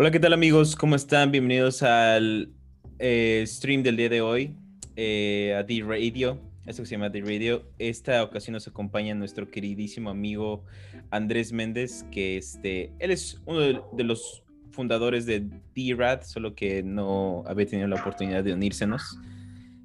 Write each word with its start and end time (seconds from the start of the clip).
Hola, 0.00 0.12
¿qué 0.12 0.20
tal 0.20 0.32
amigos? 0.32 0.76
¿Cómo 0.76 0.94
están? 0.94 1.32
Bienvenidos 1.32 1.82
al 1.82 2.52
eh, 3.00 3.42
stream 3.44 3.82
del 3.82 3.96
día 3.96 4.08
de 4.08 4.20
hoy, 4.20 4.54
eh, 4.94 5.56
a 5.58 5.64
D-Radio, 5.64 6.38
esto 6.66 6.84
que 6.84 6.86
se 6.86 6.94
llama 6.94 7.08
D-Radio. 7.08 7.64
Esta 7.80 8.22
ocasión 8.22 8.52
nos 8.52 8.68
acompaña 8.68 9.16
nuestro 9.16 9.50
queridísimo 9.50 10.08
amigo 10.10 10.62
Andrés 11.10 11.52
Méndez, 11.52 12.04
que 12.12 12.36
este, 12.36 12.92
él 13.00 13.10
es 13.10 13.42
uno 13.44 13.58
de, 13.58 14.04
los 14.04 14.44
fundadores 14.70 15.26
de 15.26 15.44
D-Rad, 15.74 16.22
solo 16.22 16.54
que 16.54 16.84
no 16.84 17.42
había 17.48 17.66
tenido 17.66 17.88
la 17.88 17.96
oportunidad 17.96 18.44
de 18.44 18.52
unírsenos. 18.52 19.18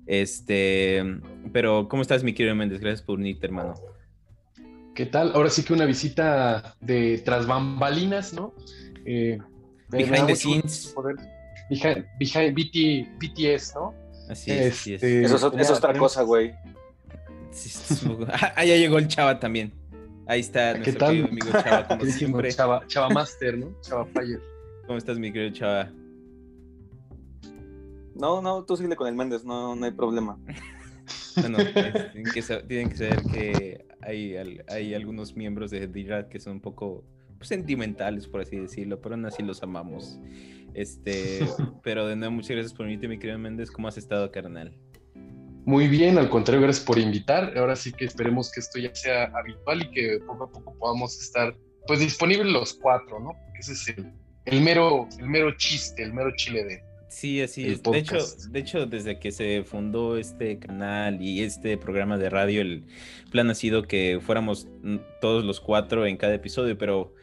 Este, 0.06 1.04
pero 1.52 1.88
¿cómo 1.88 2.04
estás, 2.04 2.23
mi 2.23 2.34
querido 2.36 2.54
Méndez? 2.54 2.82
Gracias 2.82 3.02
por 3.02 3.18
unirte, 3.18 3.48
hermano. 3.48 3.73
¿Qué 4.94 5.08
tal? 5.08 5.32
Ahora 5.34 5.50
sí 5.50 5.64
que 5.64 5.73
una 5.73 5.86
visita 5.86 6.76
de 6.82 7.18
tras 7.26 7.48
bambalinas, 7.48 8.32
¿no? 8.32 8.54
Eh, 9.06 9.40
behind 9.98 10.28
the 10.28 10.36
scenes. 10.36 10.94
Behind, 11.70 12.06
behind 12.20 12.56
BTS, 12.56 13.76
¿no? 13.76 13.94
Así 14.30 14.52
es. 14.52 14.74
así 14.74 14.94
es. 14.96 15.04
Este, 15.04 15.24
eso, 15.24 15.36
es 15.58 15.70
otra 15.70 15.94
cosa, 15.98 16.24
güey. 16.24 16.54
ah, 18.56 18.66
ya 18.66 18.76
llegó 18.76 18.98
el 18.98 19.08
Chava 19.08 19.40
también. 19.40 19.72
Ahí 20.26 20.40
está 20.40 20.74
nuestro 20.74 20.94
¿Qué 20.94 21.00
tal? 21.00 21.26
amigo 21.26 21.52
Chava, 21.52 21.88
como 21.88 22.06
siempre. 22.06 22.52
Chava, 22.52 22.88
Chava 22.88 23.10
Master, 23.10 23.58
¿no? 23.58 23.74
Chava 23.82 24.06
Fire. 24.06 24.42
¿Cómo 24.88 24.98
estás, 24.98 25.20
mi 25.20 25.32
querido 25.32 25.54
Chava? 25.54 25.92
No, 28.16 28.42
no, 28.42 28.64
tú 28.64 28.78
sigue 28.78 28.96
con 28.96 29.08
el 29.08 29.16
Méndez, 29.16 29.44
no, 29.44 29.76
no 29.76 29.86
hay 29.86 29.92
problema. 29.92 30.38
Bueno, 31.36 31.58
tienen, 31.58 32.32
que 32.32 32.44
saber, 32.44 32.67
que 32.67 33.86
hay, 34.02 34.36
hay 34.67 34.94
algunos 34.94 35.36
miembros 35.36 35.72
de 35.72 35.88
D-Rat 35.88 36.30
que 36.30 36.39
son 36.39 36.54
un 36.54 36.60
poco 36.62 37.04
pues, 37.44 37.59
sentimentales, 37.59 38.27
por 38.27 38.41
así 38.41 38.58
decirlo, 38.58 39.02
pero 39.02 39.16
aún 39.16 39.25
así 39.25 39.44
los 39.44 39.61
amamos. 39.63 40.19
Este, 40.73 41.39
pero 41.83 42.08
de 42.08 42.16
nuevo, 42.16 42.33
muchas 42.33 42.52
gracias 42.52 42.73
por 42.73 42.86
venirte, 42.86 43.08
mi 43.08 43.19
querido 43.19 43.38
Méndez. 43.38 43.69
¿Cómo 43.69 43.88
has 43.88 43.97
estado, 43.97 44.31
carnal? 44.31 44.73
Muy 45.66 45.88
bien, 45.88 46.17
al 46.17 46.30
contrario, 46.30 46.61
gracias 46.61 46.86
por 46.86 46.97
invitar. 46.97 47.58
Ahora 47.58 47.75
sí 47.75 47.91
que 47.91 48.05
esperemos 48.05 48.52
que 48.52 48.59
esto 48.59 48.80
ya 48.80 48.94
sea 48.95 49.25
habitual 49.36 49.83
y 49.83 49.91
que 49.91 50.19
poco 50.25 50.45
a 50.45 50.52
poco 50.52 50.73
podamos 50.77 51.19
estar 51.21 51.55
pues 51.86 51.99
disponibles 51.99 52.47
los 52.47 52.73
cuatro, 52.75 53.19
¿no? 53.19 53.33
ese 53.59 53.73
es 53.73 53.89
el, 53.89 54.14
el 54.45 54.61
mero, 54.61 55.08
el 55.19 55.27
mero 55.27 55.55
chiste, 55.58 56.02
el 56.03 56.14
mero 56.14 56.31
chile 56.36 56.64
de, 56.64 56.81
Sí, 57.14 57.39
así 57.41 57.67
es. 57.67 57.83
De 57.83 57.99
hecho, 57.99 58.17
de 58.49 58.59
hecho, 58.59 58.86
desde 58.88 59.19
que 59.19 59.31
se 59.31 59.64
fundó 59.64 60.17
este 60.17 60.58
canal 60.58 61.21
y 61.21 61.44
este 61.44 61.77
programa 61.77 62.17
de 62.17 62.27
radio, 62.31 62.61
el 62.61 62.86
plan 63.30 63.52
ha 63.52 63.53
sido 63.53 63.83
que 63.83 64.19
fuéramos 64.19 64.67
todos 65.21 65.45
los 65.45 65.59
cuatro 65.59 66.08
en 66.08 66.17
cada 66.17 66.33
episodio, 66.33 66.75
pero 66.75 67.14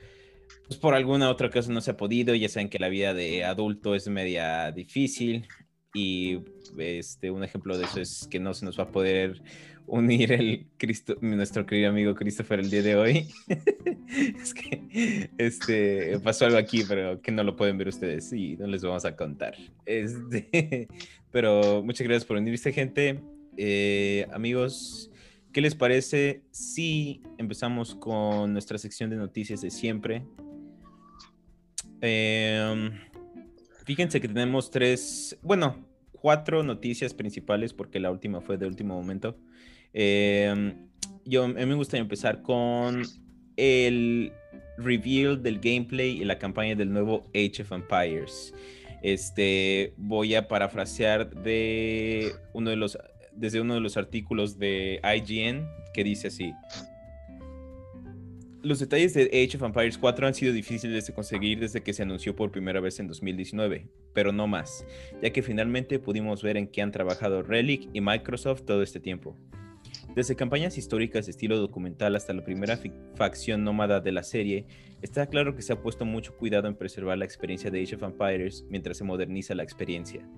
pues 0.71 0.79
por 0.79 0.95
alguna 0.95 1.29
otra 1.31 1.51
cosa 1.51 1.73
no 1.73 1.81
se 1.81 1.91
ha 1.91 1.97
podido. 1.97 2.33
Ya 2.33 2.49
saben 2.49 2.69
que 2.69 2.79
la 2.79 2.89
vida 2.89 3.13
de 3.13 3.43
adulto 3.43 3.97
es 3.97 4.07
media 4.07 4.71
difícil 4.71 5.49
y 5.93 6.39
este 6.79 7.33
un 7.33 7.43
ejemplo 7.43 7.77
de 7.77 7.87
eso 7.87 8.01
es 8.01 8.29
que 8.31 8.39
no 8.39 8.55
se 8.55 8.65
nos 8.65 8.79
va 8.79 8.85
a 8.85 8.93
poder 8.93 9.43
unir 9.89 10.31
el 10.31 10.69
Cristo, 10.79 11.17
nuestro 11.23 11.67
querido 11.67 11.91
amigo 11.91 12.15
Christopher 12.15 12.61
el 12.61 12.71
día 12.71 12.83
de 12.83 12.95
hoy. 12.95 13.29
es 14.41 14.55
que 14.55 15.29
este, 15.39 16.21
pasó 16.21 16.47
algo 16.47 16.59
aquí, 16.59 16.85
pero 16.89 17.21
que 17.21 17.33
no 17.33 17.43
lo 17.43 17.57
pueden 17.57 17.77
ver 17.77 17.89
ustedes 17.89 18.33
y 18.33 18.57
no 18.57 18.69
les 18.69 18.83
vamos 18.83 19.05
a 19.05 19.17
contar. 19.17 19.57
Este, 19.87 20.87
pero 21.33 21.83
muchas 21.83 22.07
gracias 22.07 22.25
por 22.25 22.37
unirse, 22.37 22.73
gente. 22.73 23.21
Eh, 23.57 24.25
amigos, 24.33 25.11
¿qué 25.53 25.63
les 25.63 25.75
parece 25.75 26.45
si 26.53 27.23
empezamos 27.39 27.97
con 27.97 28.53
nuestra 28.53 28.79
sección 28.79 29.11
de 29.11 29.17
noticias 29.17 29.63
de 29.63 29.71
siempre? 29.71 30.23
Em, 32.01 32.93
fíjense 33.85 34.21
que 34.21 34.29
tenemos 34.29 34.71
tres, 34.71 35.39
bueno, 35.43 35.85
cuatro 36.13 36.63
noticias 36.63 37.15
principales 37.15 37.73
porque 37.73 38.01
la 38.01 38.11
última 38.11 38.41
fue 38.41 38.57
de 38.57 38.67
último 38.67 38.95
momento. 38.95 39.37
Em, 39.93 40.89
yo, 41.25 41.45
a 41.45 41.49
mí 41.49 41.67
me 41.67 41.75
gustaría 41.75 42.03
empezar 42.03 42.43
con 42.43 43.03
el 43.57 44.33
reveal 44.79 45.43
del 45.43 45.61
gameplay 45.61 46.23
y 46.23 46.25
la 46.25 46.39
campaña 46.39 46.75
del 46.75 46.93
nuevo 46.93 47.31
Age 47.35 47.63
of 47.63 47.73
Empires. 47.73 48.55
Este, 49.03 49.95
voy 49.97 50.35
a 50.35 50.47
parafrasear 50.49 51.31
de 51.31 52.33
uno 52.53 52.71
de 52.71 52.77
los, 52.77 52.99
desde 53.33 53.61
uno 53.61 53.75
de 53.75 53.81
los 53.81 53.97
artículos 53.97 54.59
de 54.59 55.01
IGN 55.03 55.69
que 55.95 56.05
dice 56.05 56.29
así. 56.29 56.53
Los 58.63 58.79
detalles 58.79 59.15
de 59.15 59.23
Age 59.23 59.57
of 59.57 59.63
Empires 59.63 59.97
4 59.97 60.27
han 60.27 60.35
sido 60.35 60.53
difíciles 60.53 61.07
de 61.07 61.15
conseguir 61.15 61.61
desde 61.61 61.83
que 61.83 61.95
se 61.95 62.03
anunció 62.03 62.37
por 62.37 62.51
primera 62.51 62.79
vez 62.79 63.01
en 63.01 63.09
2019, 63.09 63.89
pero 64.13 64.33
no 64.33 64.47
más, 64.47 64.85
ya 65.23 65.31
que 65.31 65.43
finalmente 65.43 65.99
pudimos 65.99 66.43
ver 66.43 66.59
en 66.59 66.67
qué 66.67 66.83
han 66.83 66.93
trabajado 66.93 67.43
Relic 67.43 67.89
y 67.95 68.03
Microsoft 68.03 68.65
todo 68.67 68.83
este 68.83 69.01
tiempo. 69.01 69.35
Desde 70.15 70.37
campañas 70.37 70.77
históricas 70.77 71.25
de 71.25 71.31
estilo 71.31 71.57
documental 71.57 72.17
hasta 72.17 72.35
la 72.35 72.45
primera 72.45 72.79
facción 73.15 73.65
nómada 73.65 74.01
de 74.01 74.13
la 74.13 74.23
serie, 74.23 74.67
está 75.01 75.27
claro 75.27 75.55
que 75.55 75.63
se 75.63 75.73
ha 75.73 75.81
puesto 75.81 76.05
mucho 76.05 76.37
cuidado 76.37 76.69
en 76.69 76.77
preservar 76.77 77.17
la 77.17 77.25
experiencia 77.25 77.71
de 77.71 77.83
Age 77.83 77.97
of 77.97 78.03
Empires 78.03 78.67
mientras 78.69 78.99
se 78.99 79.05
moderniza 79.05 79.55
la 79.55 79.63
experiencia. 79.63 80.29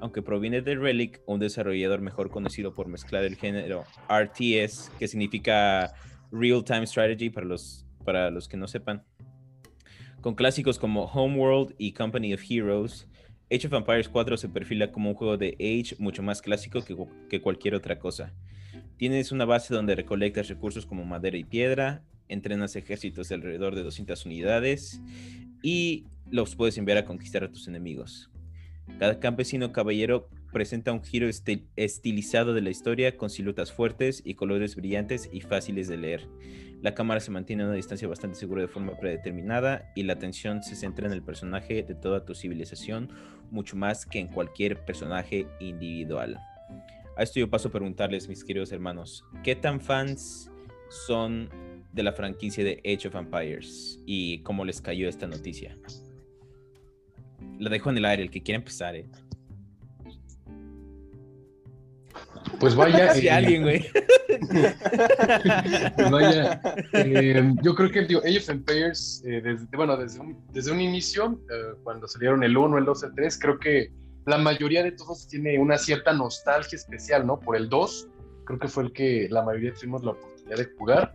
Aunque 0.00 0.20
proviene 0.20 0.60
de 0.60 0.74
Relic, 0.74 1.22
un 1.24 1.40
desarrollador 1.40 2.02
mejor 2.02 2.28
conocido 2.28 2.74
por 2.74 2.88
mezclar 2.88 3.24
el 3.24 3.36
género 3.36 3.84
RTS, 4.10 4.90
que 4.98 5.08
significa 5.08 5.94
Real 6.30 6.64
Time 6.64 6.86
Strategy 6.86 7.30
para 7.30 7.46
los, 7.46 7.86
para 8.04 8.30
los 8.30 8.48
que 8.48 8.56
no 8.56 8.68
sepan, 8.68 9.04
con 10.20 10.34
clásicos 10.34 10.78
como 10.78 11.04
Homeworld 11.04 11.74
y 11.78 11.92
Company 11.92 12.34
of 12.34 12.42
Heroes, 12.48 13.08
Age 13.52 13.66
of 13.66 13.72
Empires 13.72 14.08
4 14.08 14.36
se 14.36 14.48
perfila 14.48 14.92
como 14.92 15.10
un 15.10 15.16
juego 15.16 15.36
de 15.36 15.56
Age 15.58 15.96
mucho 15.98 16.22
más 16.22 16.40
clásico 16.40 16.84
que, 16.84 16.96
que 17.28 17.40
cualquier 17.40 17.74
otra 17.74 17.98
cosa. 17.98 18.32
Tienes 18.96 19.32
una 19.32 19.44
base 19.44 19.74
donde 19.74 19.96
recolectas 19.96 20.48
recursos 20.48 20.86
como 20.86 21.04
madera 21.04 21.36
y 21.36 21.44
piedra, 21.44 22.04
entrenas 22.28 22.76
ejércitos 22.76 23.28
de 23.28 23.34
alrededor 23.34 23.74
de 23.74 23.82
200 23.82 24.24
unidades 24.24 25.00
y 25.62 26.04
los 26.30 26.54
puedes 26.54 26.78
enviar 26.78 26.98
a 26.98 27.04
conquistar 27.04 27.42
a 27.42 27.50
tus 27.50 27.66
enemigos. 27.66 28.30
Cada 28.98 29.18
campesino 29.18 29.72
caballero 29.72 30.28
presenta 30.52 30.92
un 30.92 31.02
giro 31.02 31.28
estilizado 31.76 32.54
de 32.54 32.60
la 32.60 32.70
historia 32.70 33.16
con 33.16 33.30
siluetas 33.30 33.72
fuertes 33.72 34.22
y 34.24 34.34
colores 34.34 34.76
brillantes 34.76 35.28
y 35.32 35.40
fáciles 35.40 35.88
de 35.88 35.96
leer. 35.96 36.28
La 36.82 36.94
cámara 36.94 37.20
se 37.20 37.30
mantiene 37.30 37.62
a 37.62 37.66
una 37.66 37.74
distancia 37.74 38.08
bastante 38.08 38.38
segura 38.38 38.62
de 38.62 38.68
forma 38.68 38.98
predeterminada 38.98 39.92
y 39.94 40.04
la 40.04 40.14
atención 40.14 40.62
se 40.62 40.76
centra 40.76 41.06
en 41.06 41.12
el 41.12 41.22
personaje 41.22 41.82
de 41.82 41.94
toda 41.94 42.24
tu 42.24 42.34
civilización 42.34 43.10
mucho 43.50 43.76
más 43.76 44.06
que 44.06 44.18
en 44.18 44.28
cualquier 44.28 44.84
personaje 44.84 45.46
individual. 45.60 46.38
A 47.16 47.22
esto 47.22 47.38
yo 47.38 47.50
paso 47.50 47.68
a 47.68 47.72
preguntarles, 47.72 48.28
mis 48.28 48.44
queridos 48.44 48.72
hermanos, 48.72 49.24
¿qué 49.44 49.54
tan 49.54 49.80
fans 49.80 50.50
son 50.88 51.50
de 51.92 52.02
la 52.02 52.12
franquicia 52.12 52.64
de 52.64 52.80
Age 52.84 53.08
of 53.08 53.14
Empires 53.14 54.00
y 54.06 54.42
cómo 54.42 54.64
les 54.64 54.80
cayó 54.80 55.08
esta 55.08 55.26
noticia? 55.26 55.76
La 57.58 57.68
dejo 57.68 57.90
en 57.90 57.98
el 57.98 58.06
aire, 58.06 58.22
el 58.22 58.30
que 58.30 58.42
quiera 58.42 58.56
empezar, 58.56 58.96
¿eh? 58.96 59.06
Pues 62.58 62.74
vaya. 62.74 63.14
Si 63.14 63.26
eh, 63.26 63.30
alguien, 63.30 63.62
güey. 63.62 63.86
pues 65.96 66.10
vaya. 66.10 66.60
Eh, 66.92 67.54
yo 67.62 67.74
creo 67.74 67.90
que 67.90 68.02
digo, 68.02 68.20
Age 68.20 68.38
of 68.38 68.50
Empires, 68.50 69.22
eh, 69.26 69.40
desde, 69.42 69.66
bueno, 69.76 69.96
desde 69.96 70.20
un, 70.20 70.38
desde 70.52 70.72
un 70.72 70.80
inicio, 70.80 71.40
cuando 71.82 72.06
salieron 72.08 72.42
el 72.42 72.56
1, 72.56 72.78
el 72.78 72.84
2, 72.84 73.02
el 73.04 73.14
3, 73.14 73.38
creo 73.38 73.58
que 73.58 73.92
la 74.26 74.38
mayoría 74.38 74.82
de 74.82 74.92
todos 74.92 75.26
tiene 75.28 75.58
una 75.58 75.78
cierta 75.78 76.12
nostalgia 76.12 76.76
especial, 76.76 77.26
¿no? 77.26 77.40
Por 77.40 77.56
el 77.56 77.68
2, 77.68 78.08
creo 78.44 78.58
que 78.58 78.68
fue 78.68 78.84
el 78.84 78.92
que 78.92 79.28
la 79.30 79.42
mayoría 79.42 79.72
tuvimos 79.74 80.04
la 80.04 80.12
oportunidad 80.12 80.56
de 80.56 80.68
jugar. 80.78 81.12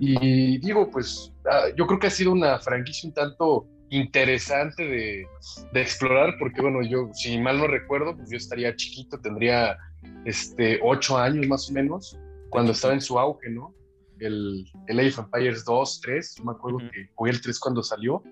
Y 0.00 0.58
digo, 0.58 0.90
pues 0.90 1.32
ah, 1.48 1.66
yo 1.76 1.86
creo 1.86 2.00
que 2.00 2.08
ha 2.08 2.10
sido 2.10 2.32
una 2.32 2.58
franquicia 2.58 3.08
un 3.08 3.14
tanto 3.14 3.68
interesante 3.90 4.82
de, 4.82 5.26
de, 5.72 5.80
explorar, 5.80 6.34
porque 6.40 6.60
bueno, 6.60 6.82
yo, 6.82 7.08
si 7.12 7.38
mal 7.38 7.58
no 7.58 7.68
recuerdo, 7.68 8.16
pues 8.16 8.30
yo 8.30 8.36
estaría 8.36 8.74
chiquito, 8.74 9.20
tendría 9.20 9.76
este, 10.24 10.80
ocho 10.82 11.16
años 11.16 11.46
más 11.46 11.70
o 11.70 11.72
menos, 11.72 12.18
cuando 12.50 12.72
estaba 12.72 12.94
en 12.94 13.00
su 13.00 13.18
auge, 13.18 13.50
¿no? 13.50 13.74
El, 14.18 14.66
el 14.88 14.98
Age 15.00 15.20
of 15.20 15.26
Empires 15.26 15.64
2, 15.64 16.00
3, 16.02 16.34
yo 16.36 16.44
me 16.44 16.52
acuerdo 16.52 16.78
que 16.78 17.08
jugué 17.14 17.30
el 17.30 17.40
3 17.40 17.58
cuando 17.58 17.82
salió, 17.82 18.22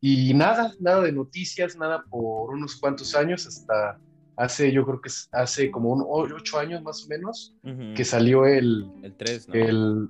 y 0.00 0.32
nada, 0.34 0.72
nada 0.80 1.02
de 1.02 1.12
noticias, 1.12 1.76
nada 1.76 2.04
por 2.08 2.50
unos 2.50 2.76
cuantos 2.76 3.14
años, 3.14 3.46
hasta 3.46 4.00
hace, 4.36 4.70
yo 4.72 4.84
creo 4.84 5.00
que 5.00 5.10
hace 5.32 5.70
como 5.70 5.90
un 5.90 6.04
ocho 6.08 6.58
años 6.58 6.82
más 6.82 7.04
o 7.04 7.08
menos, 7.08 7.56
que 7.96 8.04
salió 8.04 8.46
el... 8.46 8.90
El 9.02 9.16
3, 9.16 9.48
¿no? 9.48 9.54
El, 9.54 10.08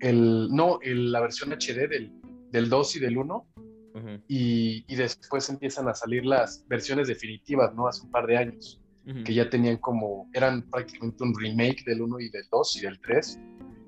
el, 0.00 0.48
no, 0.50 0.78
la 0.82 1.20
versión 1.20 1.52
HD 1.52 1.88
del, 1.88 2.12
del 2.50 2.68
2 2.70 2.96
y 2.96 3.00
del 3.00 3.18
1. 3.18 3.46
y, 4.28 4.84
y, 4.88 4.96
después 4.96 5.48
empiezan 5.48 5.88
a 5.88 5.94
salir 5.94 6.24
las 6.24 6.66
versiones 6.68 7.08
definitivas, 7.08 7.74
¿no? 7.74 7.86
Hace 7.88 8.02
un 8.02 8.10
par 8.10 8.26
de 8.26 8.36
años, 8.36 8.80
que 9.24 9.34
ya 9.34 9.48
tenían 9.48 9.76
como, 9.76 10.28
eran 10.32 10.62
prácticamente 10.62 11.22
un 11.22 11.34
remake 11.38 11.84
del 11.84 12.02
1 12.02 12.20
y 12.20 12.28
del 12.30 12.44
2 12.50 12.76
y 12.76 12.80
del 12.80 13.00
3, 13.00 13.38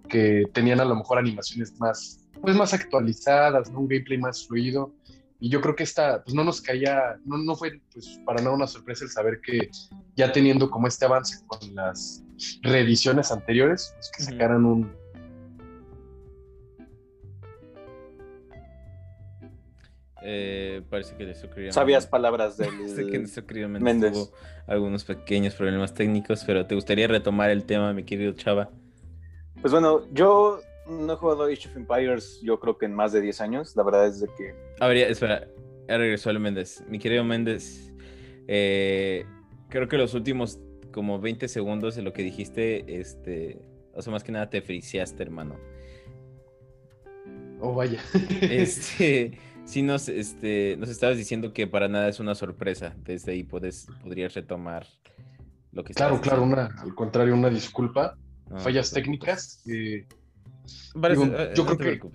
que 0.09 0.44
tenían 0.53 0.81
a 0.81 0.85
lo 0.85 0.94
mejor 0.94 1.19
animaciones 1.19 1.79
más, 1.81 2.25
pues 2.41 2.55
más 2.55 2.73
actualizadas, 2.73 3.70
¿no? 3.70 3.81
Un 3.81 3.88
gameplay 3.88 4.19
más 4.19 4.47
fluido. 4.47 4.94
Y 5.41 5.50
yo 5.50 5.61
creo 5.61 5.76
que 5.76 5.85
esta, 5.85 6.23
pues 6.25 6.35
no 6.35 6.44
nos 6.44 6.61
caía, 6.61 7.17
no, 7.25 7.38
no 7.38 7.55
fue 7.55 7.81
pues 7.93 8.20
para 8.25 8.43
nada 8.43 8.55
una 8.55 8.67
sorpresa 8.67 9.05
el 9.05 9.11
saber 9.11 9.41
que 9.41 9.70
ya 10.17 10.32
teniendo 10.32 10.70
como 10.70 10.88
este 10.88 11.05
avance 11.05 11.44
con 11.47 11.75
las 11.75 12.25
reediciones 12.62 13.31
anteriores, 13.31 13.93
pues 13.94 14.11
que 14.17 14.23
sacaran 14.23 14.65
un... 14.65 14.97
Eh, 20.30 20.82
parece 20.90 21.16
que 21.16 21.25
nuestro 21.25 21.48
querido 21.48 21.72
Sabias 21.72 22.06
palabras 22.06 22.56
Sé 22.94 23.06
que 23.06 23.19
nuestro 23.19 23.46
querido 23.46 23.66
Méndez, 23.66 23.82
Méndez. 23.82 24.12
tuvo 24.12 24.30
algunos 24.66 25.02
pequeños 25.02 25.54
problemas 25.54 25.94
técnicos, 25.94 26.44
pero 26.44 26.66
¿te 26.66 26.75
gustaría 26.75 27.08
retomar 27.08 27.48
el 27.48 27.64
tema, 27.64 27.94
mi 27.94 28.02
querido 28.02 28.34
Chava? 28.34 28.69
Pues 29.62 29.72
bueno, 29.72 30.02
yo 30.12 30.60
no 30.86 31.10
he 31.10 31.16
jugado 31.16 31.44
Age 31.44 31.70
of 31.70 31.76
Empires, 31.78 32.40
yo 32.42 32.60
creo 32.60 32.76
que 32.76 32.84
en 32.84 32.92
más 32.92 33.12
de 33.12 33.22
10 33.22 33.40
años. 33.40 33.75
La 33.75 33.82
verdad 33.84 34.06
es 34.06 34.20
de 34.20 34.26
que 34.36 34.54
A 34.80 34.88
ver, 34.88 34.98
ya, 34.98 35.06
espera, 35.06 35.48
ya 35.88 35.96
regresó 35.96 36.28
el 36.28 36.40
Méndez. 36.40 36.84
Mi 36.90 36.98
querido 36.98 37.24
Méndez, 37.24 37.90
eh, 38.48 39.24
creo 39.70 39.88
que 39.88 39.96
los 39.96 40.12
últimos 40.12 40.60
como 40.92 41.19
20 41.20 41.48
segundos 41.48 41.96
de 41.96 42.02
lo 42.02 42.12
que 42.12 42.22
dijiste, 42.22 43.00
este, 43.00 43.62
o 43.94 44.02
sea, 44.02 44.12
más 44.12 44.22
que 44.22 44.32
nada 44.32 44.50
te 44.50 44.60
friseaste, 44.60 45.22
hermano. 45.22 45.58
Oh, 47.60 47.74
vaya. 47.74 48.02
Este, 48.42 49.38
sí 49.69 49.82
nos, 49.82 50.09
este, 50.09 50.76
nos 50.79 50.88
estabas 50.88 51.19
diciendo 51.19 51.53
que 51.53 51.67
para 51.67 51.88
nada 51.88 52.09
es 52.09 52.20
una 52.20 52.35
sorpresa. 52.35 52.97
Desde 53.05 53.32
ahí 53.32 53.43
puedes, 53.44 53.87
podrías 54.03 54.35
retomar 54.35 54.87
lo 55.73 55.85
que 55.85 55.93
claro, 55.93 56.20
claro, 56.20 56.43
una, 56.43 56.67
al 56.79 56.94
contrario, 56.94 57.35
una 57.35 57.50
disculpa. 57.50 58.17
No, 58.49 58.59
Fallas 58.59 58.91
no 58.93 58.94
técnicas. 58.94 59.62
eh, 59.69 60.06
preocupes. 60.09 60.93
Parece- 61.00 61.25
digo, 61.25 61.55
yo 61.55 61.65
no 61.65 61.76
creo 61.76 62.00
que- 62.00 62.09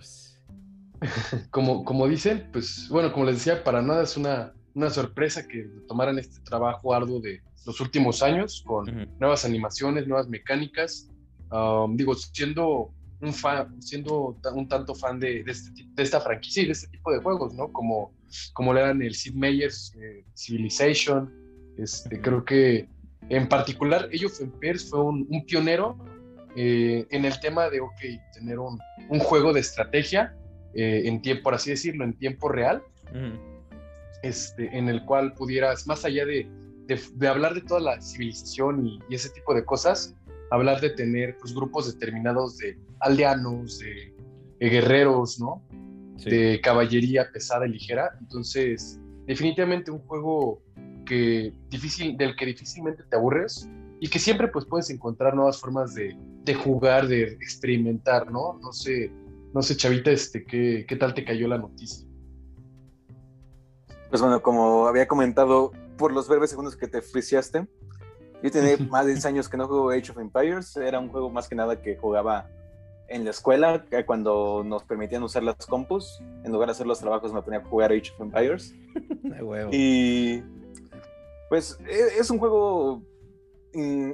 como, 1.51 1.83
como 1.85 2.07
dicen, 2.07 2.49
pues 2.51 2.87
bueno, 2.89 3.11
como 3.13 3.25
les 3.25 3.35
decía, 3.35 3.63
para 3.63 3.81
nada 3.81 4.03
es 4.03 4.17
una, 4.17 4.53
una 4.73 4.89
sorpresa 4.89 5.47
que 5.47 5.63
tomaran 5.87 6.17
este 6.17 6.39
trabajo 6.41 6.93
arduo 6.93 7.19
de 7.21 7.41
los 7.65 7.79
últimos 7.81 8.23
años 8.23 8.63
con 8.65 9.07
nuevas 9.19 9.45
animaciones, 9.45 10.07
nuevas 10.07 10.27
mecánicas. 10.27 11.09
Um, 11.51 11.95
digo, 11.95 12.15
siendo 12.15 12.91
un 13.23 13.33
fan, 13.33 13.81
siendo 13.81 14.37
un 14.53 14.67
tanto 14.67 14.93
fan 14.95 15.19
de, 15.19 15.43
de, 15.43 15.51
este 15.51 15.71
de 15.95 16.03
esta 16.03 16.19
franquicia 16.21 16.63
y 16.63 16.65
de 16.67 16.71
este 16.73 16.87
tipo 16.87 17.11
de 17.11 17.19
juegos, 17.19 17.53
¿no? 17.53 17.71
Como, 17.71 18.13
como 18.53 18.73
le 18.73 18.81
eran 18.81 19.01
el 19.01 19.15
Sid 19.15 19.33
Meier's 19.33 19.93
eh, 19.99 20.23
Civilization. 20.35 21.31
Este. 21.77 22.21
Creo 22.21 22.43
que 22.45 22.87
en 23.29 23.47
particular 23.49 24.09
Age 24.13 24.25
of 24.25 24.39
Empires 24.41 24.89
fue 24.89 25.01
un, 25.01 25.25
un 25.29 25.45
pionero 25.45 25.97
eh, 26.55 27.07
en 27.09 27.25
el 27.25 27.39
tema 27.39 27.69
de, 27.69 27.79
ok, 27.81 27.99
tener 28.33 28.59
un, 28.59 28.77
un 29.09 29.19
juego 29.19 29.53
de 29.53 29.61
estrategia 29.61 30.35
eh, 30.75 31.03
en 31.05 31.21
tiempo, 31.21 31.43
por 31.43 31.53
así 31.55 31.69
decirlo, 31.71 32.03
en 32.03 32.13
tiempo 32.13 32.49
real, 32.49 32.83
este, 34.21 34.75
en 34.77 34.89
el 34.89 35.03
cual 35.05 35.33
pudieras, 35.33 35.87
más 35.87 36.05
allá 36.05 36.25
de, 36.25 36.47
de- 36.87 36.99
de 37.15 37.27
hablar 37.27 37.53
de 37.53 37.61
toda 37.61 37.79
la 37.79 38.01
civilización 38.01 38.85
y, 38.85 38.99
y 39.09 39.15
ese 39.15 39.29
tipo 39.29 39.53
de 39.53 39.63
cosas, 39.65 40.15
hablar 40.51 40.79
de 40.81 40.91
tener 40.91 41.35
pues, 41.37 41.53
grupos 41.53 41.91
determinados 41.91 42.57
de 42.57 42.77
aldeanos, 43.03 43.79
de, 43.79 44.15
de 44.59 44.69
guerreros, 44.69 45.39
¿no? 45.39 45.63
Sí. 46.17 46.29
De 46.29 46.61
caballería 46.61 47.31
pesada 47.31 47.67
y 47.67 47.71
ligera. 47.71 48.17
Entonces, 48.19 48.99
definitivamente 49.25 49.91
un 49.91 49.99
juego 49.99 50.61
que 51.05 51.53
difícil, 51.69 52.17
del 52.17 52.35
que 52.35 52.45
difícilmente 52.45 53.03
te 53.03 53.15
aburres 53.15 53.69
y 53.99 54.07
que 54.07 54.19
siempre 54.19 54.47
pues 54.47 54.65
puedes 54.65 54.89
encontrar 54.89 55.35
nuevas 55.35 55.59
formas 55.59 55.93
de, 55.93 56.17
de 56.43 56.53
jugar, 56.53 57.07
de 57.07 57.23
experimentar, 57.23 58.31
¿no? 58.31 58.59
No 58.61 58.71
sé, 58.71 59.11
no 59.53 59.61
sé, 59.61 59.75
Chavita, 59.75 60.11
este, 60.11 60.45
¿qué, 60.45 60.85
qué 60.87 60.95
tal 60.95 61.13
te 61.13 61.23
cayó 61.23 61.47
la 61.47 61.57
noticia? 61.57 62.07
Pues 64.09 64.21
bueno, 64.21 64.41
como 64.41 64.87
había 64.87 65.07
comentado, 65.07 65.71
por 65.97 66.11
los 66.11 66.27
breves 66.27 66.49
segundos 66.49 66.75
que 66.75 66.87
te 66.87 67.01
friseaste, 67.01 67.67
yo 68.43 68.51
tenía 68.51 68.77
más 68.89 69.05
de 69.05 69.13
10 69.13 69.25
años 69.25 69.49
que 69.49 69.57
no 69.57 69.67
juego 69.67 69.89
Age 69.89 70.11
of 70.11 70.19
Empires. 70.19 70.75
Era 70.77 70.99
un 70.99 71.09
juego 71.09 71.29
más 71.29 71.47
que 71.47 71.55
nada 71.55 71.81
que 71.81 71.95
jugaba 71.95 72.49
en 73.13 73.23
la 73.23 73.29
escuela, 73.31 73.85
que 73.89 74.05
cuando 74.05 74.63
nos 74.65 74.83
permitían 74.83 75.23
usar 75.23 75.43
las 75.43 75.55
compus. 75.67 76.21
En 76.43 76.51
lugar 76.51 76.67
de 76.67 76.71
hacer 76.71 76.87
los 76.87 76.99
trabajos 76.99 77.31
me 77.31 77.41
ponía 77.41 77.59
a 77.59 77.63
jugar 77.63 77.91
Age 77.91 78.11
of 78.15 78.21
Empires. 78.21 78.75
Huevo. 79.41 79.69
Y 79.71 80.43
pues 81.49 81.77
e- 81.87 82.19
es 82.19 82.29
un 82.31 82.39
juego, 82.39 83.03
mm, 83.73 84.11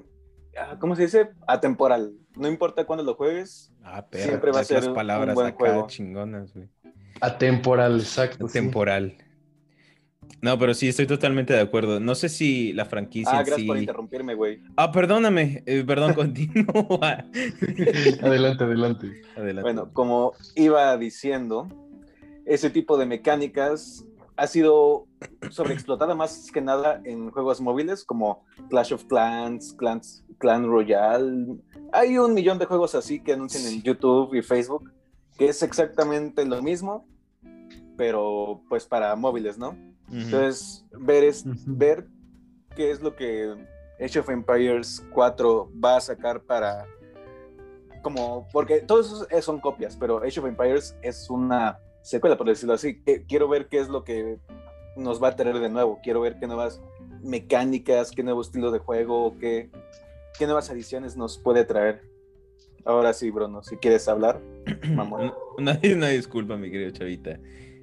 ah, 0.57 0.77
¿cómo 0.79 0.95
se 0.95 1.03
dice? 1.03 1.29
Atemporal. 1.47 2.13
No 2.35 2.47
importa 2.47 2.85
cuándo 2.85 3.03
lo 3.03 3.15
juegues. 3.15 3.71
Ah, 3.83 4.05
perro, 4.05 4.23
siempre 4.25 4.51
va 4.51 4.59
a 4.59 4.63
ser 4.63 4.77
las 4.77 4.87
un 4.87 4.93
palabras 4.93 5.33
buen 5.35 5.47
acá 5.47 5.57
juego. 5.57 5.87
chingonas, 5.87 6.53
güey. 6.53 6.69
Atemporal, 7.21 7.99
exacto. 7.99 8.47
sí. 8.47 8.59
No, 10.41 10.57
pero 10.57 10.73
sí, 10.73 10.87
estoy 10.87 11.05
totalmente 11.05 11.53
de 11.53 11.59
acuerdo. 11.59 11.99
No 11.99 12.15
sé 12.15 12.29
si 12.29 12.73
la 12.73 12.85
franquicia 12.85 13.39
Ah, 13.39 13.43
gracias 13.43 13.67
por 13.67 13.77
interrumpirme, 13.77 14.35
güey. 14.35 14.61
Ah, 14.77 14.91
perdóname. 14.91 15.63
eh, 15.65 15.83
perdón, 15.85 16.13
continúa. 16.15 17.25
adelante, 18.21 18.63
adelante. 18.63 19.21
Adelante. 19.35 19.61
Bueno, 19.61 19.91
como 19.93 20.33
iba 20.55 20.95
diciendo, 20.97 21.67
ese 22.45 22.69
tipo 22.69 22.97
de 22.97 23.05
mecánicas 23.05 24.05
ha 24.37 24.47
sido 24.47 25.07
sobreexplotada 25.49 26.15
más 26.15 26.49
que 26.51 26.61
nada 26.61 27.01
en 27.03 27.29
juegos 27.31 27.59
móviles 27.59 28.05
como 28.05 28.45
Clash 28.69 28.93
of 28.93 29.03
Clans, 29.05 29.73
Clans 29.73 30.23
Clan 30.37 30.65
Royale. 30.65 31.57
Hay 31.91 32.17
un 32.17 32.33
millón 32.33 32.57
de 32.57 32.65
juegos 32.65 32.95
así 32.95 33.19
que 33.19 33.33
anuncian 33.33 33.65
en 33.65 33.83
YouTube 33.83 34.33
y 34.33 34.41
Facebook 34.41 34.89
que 35.37 35.47
es 35.47 35.63
exactamente 35.63 36.45
lo 36.45 36.61
mismo, 36.61 37.05
pero 37.95 38.61
pues 38.67 38.85
para 38.85 39.15
móviles, 39.15 39.57
¿no? 39.57 39.77
Entonces, 40.11 40.85
ver, 40.91 41.23
es, 41.23 41.43
ver 41.65 42.05
qué 42.75 42.91
es 42.91 43.01
lo 43.01 43.15
que 43.15 43.55
Age 43.99 44.19
of 44.19 44.29
Empires 44.29 45.05
4 45.13 45.71
va 45.83 45.97
a 45.97 46.01
sacar 46.01 46.41
para. 46.41 46.85
Como, 48.01 48.47
porque 48.53 48.79
todos 48.81 49.07
esos 49.07 49.27
eh, 49.31 49.41
son 49.41 49.59
copias, 49.59 49.97
pero 49.97 50.23
Age 50.23 50.39
of 50.39 50.45
Empires 50.45 50.95
es 51.01 51.29
una 51.29 51.79
secuela, 52.01 52.37
por 52.37 52.47
decirlo 52.47 52.73
así. 52.73 53.01
Que- 53.01 53.25
Quiero 53.25 53.47
ver 53.49 53.67
qué 53.67 53.79
es 53.79 53.89
lo 53.89 54.03
que 54.03 54.37
nos 54.95 55.21
va 55.21 55.29
a 55.29 55.35
traer 55.35 55.59
de 55.59 55.69
nuevo. 55.69 55.99
Quiero 56.01 56.21
ver 56.21 56.39
qué 56.39 56.47
nuevas 56.47 56.81
mecánicas, 57.21 58.11
qué 58.11 58.23
nuevo 58.23 58.41
estilo 58.41 58.71
de 58.71 58.79
juego, 58.79 59.35
qué, 59.37 59.69
qué 60.37 60.45
nuevas 60.45 60.69
adiciones 60.69 61.17
nos 61.17 61.37
puede 61.37 61.65
traer. 61.65 62.01
Ahora 62.85 63.11
sí, 63.11 63.29
Bruno, 63.29 63.61
si 63.61 63.75
quieres 63.75 64.07
hablar, 64.07 64.39
mamón. 64.95 65.33
Una, 65.57 65.77
una 65.93 66.07
disculpa, 66.07 66.55
mi 66.55 66.71
querido 66.71 66.91
Chavita. 66.91 67.37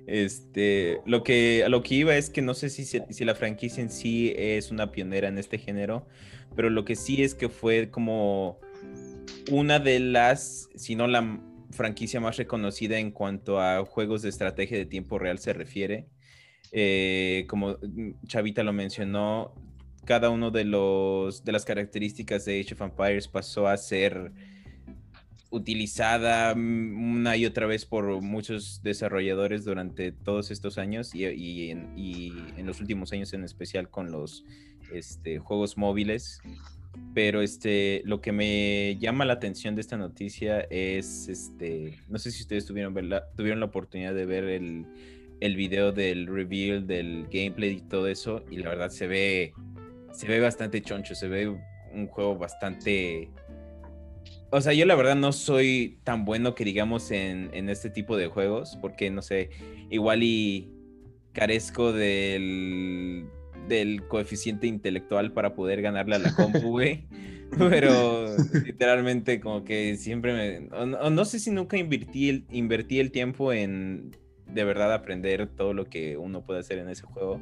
Este, 0.06 1.00
lo 1.04 1.24
que, 1.24 1.64
a 1.64 1.68
lo 1.68 1.82
que 1.82 1.96
iba 1.96 2.16
es 2.16 2.30
que 2.30 2.40
no 2.40 2.54
sé 2.54 2.70
si, 2.70 2.84
si 2.84 3.24
la 3.24 3.34
franquicia 3.34 3.82
en 3.82 3.90
sí 3.90 4.32
es 4.36 4.70
una 4.70 4.92
pionera 4.92 5.28
en 5.28 5.36
este 5.38 5.58
género, 5.58 6.06
pero 6.54 6.70
lo 6.70 6.84
que 6.84 6.96
sí 6.96 7.22
es 7.22 7.34
que 7.34 7.48
fue 7.48 7.90
como 7.90 8.60
una 9.50 9.78
de 9.78 10.00
las, 10.00 10.68
si 10.76 10.94
no 10.94 11.06
la 11.06 11.40
franquicia 11.70 12.20
más 12.20 12.36
reconocida 12.36 12.98
en 12.98 13.10
cuanto 13.10 13.60
a 13.60 13.84
juegos 13.84 14.22
de 14.22 14.28
estrategia 14.28 14.78
de 14.78 14.86
tiempo 14.86 15.18
real 15.18 15.38
se 15.38 15.52
refiere. 15.52 16.06
Eh, 16.72 17.44
como 17.48 17.78
mm, 17.80 18.26
Chavita 18.26 18.62
lo 18.62 18.72
mencionó, 18.72 19.54
cada 20.04 20.30
uno 20.30 20.50
de 20.50 20.64
los 20.64 21.44
de 21.44 21.52
las 21.52 21.64
características 21.64 22.44
de 22.44 22.60
Age 22.60 22.74
of 22.74 22.80
Empires 22.80 23.28
pasó 23.28 23.66
a 23.66 23.76
ser 23.76 24.32
utilizada 25.50 26.52
una 26.54 27.36
y 27.36 27.46
otra 27.46 27.66
vez 27.66 27.86
por 27.86 28.20
muchos 28.20 28.80
desarrolladores 28.82 29.64
durante 29.64 30.12
todos 30.12 30.50
estos 30.50 30.76
años 30.76 31.14
y, 31.14 31.24
y 31.26 31.70
en, 31.70 31.92
y 31.96 32.32
en 32.56 32.66
los 32.66 32.80
últimos 32.80 33.12
años 33.12 33.32
en 33.32 33.44
especial 33.44 33.88
con 33.88 34.10
los 34.10 34.44
este, 34.92 35.38
juegos 35.38 35.76
móviles. 35.76 36.40
Pero 37.14 37.42
este, 37.42 38.02
lo 38.04 38.20
que 38.20 38.32
me 38.32 38.96
llama 38.98 39.24
la 39.24 39.34
atención 39.34 39.74
de 39.74 39.82
esta 39.82 39.96
noticia 39.96 40.60
es, 40.70 41.28
este, 41.28 41.98
no 42.08 42.18
sé 42.18 42.30
si 42.30 42.42
ustedes 42.42 42.66
tuvieron, 42.66 42.94
tuvieron 43.36 43.60
la 43.60 43.66
oportunidad 43.66 44.14
de 44.14 44.26
ver 44.26 44.44
el, 44.44 44.86
el 45.40 45.56
video 45.56 45.92
del 45.92 46.26
reveal, 46.26 46.86
del 46.86 47.24
gameplay 47.30 47.72
y 47.72 47.80
todo 47.82 48.08
eso, 48.08 48.44
y 48.50 48.56
la 48.56 48.70
verdad 48.70 48.88
se 48.88 49.06
ve, 49.06 49.52
se 50.12 50.26
ve 50.26 50.40
bastante 50.40 50.80
choncho, 50.82 51.14
se 51.14 51.28
ve 51.28 51.48
un 51.48 52.06
juego 52.08 52.36
bastante... 52.36 53.30
O 54.50 54.60
sea, 54.60 54.72
yo 54.72 54.86
la 54.86 54.94
verdad 54.94 55.16
no 55.16 55.32
soy 55.32 55.98
tan 56.04 56.24
bueno 56.24 56.54
que 56.54 56.64
digamos 56.64 57.10
en, 57.10 57.50
en 57.52 57.68
este 57.68 57.90
tipo 57.90 58.16
de 58.16 58.28
juegos, 58.28 58.78
porque 58.80 59.10
no 59.10 59.22
sé, 59.22 59.50
igual 59.90 60.22
y 60.22 60.70
carezco 61.32 61.92
del, 61.92 63.26
del 63.68 64.06
coeficiente 64.08 64.66
intelectual 64.66 65.32
para 65.32 65.54
poder 65.54 65.82
ganarle 65.82 66.16
a 66.16 66.18
la 66.18 66.34
compu, 66.34 66.70
güey. 66.70 67.06
Pero 67.58 68.36
literalmente 68.64 69.40
como 69.40 69.64
que 69.64 69.96
siempre 69.96 70.32
me... 70.32 70.76
o 70.76 70.86
no, 70.86 71.10
no 71.10 71.24
sé 71.24 71.38
si 71.38 71.50
nunca 71.50 71.76
invertí 71.76 72.28
el, 72.28 72.44
invertí 72.50 72.98
el 72.98 73.12
tiempo 73.12 73.52
en 73.52 74.16
de 74.46 74.64
verdad 74.64 74.92
aprender 74.92 75.46
todo 75.48 75.74
lo 75.74 75.84
que 75.84 76.16
uno 76.16 76.44
puede 76.44 76.60
hacer 76.60 76.78
en 76.78 76.88
ese 76.88 77.02
juego. 77.02 77.40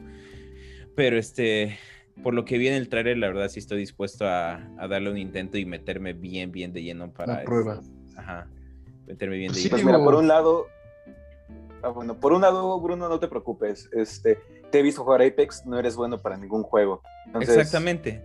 Pero 0.94 1.16
este, 1.16 1.78
por 2.22 2.34
lo 2.34 2.44
que 2.44 2.58
vi 2.58 2.68
en 2.68 2.74
el 2.74 2.88
trailer, 2.88 3.18
la 3.18 3.28
verdad 3.28 3.48
sí 3.48 3.58
estoy 3.58 3.78
dispuesto 3.78 4.26
a, 4.26 4.54
a 4.78 4.88
darle 4.88 5.10
un 5.10 5.18
intento 5.18 5.58
y 5.58 5.64
meterme 5.66 6.12
bien, 6.12 6.52
bien 6.52 6.72
de 6.72 6.82
lleno 6.82 7.12
para... 7.12 7.34
Una 7.34 7.42
prueba. 7.44 7.80
este, 7.80 8.20
ajá, 8.20 8.48
meterme 9.06 9.36
bien 9.36 9.48
Pues 9.48 9.56
de 9.56 9.62
sí, 9.62 9.68
lleno. 9.68 9.76
Pues 9.76 9.84
mira, 9.84 10.04
por 10.04 10.14
un 10.14 10.28
lado, 10.28 10.66
Ah, 11.84 11.90
bueno, 11.90 12.18
por 12.18 12.32
un 12.32 12.40
lado, 12.40 12.80
Bruno, 12.80 13.10
no 13.10 13.20
te 13.20 13.28
preocupes. 13.28 13.90
Este, 13.92 14.38
te 14.70 14.78
he 14.78 14.82
visto 14.82 15.04
jugar 15.04 15.20
Apex, 15.20 15.66
no 15.66 15.78
eres 15.78 15.96
bueno 15.96 16.16
para 16.16 16.38
ningún 16.38 16.62
juego. 16.62 17.02
Exactamente. 17.38 18.22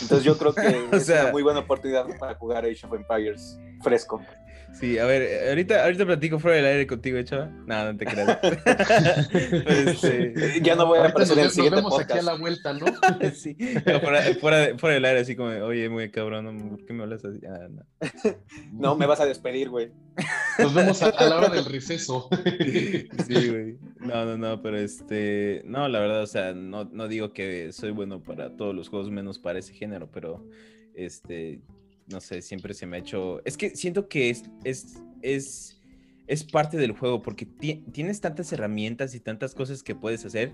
Entonces 0.00 0.22
yo 0.22 0.38
creo 0.38 0.54
que 0.54 0.86
es 0.96 1.08
una 1.08 1.32
muy 1.32 1.42
buena 1.42 1.60
oportunidad 1.60 2.06
para 2.16 2.36
jugar 2.36 2.64
Age 2.64 2.86
of 2.86 2.94
Empires 2.94 3.58
fresco. 3.82 4.22
Sí, 4.72 4.98
a 4.98 5.04
ver, 5.04 5.48
ahorita, 5.48 5.84
ahorita 5.84 6.06
platico 6.06 6.38
fuera 6.38 6.56
del 6.56 6.66
aire 6.66 6.86
contigo, 6.86 7.20
chava. 7.22 7.46
No, 7.66 7.92
no 7.92 7.96
te 7.96 8.06
creas. 8.06 8.38
este... 9.32 10.60
Ya 10.62 10.74
no 10.74 10.86
voy 10.86 10.98
a 11.00 11.06
aparecer 11.06 11.38
en 11.38 11.44
el 11.44 11.50
siguiente 11.50 11.82
nos 11.82 11.90
vemos 11.90 12.00
aquí 12.00 12.18
a 12.18 12.22
la 12.22 12.34
vuelta, 12.36 12.72
¿no? 12.72 12.86
sí, 13.34 13.56
fuera, 13.84 14.22
fuera, 14.40 14.78
fuera, 14.78 14.94
del 14.94 15.04
aire, 15.04 15.20
así 15.20 15.36
como, 15.36 15.50
oye, 15.50 15.88
muy 15.88 16.10
cabrón, 16.10 16.70
¿por 16.70 16.86
qué 16.86 16.92
me 16.92 17.02
hablas 17.02 17.24
así? 17.24 17.40
Ah, 17.46 17.68
no. 17.68 17.84
no, 18.72 18.96
me 18.96 19.06
vas 19.06 19.20
a 19.20 19.26
despedir, 19.26 19.68
güey. 19.68 19.90
Nos 20.58 20.72
vemos 20.72 21.02
a, 21.02 21.08
a, 21.08 21.26
la 21.26 21.36
hora 21.36 21.48
del 21.48 21.64
receso. 21.64 22.28
sí, 23.26 23.48
güey. 23.48 23.78
No, 23.98 24.24
no, 24.24 24.38
no, 24.38 24.62
pero 24.62 24.78
este, 24.78 25.62
no, 25.64 25.88
la 25.88 26.00
verdad, 26.00 26.22
o 26.22 26.26
sea, 26.26 26.52
no, 26.54 26.84
no 26.84 27.08
digo 27.08 27.32
que 27.32 27.72
soy 27.72 27.90
bueno 27.90 28.22
para 28.22 28.56
todos 28.56 28.74
los 28.74 28.88
juegos, 28.88 29.10
menos 29.10 29.38
para 29.38 29.58
ese 29.58 29.74
género, 29.74 30.10
pero 30.10 30.46
este, 30.94 31.60
no 32.10 32.20
sé, 32.20 32.42
siempre 32.42 32.74
se 32.74 32.86
me 32.86 32.96
ha 32.96 33.00
hecho. 33.00 33.40
Es 33.44 33.56
que 33.56 33.70
siento 33.70 34.08
que 34.08 34.30
es, 34.30 34.44
es, 34.64 35.02
es, 35.22 35.80
es 36.26 36.44
parte 36.44 36.76
del 36.76 36.92
juego, 36.92 37.22
porque 37.22 37.46
tienes 37.46 38.20
tantas 38.20 38.52
herramientas 38.52 39.14
y 39.14 39.20
tantas 39.20 39.54
cosas 39.54 39.82
que 39.82 39.94
puedes 39.94 40.24
hacer 40.24 40.52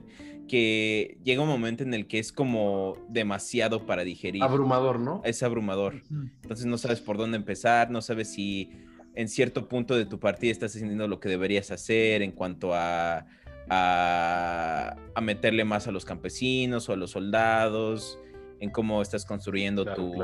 que 0.48 1.18
llega 1.24 1.42
un 1.42 1.48
momento 1.48 1.82
en 1.82 1.94
el 1.94 2.06
que 2.06 2.18
es 2.18 2.32
como 2.32 2.96
demasiado 3.08 3.86
para 3.86 4.04
digerir. 4.04 4.42
Abrumador, 4.42 5.00
¿no? 5.00 5.22
Es 5.24 5.42
abrumador. 5.42 6.02
Entonces 6.42 6.66
no 6.66 6.78
sabes 6.78 7.00
por 7.00 7.16
dónde 7.16 7.36
empezar, 7.36 7.90
no 7.90 8.00
sabes 8.00 8.32
si 8.32 8.70
en 9.14 9.28
cierto 9.28 9.66
punto 9.68 9.96
de 9.96 10.04
tu 10.04 10.20
partida 10.20 10.52
estás 10.52 10.76
haciendo 10.76 11.08
lo 11.08 11.20
que 11.20 11.28
deberías 11.28 11.70
hacer 11.70 12.22
en 12.22 12.32
cuanto 12.32 12.74
a, 12.74 13.26
a, 13.68 14.96
a 15.14 15.20
meterle 15.22 15.64
más 15.64 15.88
a 15.88 15.90
los 15.90 16.04
campesinos 16.04 16.88
o 16.88 16.92
a 16.92 16.96
los 16.96 17.12
soldados 17.12 18.18
en 18.60 18.70
cómo 18.70 19.02
estás 19.02 19.24
construyendo 19.24 19.84
tu, 19.94 20.14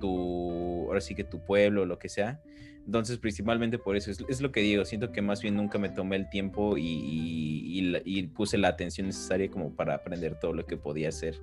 tu, 0.00 0.86
ahora 0.86 1.00
sí 1.00 1.14
que 1.14 1.24
tu 1.24 1.44
pueblo, 1.44 1.86
lo 1.86 1.98
que 1.98 2.08
sea. 2.08 2.40
Entonces, 2.88 3.18
principalmente 3.18 3.78
por 3.78 3.96
eso, 3.96 4.10
es, 4.10 4.40
lo 4.40 4.50
que 4.50 4.60
digo, 4.60 4.82
siento 4.86 5.12
que 5.12 5.20
más 5.20 5.42
bien 5.42 5.56
nunca 5.56 5.78
me 5.78 5.90
tomé 5.90 6.16
el 6.16 6.30
tiempo 6.30 6.78
y, 6.78 7.92
y, 8.04 8.26
puse 8.28 8.56
la 8.56 8.68
atención 8.68 9.08
necesaria 9.08 9.50
como 9.50 9.76
para 9.76 9.94
aprender 9.94 10.38
todo 10.38 10.54
lo 10.54 10.64
que 10.64 10.78
podía 10.78 11.10
hacer 11.10 11.38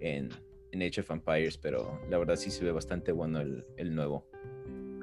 en, 0.00 0.30
en 0.72 0.82
Age 0.82 1.00
of 1.00 1.10
Empires, 1.12 1.56
pero 1.56 2.00
la 2.10 2.18
verdad 2.18 2.34
sí 2.34 2.50
se 2.50 2.64
ve 2.64 2.72
bastante 2.72 3.12
bueno 3.12 3.40
el, 3.40 3.64
el 3.76 3.94
nuevo. 3.94 4.26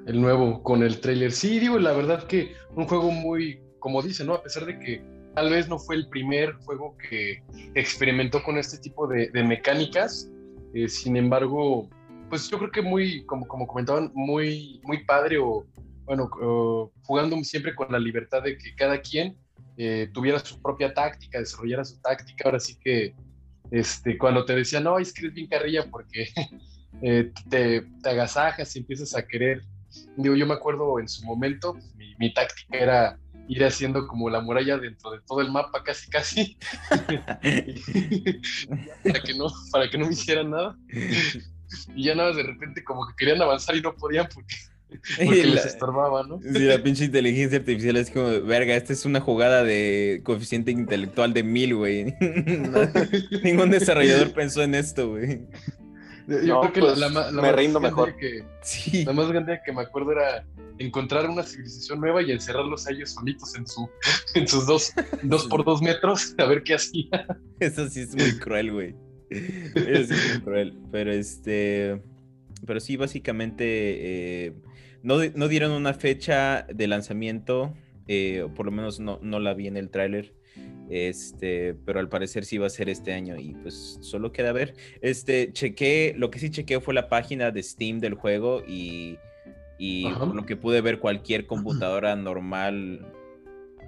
El 0.05 0.19
nuevo 0.19 0.61
con 0.63 0.83
el 0.83 0.99
trailer. 0.99 1.31
Sí, 1.31 1.59
digo, 1.59 1.79
la 1.79 1.93
verdad 1.93 2.27
que 2.27 2.51
un 2.75 2.87
juego 2.87 3.11
muy, 3.11 3.61
como 3.79 4.01
dice, 4.01 4.25
¿no? 4.25 4.33
A 4.33 4.43
pesar 4.43 4.65
de 4.65 4.77
que 4.77 5.01
tal 5.33 5.49
vez 5.49 5.69
no 5.69 5.79
fue 5.79 5.95
el 5.95 6.09
primer 6.09 6.55
juego 6.65 6.97
que 7.09 7.41
experimentó 7.73 8.43
con 8.43 8.57
este 8.57 8.77
tipo 8.79 9.07
de, 9.07 9.29
de 9.29 9.43
mecánicas, 9.43 10.29
eh, 10.75 10.89
sin 10.89 11.15
embargo, 11.15 11.89
pues 12.29 12.49
yo 12.49 12.57
creo 12.57 12.69
que 12.69 12.81
muy, 12.81 13.25
como, 13.25 13.47
como 13.47 13.65
comentaban, 13.65 14.11
muy, 14.13 14.81
muy 14.83 15.05
padre 15.05 15.37
o, 15.37 15.65
bueno, 16.03 16.29
jugando 17.03 17.41
siempre 17.43 17.73
con 17.73 17.91
la 17.91 17.97
libertad 17.97 18.43
de 18.43 18.57
que 18.57 18.75
cada 18.75 18.99
quien 18.99 19.37
eh, 19.77 20.09
tuviera 20.13 20.39
su 20.39 20.61
propia 20.61 20.93
táctica, 20.93 21.39
desarrollara 21.39 21.85
su 21.85 21.99
táctica. 22.01 22.43
Ahora 22.45 22.59
sí 22.59 22.77
que 22.79 23.15
este, 23.71 24.17
cuando 24.17 24.43
te 24.43 24.53
decían, 24.53 24.83
no, 24.83 24.99
es 24.99 25.13
que 25.13 25.21
eres 25.21 25.33
bien 25.33 25.47
carrilla 25.47 25.85
porque 25.89 26.27
eh, 27.01 27.31
te, 27.49 27.81
te, 28.03 28.09
agasajas 28.09 28.75
y 28.75 28.79
empiezas 28.79 29.15
a 29.15 29.25
querer. 29.25 29.61
Digo, 30.17 30.35
yo 30.35 30.45
me 30.45 30.55
acuerdo 30.55 30.99
en 30.99 31.07
su 31.07 31.25
momento, 31.25 31.73
mi, 31.95 32.15
mi 32.19 32.33
táctica 32.33 32.77
era 32.77 33.19
ir 33.47 33.63
haciendo 33.63 34.07
como 34.07 34.29
la 34.29 34.41
muralla 34.41 34.77
dentro 34.77 35.11
de 35.11 35.19
todo 35.21 35.41
el 35.41 35.51
mapa 35.51 35.83
casi 35.83 36.09
casi 36.09 36.57
para 39.03 39.21
que 39.21 39.33
no 39.35 39.47
para 39.71 39.89
que 39.89 39.97
no 39.97 40.07
me 40.07 40.13
hicieran 40.13 40.51
nada 40.51 40.77
y 41.95 42.03
ya 42.03 42.15
nada 42.15 42.33
de 42.33 42.43
repente 42.43 42.83
como 42.83 43.07
que 43.07 43.13
querían 43.17 43.41
avanzar 43.41 43.75
y 43.75 43.81
no 43.81 43.95
podían 43.95 44.27
porque, 44.33 44.55
les 45.19 45.65
estorbaba, 45.65 46.25
¿no? 46.25 46.39
Sí, 46.41 46.59
la 46.59 46.81
pinche 46.81 47.05
inteligencia 47.05 47.57
artificial 47.57 47.97
es 47.97 48.11
como, 48.11 48.41
verga, 48.41 48.75
esta 48.75 48.93
es 48.93 49.03
una 49.03 49.19
jugada 49.19 49.63
de 49.63 50.21
coeficiente 50.23 50.71
intelectual 50.71 51.33
de 51.33 51.43
mil, 51.43 51.75
güey. 51.75 52.15
ningún 53.43 53.71
desarrollador 53.71 54.31
pensó 54.31 54.63
en 54.63 54.75
esto, 54.75 55.09
güey. 55.09 55.47
Yo 56.27 56.59
creo 56.61 56.73
que 56.73 56.81
la, 56.81 57.09
pues, 57.09 57.31
la, 57.33 57.41
me 57.41 57.51
rindo 57.51 57.79
mejor. 57.79 58.15
Que, 58.17 58.43
La 59.05 59.13
más 59.13 59.27
grande 59.29 59.59
que 59.65 59.71
me 59.71 59.81
acuerdo 59.81 60.11
era 60.11 60.45
encontrar 60.77 61.29
una 61.29 61.43
civilización 61.43 61.99
nueva 61.99 62.21
y 62.21 62.31
encerrarlos 62.31 62.87
a 62.87 62.91
ellos 62.91 63.11
solitos 63.11 63.55
en, 63.55 63.67
su, 63.67 63.89
en 64.35 64.47
sus 64.47 64.65
dos, 64.65 64.93
dos 65.23 65.45
por 65.47 65.63
dos 65.63 65.81
metros 65.81 66.35
a 66.37 66.45
ver 66.45 66.63
qué 66.63 66.75
hacía. 66.75 67.27
Eso 67.59 67.87
sí 67.89 68.01
es 68.01 68.15
muy 68.15 68.37
cruel, 68.39 68.71
güey. 68.71 68.95
Eso 69.29 70.13
sí 70.13 70.19
es 70.19 70.33
muy 70.33 70.41
cruel. 70.41 70.77
Pero 70.91 71.11
este. 71.11 72.01
Pero 72.65 72.79
sí, 72.79 72.97
básicamente. 72.97 73.65
Eh, 73.65 74.53
no, 75.03 75.17
no, 75.35 75.47
dieron 75.47 75.71
una 75.71 75.93
fecha 75.93 76.65
de 76.73 76.87
lanzamiento. 76.87 77.73
Eh, 78.07 78.43
o 78.43 78.53
por 78.53 78.67
lo 78.67 78.71
menos 78.71 78.99
no, 78.99 79.19
no 79.21 79.39
la 79.39 79.53
vi 79.53 79.67
en 79.67 79.77
el 79.77 79.89
tráiler. 79.89 80.33
Este, 80.89 81.75
pero 81.85 81.99
al 81.99 82.09
parecer 82.09 82.45
sí 82.45 82.57
va 82.57 82.67
a 82.67 82.69
ser 82.69 82.89
este 82.89 83.13
año 83.13 83.37
y 83.37 83.55
pues 83.55 83.97
solo 84.01 84.31
queda 84.31 84.51
ver. 84.51 84.75
Este, 85.01 85.51
chequé, 85.51 86.13
lo 86.17 86.29
que 86.29 86.39
sí 86.39 86.49
chequé 86.49 86.79
fue 86.79 86.93
la 86.93 87.09
página 87.09 87.51
de 87.51 87.63
Steam 87.63 87.99
del 87.99 88.13
juego 88.13 88.61
y, 88.67 89.17
y 89.77 90.07
lo 90.09 90.45
que 90.45 90.55
pude 90.55 90.81
ver 90.81 90.99
cualquier 90.99 91.47
computadora 91.47 92.15
normal. 92.15 93.05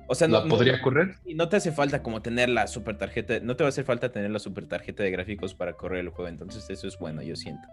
O 0.08 0.16
sea, 0.16 0.28
no, 0.28 0.48
podría 0.48 0.82
correr? 0.82 1.16
Y 1.26 1.36
no 1.36 1.50
te 1.50 1.58
hace 1.58 1.72
falta 1.72 2.02
como 2.02 2.22
tener 2.22 2.50
la 2.50 2.68
super 2.68 2.98
tarjeta, 2.98 3.40
no 3.42 3.56
te 3.56 3.64
va 3.64 3.68
a 3.68 3.70
hacer 3.70 3.84
falta 3.84 4.12
tener 4.12 4.32
la 4.32 4.40
super 4.40 4.66
tarjeta 4.66 5.04
de 5.04 5.12
gráficos 5.12 5.54
para 5.54 5.74
correr 5.74 6.00
el 6.00 6.10
juego, 6.10 6.30
entonces 6.30 6.70
eso 6.70 6.88
es 6.88 6.98
bueno, 6.98 7.22
yo 7.22 7.36
siento. 7.36 7.68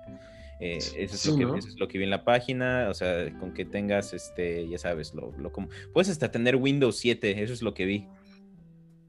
Eh, 0.60 0.78
eso, 0.78 0.96
es 0.98 1.26
lo 1.26 1.36
que, 1.36 1.58
eso, 1.58 1.68
es 1.68 1.78
lo 1.78 1.88
que, 1.88 1.98
vi 1.98 2.04
en 2.04 2.10
la 2.10 2.24
página, 2.24 2.88
o 2.90 2.94
sea, 2.94 3.32
con 3.38 3.52
que 3.54 3.64
tengas, 3.64 4.12
este, 4.12 4.68
ya 4.68 4.78
sabes, 4.78 5.14
lo, 5.14 5.32
lo 5.38 5.52
como... 5.52 5.68
Puedes 5.92 6.08
hasta 6.10 6.30
tener 6.30 6.56
Windows 6.56 6.96
7, 6.98 7.42
eso 7.42 7.52
es 7.52 7.62
lo 7.62 7.74
que 7.74 7.84
vi 7.84 8.08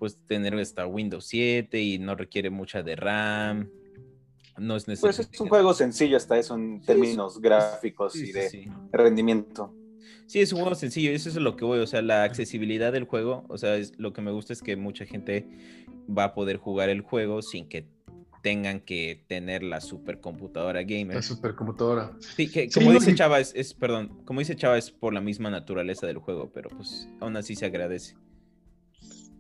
pues 0.06 0.20
tener 0.28 0.54
esta 0.60 0.86
Windows 0.86 1.26
7 1.26 1.82
y 1.82 1.98
no 1.98 2.14
requiere 2.14 2.52
mucha 2.52 2.84
de 2.84 2.96
RAM. 2.96 3.72
No 4.56 4.76
es 4.76 4.88
necesario. 4.88 5.16
Pues 5.16 5.30
es 5.34 5.42
un 5.42 5.50
juego 5.50 5.74
sencillo 5.74 6.16
hasta 6.16 6.38
eso 6.38 6.54
en 6.54 6.80
términos 6.82 7.42
gráficos 7.42 8.16
y 8.16 8.32
de 8.32 8.72
rendimiento. 8.92 9.74
Sí, 10.28 10.42
es 10.42 10.54
un 10.54 10.60
juego 10.60 10.76
sencillo, 10.76 11.10
eso 11.10 11.30
es 11.30 11.36
lo 11.38 11.56
que 11.56 11.66
voy, 11.66 11.80
o 11.80 11.88
sea, 11.88 12.04
la 12.04 12.24
accesibilidad 12.24 12.94
del 12.94 13.06
juego, 13.06 13.46
o 13.48 13.58
sea, 13.58 13.78
es, 13.78 13.94
lo 13.98 14.14
que 14.14 14.22
me 14.22 14.32
gusta 14.32 14.54
es 14.54 14.62
que 14.62 14.76
mucha 14.76 15.06
gente 15.06 15.48
va 16.08 16.26
a 16.26 16.34
poder 16.36 16.58
jugar 16.58 16.90
el 16.90 17.02
juego 17.02 17.42
sin 17.42 17.68
que 17.68 17.88
tengan 18.44 18.80
que 18.80 19.24
tener 19.28 19.64
la 19.64 19.82
supercomputadora 19.82 20.84
gamer. 20.84 21.16
La 21.16 21.22
supercomputadora. 21.24 22.16
Sí, 22.20 22.52
que 22.52 22.70
como 22.70 22.92
dice 22.92 23.16
Chava, 23.16 23.40
es, 23.40 23.54
es, 23.56 23.74
perdón, 23.74 24.22
como 24.26 24.40
dice 24.40 24.56
Chava, 24.56 24.78
es 24.78 24.92
por 24.92 25.16
la 25.16 25.22
misma 25.22 25.50
naturaleza 25.50 26.06
del 26.06 26.20
juego, 26.20 26.52
pero 26.54 26.70
pues 26.70 27.08
aún 27.20 27.38
así 27.38 27.56
se 27.56 27.66
agradece. 27.66 28.16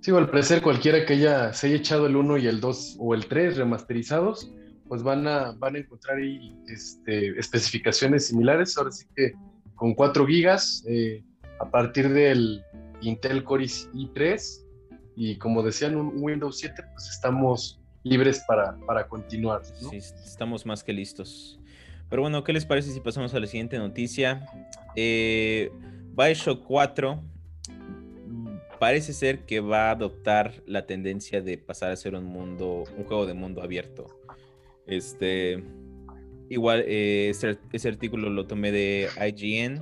Sí, 0.05 0.12
al 0.12 0.29
parecer 0.29 0.62
cualquiera 0.62 1.03
que 1.03 1.13
haya, 1.13 1.51
se 1.51 1.65
haya 1.65 1.77
echado 1.77 2.05
el 2.05 2.15
1 2.15 2.38
y 2.38 2.45
el 2.45 2.59
2 2.59 2.97
o 3.00 3.15
el 3.15 3.25
3 3.25 3.57
remasterizados, 3.57 4.51
pues 4.88 5.01
van 5.01 5.27
a, 5.27 5.53
van 5.53 5.75
a 5.75 5.79
encontrar 5.79 6.19
ahí 6.19 6.55
este, 6.67 7.29
especificaciones 7.39 8.27
similares. 8.27 8.77
Ahora 8.77 8.91
sí 8.91 9.07
que 9.15 9.33
con 9.74 9.95
4 9.95 10.27
gigas 10.27 10.85
eh, 10.88 11.24
a 11.59 11.71
partir 11.71 12.09
del 12.09 12.63
Intel 13.01 13.43
Core 13.43 13.65
i3 13.65 14.67
y 15.15 15.38
como 15.39 15.63
decían 15.63 15.95
un 15.95 16.12
Windows 16.21 16.59
7, 16.59 16.83
pues 16.93 17.09
estamos 17.09 17.81
libres 18.03 18.43
para, 18.47 18.77
para 18.85 19.07
continuar. 19.07 19.65
Sí, 19.65 19.97
estamos 19.97 20.67
más 20.67 20.83
que 20.83 20.93
listos. 20.93 21.59
Pero 22.12 22.21
bueno, 22.21 22.43
¿qué 22.43 22.53
les 22.53 22.67
parece 22.67 22.91
si 22.91 23.00
pasamos 23.00 23.33
a 23.33 23.39
la 23.39 23.47
siguiente 23.47 23.79
noticia? 23.79 24.45
Eh, 24.95 25.71
Bioshock 26.15 26.63
4 26.63 27.35
parece 28.79 29.13
ser 29.13 29.46
que 29.46 29.60
va 29.60 29.89
a 29.89 29.91
adoptar 29.91 30.63
la 30.65 30.86
tendencia 30.86 31.41
de 31.41 31.58
pasar 31.58 31.91
a 31.91 31.96
ser 31.96 32.15
un 32.15 32.25
mundo, 32.25 32.84
un 32.98 33.03
juego 33.03 33.25
de 33.25 33.34
mundo 33.34 33.62
abierto. 33.62 34.08
Este, 34.88 35.63
igual, 36.50 36.84
eh, 36.88 37.29
ese, 37.29 37.88
artículo 37.88 38.29
lo 38.29 38.48
tomé 38.48 38.72
de 38.72 39.10
IGN 39.17 39.82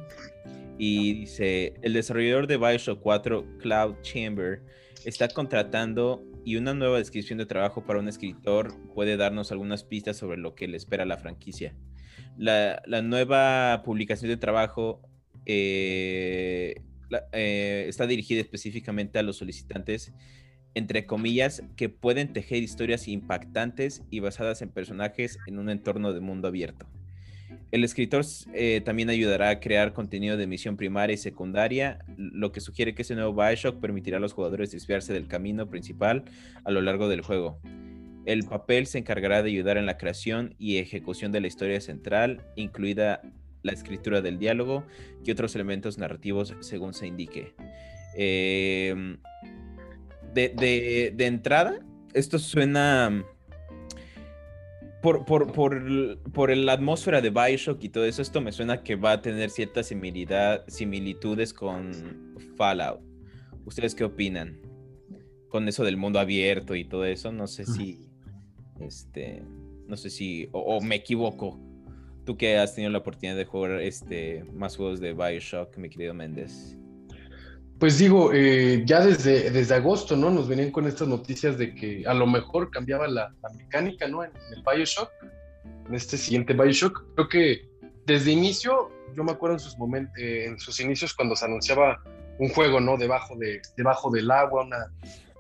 y 0.78 1.14
dice, 1.14 1.74
el 1.82 1.94
desarrollador 1.94 2.48
de 2.48 2.58
Bioshock 2.58 3.00
4, 3.02 3.46
Cloud 3.60 3.96
Chamber, 4.02 4.62
está 5.06 5.28
contratando 5.28 6.24
y 6.46 6.56
una 6.56 6.74
nueva 6.74 6.98
descripción 6.98 7.40
de 7.40 7.46
trabajo 7.46 7.86
para 7.86 8.00
un 8.00 8.08
escritor 8.08 8.74
puede 8.94 9.18
darnos 9.18 9.52
algunas 9.52 9.84
pistas 9.84 10.18
sobre 10.18 10.38
lo 10.38 10.56
que 10.56 10.68
le 10.68 10.78
espera 10.78 11.04
a 11.04 11.06
la 11.06 11.18
franquicia. 11.18 11.76
La, 12.38 12.82
la 12.86 13.02
nueva 13.02 13.84
publicación 13.86 14.30
de 14.30 14.38
trabajo 14.38 15.02
eh, 15.46 16.76
eh, 17.32 17.86
está 17.88 18.08
dirigida 18.08 18.42
específicamente 18.42 19.20
a 19.20 19.24
los 19.24 19.38
solicitantes, 19.38 20.14
entre 20.76 21.06
comillas, 21.06 21.64
que 21.76 21.90
pueden 21.90 22.34
tejer 22.34 22.64
historias 22.64 23.08
impactantes 23.08 24.04
y 24.10 24.20
basadas 24.20 24.62
en 24.62 24.70
personajes 24.70 25.38
en 25.46 25.60
un 25.60 25.70
entorno 25.70 26.14
de 26.14 26.20
mundo 26.20 26.48
abierto. 26.48 26.88
El 27.72 27.84
escritor 27.84 28.24
eh, 28.54 28.82
también 28.86 29.10
ayudará 29.10 29.50
a 29.50 29.60
crear 29.60 29.94
contenido 29.94 30.38
de 30.38 30.48
misión 30.48 30.78
primaria 30.78 31.16
y 31.16 31.18
secundaria, 31.18 32.06
lo 32.18 32.52
que 32.52 32.62
sugiere 32.62 32.94
que 32.94 33.02
ese 33.02 33.16
nuevo 33.16 33.34
Bioshock 33.34 33.80
permitirá 33.80 34.18
a 34.18 34.20
los 34.20 34.34
jugadores 34.34 34.72
desviarse 34.72 35.12
del 35.14 35.28
camino 35.28 35.70
principal 35.70 36.24
a 36.64 36.72
lo 36.72 36.82
largo 36.82 37.10
del 37.10 37.22
juego. 37.22 37.60
El 38.26 38.44
papel 38.44 38.86
se 38.86 39.00
encargará 39.00 39.44
de 39.44 39.50
ayudar 39.50 39.78
en 39.78 39.86
la 39.86 39.98
creación 39.98 40.56
y 40.58 40.78
ejecución 40.78 41.32
de 41.32 41.42
la 41.42 41.48
historia 41.48 41.82
central, 41.82 42.46
incluida 42.56 43.22
la 43.64 43.72
escritura 43.72 44.22
del 44.22 44.38
diálogo 44.38 44.86
y 45.26 45.32
otros 45.32 45.56
elementos 45.56 45.98
narrativos 45.98 46.56
según 46.60 46.94
se 46.94 47.08
indique. 47.08 47.56
Em, 48.16 49.18
de, 50.34 51.14
de 51.16 51.26
entrada, 51.26 51.80
esto 52.14 52.38
suena 52.40 53.26
por, 55.04 55.26
por, 55.26 55.52
por, 55.52 56.56
la 56.56 56.72
atmósfera 56.72 57.20
de 57.20 57.30
Bioshock 57.30 57.84
y 57.84 57.90
todo 57.90 58.06
eso, 58.06 58.22
esto 58.22 58.40
me 58.40 58.54
suena 58.54 58.84
que 58.84 58.96
va 58.96 59.12
a 59.12 59.22
tener 59.22 59.50
ciertas 59.50 59.88
similitudes 60.68 61.54
con 61.54 61.92
Fallout. 62.56 63.02
¿Ustedes 63.66 63.96
qué 63.96 64.06
opinan? 64.06 64.62
Con 65.50 65.68
eso 65.68 65.84
del 65.84 65.98
mundo 65.98 66.20
abierto 66.20 66.74
y 66.74 66.86
todo 66.86 67.04
eso, 67.04 67.34
no 67.34 67.48
sé 67.48 67.66
si, 67.66 68.08
este, 68.80 69.44
no 69.88 69.98
sé 69.98 70.10
si, 70.10 70.48
o, 70.54 70.80
me 70.80 70.96
equivoco. 70.96 71.60
Tú 72.26 72.38
que 72.38 72.58
has 72.58 72.74
tenido 72.74 72.92
la 72.92 73.00
oportunidad 73.00 73.36
de 73.36 73.46
jugar 73.46 73.82
este, 73.82 74.46
más 74.54 74.78
juegos 74.78 75.00
de 75.00 75.14
Bioshock, 75.14 75.78
mi 75.78 75.90
querido 75.90 76.14
Méndez. 76.14 76.78
Pues 77.80 77.98
digo, 77.98 78.32
eh, 78.34 78.84
ya 78.86 79.06
desde, 79.06 79.52
desde 79.52 79.76
agosto, 79.76 80.16
¿no? 80.16 80.30
Nos 80.30 80.48
venían 80.48 80.72
con 80.72 80.88
estas 80.88 81.08
noticias 81.08 81.58
de 81.58 81.76
que 81.76 82.04
a 82.08 82.14
lo 82.14 82.26
mejor 82.26 82.72
cambiaba 82.72 83.08
la, 83.08 83.34
mecánica, 83.58 84.08
¿no? 84.08 84.24
En, 84.24 84.32
el 84.56 84.64
Bioshock, 84.64 85.10
en 85.90 85.94
este 85.94 86.18
siguiente 86.18 86.54
Bioshock. 86.54 87.04
Creo 87.16 87.28
que 87.28 87.70
desde 88.06 88.32
inicio, 88.32 88.90
yo 89.16 89.24
me 89.26 89.34
acuerdo 89.34 89.56
en 89.56 89.60
sus 89.60 89.78
momentos, 89.78 90.18
eh, 90.18 90.46
en 90.46 90.60
sus 90.60 90.80
inicios 90.80 91.14
cuando 91.14 91.36
se 91.36 91.44
anunciaba 91.44 92.02
un 92.40 92.50
juego, 92.50 92.80
¿no? 92.80 92.96
Debajo, 92.96 93.36
de, 93.36 93.62
debajo 93.76 94.10
del 94.12 94.32
agua, 94.32 94.64
una, 94.64 94.92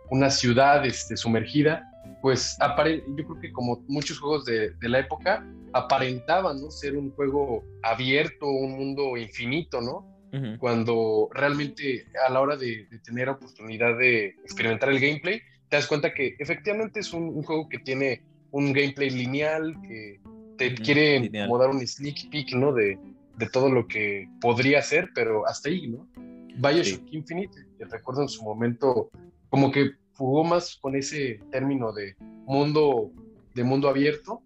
una 0.09 0.29
ciudad 0.29 0.85
este, 0.85 1.15
sumergida, 1.15 1.89
pues 2.21 2.57
yo 2.59 3.25
creo 3.25 3.39
que 3.41 3.51
como 3.51 3.83
muchos 3.87 4.19
juegos 4.19 4.45
de, 4.45 4.71
de, 4.71 4.89
la 4.89 4.99
época, 4.99 5.45
aparentaban, 5.73 6.61
¿no? 6.61 6.71
Ser 6.71 6.95
un 6.95 7.11
juego 7.11 7.63
abierto, 7.81 8.47
un 8.47 8.73
mundo 8.77 9.17
infinito, 9.17 9.81
¿no? 9.81 10.13
cuando 10.57 11.29
realmente 11.31 12.07
a 12.27 12.31
la 12.31 12.41
hora 12.41 12.57
de, 12.57 12.87
tener 13.03 13.29
oportunidad 13.29 13.95
de 13.97 14.29
experimentar 14.43 14.89
el 14.89 14.99
gameplay, 14.99 15.41
te 15.69 15.77
das 15.77 15.85
cuenta 15.85 16.11
que 16.11 16.35
efectivamente 16.39 17.01
es 17.01 17.13
un, 17.13 17.43
juego 17.43 17.69
que 17.69 17.77
tiene 17.77 18.23
un 18.49 18.73
gameplay 18.73 19.11
lineal, 19.11 19.75
que 19.87 20.19
te 20.57 20.73
quiere 20.73 21.29
como 21.29 21.59
dar 21.59 21.69
un 21.69 21.85
sneak 21.85 22.31
peek, 22.31 22.53
¿no? 22.55 22.73
De, 22.73 22.97
de, 23.37 23.49
todo 23.49 23.69
lo 23.69 23.87
que 23.87 24.27
podría 24.41 24.81
ser, 24.81 25.09
pero 25.13 25.45
hasta 25.45 25.69
ahí, 25.69 25.87
¿no? 25.87 26.07
Bioshock 26.55 27.11
Infinite, 27.11 27.55
que 27.77 27.85
recuerdo 27.85 28.23
en 28.23 28.29
su 28.29 28.43
momento, 28.43 29.11
como 29.49 29.71
que 29.71 29.91
jugó 30.15 30.43
más 30.43 30.77
con 30.77 30.95
ese 30.95 31.39
término 31.51 31.91
de 31.93 32.15
mundo, 32.45 33.11
de 33.53 33.63
mundo 33.63 33.89
abierto, 33.89 34.41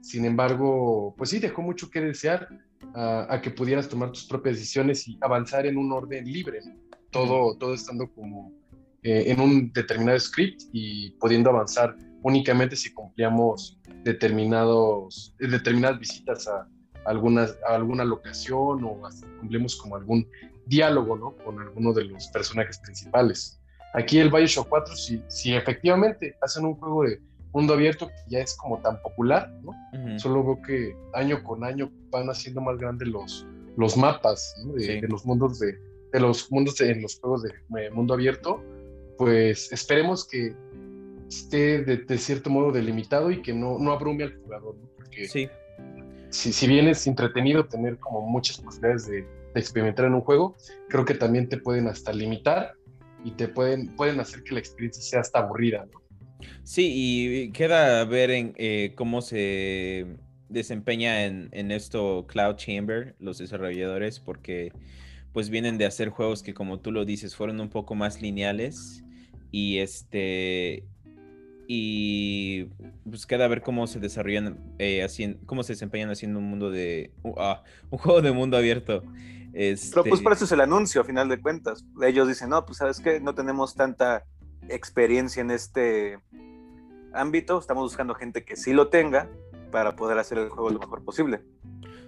sin 0.00 0.24
embargo, 0.24 1.14
pues 1.16 1.30
sí, 1.30 1.38
dejó 1.38 1.62
mucho 1.62 1.90
que 1.90 2.00
desear 2.00 2.48
a, 2.94 3.40
que 3.42 3.50
pudieras 3.50 3.88
tomar 3.88 4.10
tus 4.10 4.24
propias 4.24 4.56
decisiones 4.56 5.06
y 5.08 5.18
avanzar 5.20 5.66
en 5.66 5.76
un 5.76 5.92
orden 5.92 6.24
libre, 6.24 6.60
todo, 7.10 7.56
todo 7.56 7.74
estando 7.74 8.10
como 8.12 8.52
eh, 9.02 9.24
en 9.26 9.40
un 9.40 9.72
determinado 9.72 10.18
script 10.18 10.62
y 10.72 11.10
pudiendo 11.12 11.50
avanzar 11.50 11.96
únicamente 12.22 12.76
si 12.76 12.92
cumplíamos 12.92 13.78
determinados, 14.04 15.34
determinadas 15.38 15.98
visitas 15.98 16.48
a, 16.48 16.68
algunas, 17.04 17.56
a 17.68 17.74
alguna 17.74 18.04
locación 18.04 18.84
o 18.84 19.00
cumplimos 19.40 19.76
como 19.76 19.96
algún 19.96 20.28
diálogo 20.66 21.16
¿no? 21.16 21.36
con 21.44 21.60
alguno 21.60 21.92
de 21.92 22.04
los 22.04 22.26
personajes 22.28 22.78
principales. 22.78 23.60
Aquí 23.94 24.18
el 24.18 24.30
Bioshock 24.30 24.68
4, 24.68 24.96
si, 24.96 25.22
si 25.28 25.54
efectivamente 25.54 26.36
hacen 26.42 26.64
un 26.66 26.74
juego 26.74 27.04
de 27.04 27.20
mundo 27.52 27.74
abierto 27.74 28.08
que 28.08 28.14
ya 28.28 28.40
es 28.40 28.56
como 28.56 28.80
tan 28.80 29.00
popular, 29.02 29.50
¿no? 29.62 30.18
Solo 30.18 30.44
veo 30.44 30.62
que 30.62 30.96
año 31.14 31.42
con 31.42 31.64
año 31.64 31.90
van 32.10 32.28
haciendo 32.28 32.60
más 32.60 32.78
grandes 32.78 33.08
los, 33.08 33.46
los 33.76 33.96
mapas 33.96 34.54
de, 34.74 35.00
los 35.08 35.24
mundos 35.24 35.58
de, 35.58 35.78
de 36.12 36.20
los 36.20 36.50
mundos 36.50 36.80
en 36.80 37.02
los 37.02 37.18
juegos 37.20 37.42
de, 37.42 37.90
mundo 37.90 38.14
abierto, 38.14 38.62
pues 39.16 39.72
esperemos 39.72 40.26
que 40.26 40.54
esté 41.28 41.84
de, 41.84 42.18
cierto 42.18 42.50
modo 42.50 42.72
delimitado 42.72 43.30
y 43.30 43.42
que 43.42 43.52
no, 43.52 43.78
no 43.78 43.92
abrume 43.92 44.24
al 44.24 44.36
jugador, 44.36 44.76
¿no? 44.76 44.88
Porque 44.96 45.28
sí. 45.28 45.48
si, 46.30 46.52
si 46.52 46.66
bien 46.66 46.88
es 46.88 47.06
entretenido 47.06 47.66
tener 47.66 47.98
como 47.98 48.22
muchas 48.22 48.58
posibilidades 48.58 49.06
de, 49.06 49.22
de 49.22 49.60
experimentar 49.60 50.06
en 50.06 50.14
un 50.14 50.20
juego, 50.20 50.56
creo 50.88 51.04
que 51.04 51.14
también 51.14 51.48
te 51.48 51.58
pueden 51.58 51.88
hasta 51.88 52.12
limitar 52.12 52.74
y 53.24 53.32
te 53.32 53.48
pueden, 53.48 53.94
pueden 53.96 54.20
hacer 54.20 54.42
que 54.42 54.54
la 54.54 54.60
experiencia 54.60 55.02
sea 55.02 55.20
hasta 55.20 55.40
aburrida, 55.40 55.86
¿no? 55.92 56.07
Sí, 56.62 56.92
y 56.94 57.50
queda 57.52 58.04
ver 58.04 58.30
en 58.30 58.54
eh, 58.56 58.92
cómo 58.94 59.22
se 59.22 60.06
desempeña 60.48 61.24
en, 61.24 61.70
esto 61.70 62.26
Cloud 62.26 62.56
Chamber, 62.56 63.14
los 63.18 63.38
desarrolladores, 63.38 64.20
porque 64.20 64.72
pues 65.32 65.50
vienen 65.50 65.78
de 65.78 65.86
hacer 65.86 66.08
juegos 66.08 66.42
que 66.42 66.54
como 66.54 66.80
tú 66.80 66.90
lo 66.90 67.04
dices, 67.04 67.36
fueron 67.36 67.60
un 67.60 67.68
poco 67.68 67.94
más 67.94 68.22
lineales 68.22 69.04
y 69.50 69.78
este 69.78 70.84
y 71.70 72.64
pues 73.08 73.26
queda 73.26 73.46
ver 73.46 73.60
cómo 73.60 73.86
se 73.86 74.00
desarrollan 74.00 74.58
eh, 74.78 75.06
cómo 75.44 75.62
se 75.62 75.74
desempeñan 75.74 76.10
haciendo 76.10 76.38
un 76.38 76.46
mundo 76.46 76.70
de 76.70 77.12
ah, 77.36 77.62
un 77.90 77.98
juego 77.98 78.22
de 78.22 78.32
mundo 78.32 78.56
abierto. 78.56 79.02
Este... 79.52 79.90
pero 79.90 80.04
pues 80.04 80.20
por 80.20 80.32
eso 80.32 80.44
es 80.44 80.52
el 80.52 80.60
anuncio 80.60 81.00
a 81.00 81.04
final 81.04 81.28
de 81.28 81.40
cuentas. 81.40 81.84
Ellos 82.02 82.26
dicen 82.26 82.48
no 82.48 82.64
pues 82.64 82.78
sabes 82.78 83.00
que 83.00 83.20
no 83.20 83.34
tenemos 83.34 83.74
tanta 83.74 84.24
experiencia 84.68 85.40
en 85.40 85.50
este 85.50 86.18
ámbito, 87.12 87.58
estamos 87.58 87.84
buscando 87.84 88.14
gente 88.14 88.44
que 88.44 88.56
sí 88.56 88.72
lo 88.72 88.88
tenga 88.88 89.28
para 89.70 89.96
poder 89.96 90.18
hacer 90.18 90.38
el 90.38 90.48
juego 90.48 90.70
lo 90.70 90.78
mejor 90.78 91.04
posible. 91.04 91.40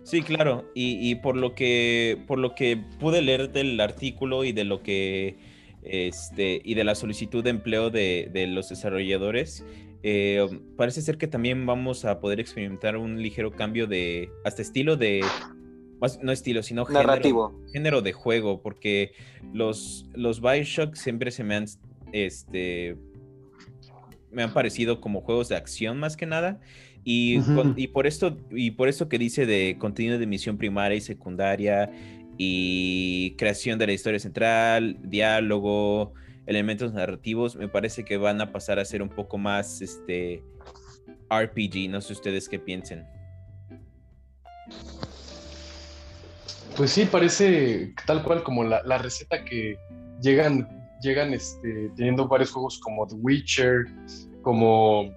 Sí, 0.03 0.23
claro, 0.23 0.65
y, 0.75 1.15
por 1.17 1.37
lo 1.37 1.55
que 1.55 2.23
por 2.27 2.39
lo 2.39 2.55
que 2.55 2.83
pude 2.99 3.21
leer 3.21 3.53
del 3.53 3.79
artículo 3.81 4.45
y 4.45 4.53
de 4.53 4.65
lo 4.65 4.83
que 4.83 5.39
este 5.83 6.61
y 6.65 6.75
de 6.75 6.85
la 6.85 6.95
solicitud 6.95 7.45
de 7.45 7.51
empleo 7.51 7.91
de, 7.91 8.47
los 8.49 8.71
desarrolladores, 8.71 9.65
eh, 10.03 10.47
parece 10.77 11.03
ser 11.03 11.19
que 11.19 11.27
también 11.27 11.67
vamos 11.67 12.07
a 12.07 12.21
poder 12.21 12.41
experimentar 12.41 12.97
un 12.97 13.23
ligero 13.23 13.51
cambio 13.51 13.87
de 13.87 14.31
hasta 14.45 14.63
estilo 14.63 14.97
de 14.97 15.23
no 16.23 16.33
estilo, 16.33 16.63
sino 16.63 16.87
Narrativo. 16.89 17.61
Género, 17.73 18.01
de 18.01 18.13
juego, 18.13 18.63
porque 18.63 19.13
los, 19.53 20.09
los 20.15 20.41
Bioshock 20.41 20.95
siempre 20.95 21.31
se 21.31 21.45
me 21.45 21.57
han 21.57 21.67
este, 22.13 22.97
me 24.31 24.43
han 24.43 24.53
parecido 24.53 25.01
como 25.01 25.21
juegos 25.21 25.49
de 25.49 25.57
acción 25.57 25.99
más 25.99 26.17
que 26.17 26.27
nada. 26.27 26.61
Y, 27.03 27.41
y, 27.77 27.89
por 27.89 28.07
esto, 28.07 28.37
y 28.51 28.73
por 28.73 28.89
eso 28.89 29.09
que 29.09 29.19
dice 29.19 29.47
de 29.47 29.77
contenido 29.79 30.19
de 30.19 30.27
misión 30.27 30.59
primaria 30.59 30.97
y 30.97 31.01
secundaria 31.01 31.91
y 32.37 33.35
creación 33.39 33.79
de 33.79 33.87
la 33.87 33.93
historia 33.93 34.21
central, 34.21 34.99
diálogo, 35.03 36.13
elementos 36.47 36.93
narrativos, 36.93 37.57
me 37.57 37.69
parece 37.69 38.05
que 38.05 38.17
van 38.17 38.41
a 38.41 38.53
pasar 38.53 38.79
a 38.79 38.85
ser 38.85 39.03
un 39.03 39.09
poco 39.09 39.39
más 39.39 39.81
este 39.81 40.43
RPG. 41.31 41.89
No 41.89 42.01
sé 42.01 42.13
ustedes 42.13 42.49
qué 42.49 42.59
piensen. 42.59 43.07
Pues 46.77 46.93
sí, 46.93 47.07
parece 47.07 47.95
tal 48.07 48.23
cual 48.23 48.43
como 48.43 48.65
la, 48.65 48.83
la 48.85 48.99
receta 48.99 49.45
que 49.45 49.77
llegan 50.23 50.80
llegan 51.03 51.33
este, 51.33 51.91
teniendo 51.97 52.29
varios 52.29 52.51
juegos 52.51 52.79
como 52.81 53.07
The 53.07 53.15
Witcher, 53.17 53.87
como 54.43 55.11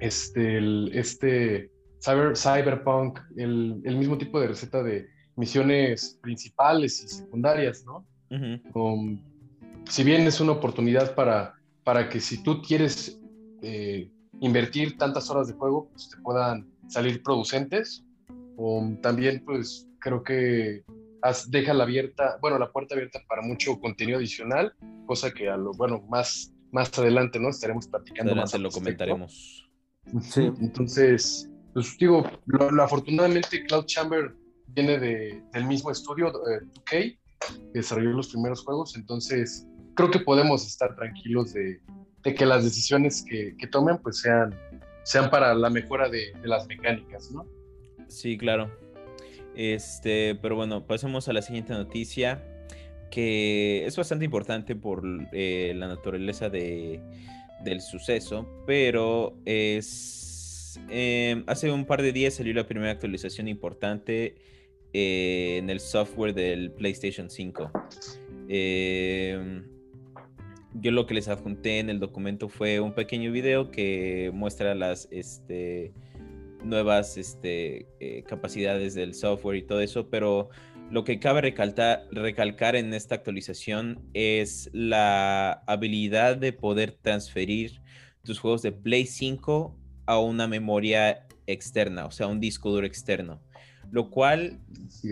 este, 0.00 0.98
este 0.98 1.70
Cyber, 2.00 2.36
Cyberpunk, 2.36 3.18
el, 3.36 3.82
mismo 3.84 4.18
tipo 4.18 4.40
de 4.40 4.48
receta 4.48 4.82
de 4.82 5.08
misiones 5.36 6.18
principales 6.22 7.02
y 7.02 7.08
secundarias, 7.08 7.84
¿no? 7.84 8.06
si 9.88 10.02
bien 10.02 10.22
es 10.22 10.40
una 10.40 10.52
oportunidad 10.52 11.14
para, 11.14 11.54
para 11.84 12.08
que 12.08 12.20
si 12.20 12.42
tú 12.42 12.60
quieres 12.60 13.20
eh, 13.62 14.10
invertir 14.40 14.96
tantas 14.98 15.30
horas 15.30 15.48
de 15.48 15.54
juego, 15.54 15.88
pues 15.90 16.10
te 16.10 16.16
puedan 16.22 16.68
salir 16.88 17.22
producentes, 17.22 18.04
también 19.02 19.42
pues 19.44 19.88
creo 20.00 20.22
que 20.22 20.82
deja 21.48 21.74
la 21.74 21.84
abierta, 21.84 22.38
bueno, 22.40 22.58
la 22.58 22.70
puerta 22.70 22.94
abierta 22.94 23.20
para 23.28 23.42
mucho 23.42 23.78
contenido 23.80 24.18
adicional, 24.18 24.72
cosa 25.06 25.30
que 25.32 25.48
a 25.48 25.56
lo, 25.56 25.72
bueno, 25.72 26.04
más, 26.08 26.54
más 26.72 26.96
adelante, 26.98 27.38
¿no? 27.38 27.50
Estaremos 27.50 27.88
platicando 27.88 28.34
más. 28.34 28.54
lo 28.58 28.70
comentaremos. 28.70 29.68
Sí. 30.20 30.52
Entonces, 30.60 31.50
pues 31.74 31.96
digo, 31.98 32.24
lo, 32.46 32.82
afortunadamente 32.82 33.64
Cloud 33.66 33.86
Chamber 33.86 34.34
viene 34.68 34.98
de, 34.98 35.42
del 35.52 35.64
mismo 35.64 35.90
estudio, 35.90 36.32
2K, 36.32 36.92
eh, 36.92 37.18
que 37.72 37.78
desarrolló 37.78 38.10
los 38.10 38.28
primeros 38.28 38.64
juegos, 38.64 38.96
entonces 38.96 39.66
creo 39.94 40.10
que 40.10 40.20
podemos 40.20 40.66
estar 40.66 40.94
tranquilos 40.94 41.52
de, 41.52 41.80
de 42.22 42.34
que 42.34 42.46
las 42.46 42.64
decisiones 42.64 43.24
que, 43.28 43.56
que, 43.58 43.66
tomen 43.66 43.98
pues 43.98 44.20
sean, 44.20 44.54
sean 45.04 45.30
para 45.30 45.54
la 45.54 45.70
mejora 45.70 46.08
de, 46.08 46.32
de 46.40 46.48
las 46.48 46.66
mecánicas, 46.66 47.30
¿no? 47.30 47.46
Sí, 48.08 48.38
claro. 48.38 48.70
Este, 49.56 50.34
pero 50.42 50.54
bueno, 50.54 50.86
pasemos 50.86 51.28
a 51.28 51.32
la 51.32 51.40
siguiente 51.40 51.72
noticia, 51.72 52.42
que 53.10 53.86
es 53.86 53.96
bastante 53.96 54.26
importante 54.26 54.76
por 54.76 55.02
eh, 55.32 55.72
la 55.74 55.88
naturaleza 55.88 56.50
de, 56.50 57.00
del 57.64 57.80
suceso, 57.80 58.46
pero 58.66 59.34
es... 59.46 60.78
Em, 60.90 61.42
hace 61.46 61.70
un 61.70 61.86
par 61.86 62.02
de 62.02 62.12
días 62.12 62.34
salió 62.34 62.52
la 62.52 62.66
primera 62.66 62.92
actualización 62.92 63.48
importante 63.48 64.36
eh, 64.92 65.56
en 65.56 65.70
el 65.70 65.80
software 65.80 66.34
del 66.34 66.70
PlayStation 66.70 67.30
5. 67.30 67.70
Em, 68.48 69.64
yo 70.74 70.90
lo 70.90 71.06
que 71.06 71.14
les 71.14 71.28
adjunté 71.28 71.78
en 71.78 71.88
el 71.88 71.98
documento 71.98 72.50
fue 72.50 72.80
un 72.80 72.94
pequeño 72.94 73.32
video 73.32 73.70
que 73.70 74.30
muestra 74.34 74.74
las 74.74 75.08
este, 75.10 75.94
nuevas 76.64 77.16
este, 77.16 77.86
eh, 78.00 78.24
capacidades 78.24 78.94
del 78.94 79.14
software 79.14 79.56
y 79.56 79.62
todo 79.62 79.80
eso, 79.80 80.08
pero 80.08 80.50
lo 80.90 81.04
que 81.04 81.18
cabe 81.18 81.40
recalcar 81.40 82.76
en 82.76 82.94
esta 82.94 83.16
actualización 83.16 84.00
es 84.14 84.70
la 84.72 85.62
habilidad 85.66 86.36
de 86.36 86.52
poder 86.52 86.92
transferir 86.92 87.80
tus 88.22 88.38
juegos 88.38 88.62
de 88.62 88.72
Play 88.72 89.06
5 89.06 89.76
a 90.06 90.18
una 90.18 90.46
memoria 90.46 91.26
externa, 91.46 92.06
o 92.06 92.10
sea, 92.10 92.26
un 92.26 92.40
disco 92.40 92.70
duro 92.70 92.86
externo. 92.86 93.40
Lo 93.90 94.10
cual 94.10 94.60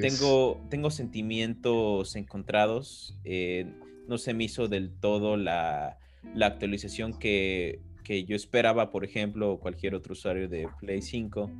tengo, 0.00 0.60
tengo 0.68 0.90
sentimientos 0.90 2.16
encontrados. 2.16 3.18
Eh, 3.24 3.72
no 4.08 4.18
se 4.18 4.34
me 4.34 4.44
hizo 4.44 4.68
del 4.68 4.90
todo 4.90 5.36
la, 5.36 5.98
actualización 6.40 7.18
que, 7.18 7.80
yo 8.04 8.36
esperaba, 8.36 8.90
por 8.90 9.04
ejemplo, 9.04 9.58
cualquier 9.58 9.94
otro 9.94 10.12
usuario 10.12 10.48
de 10.48 10.68
Play 10.80 11.02
5, 11.02 11.50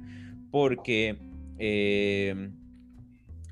porque 0.50 1.18
eh, 1.58 2.50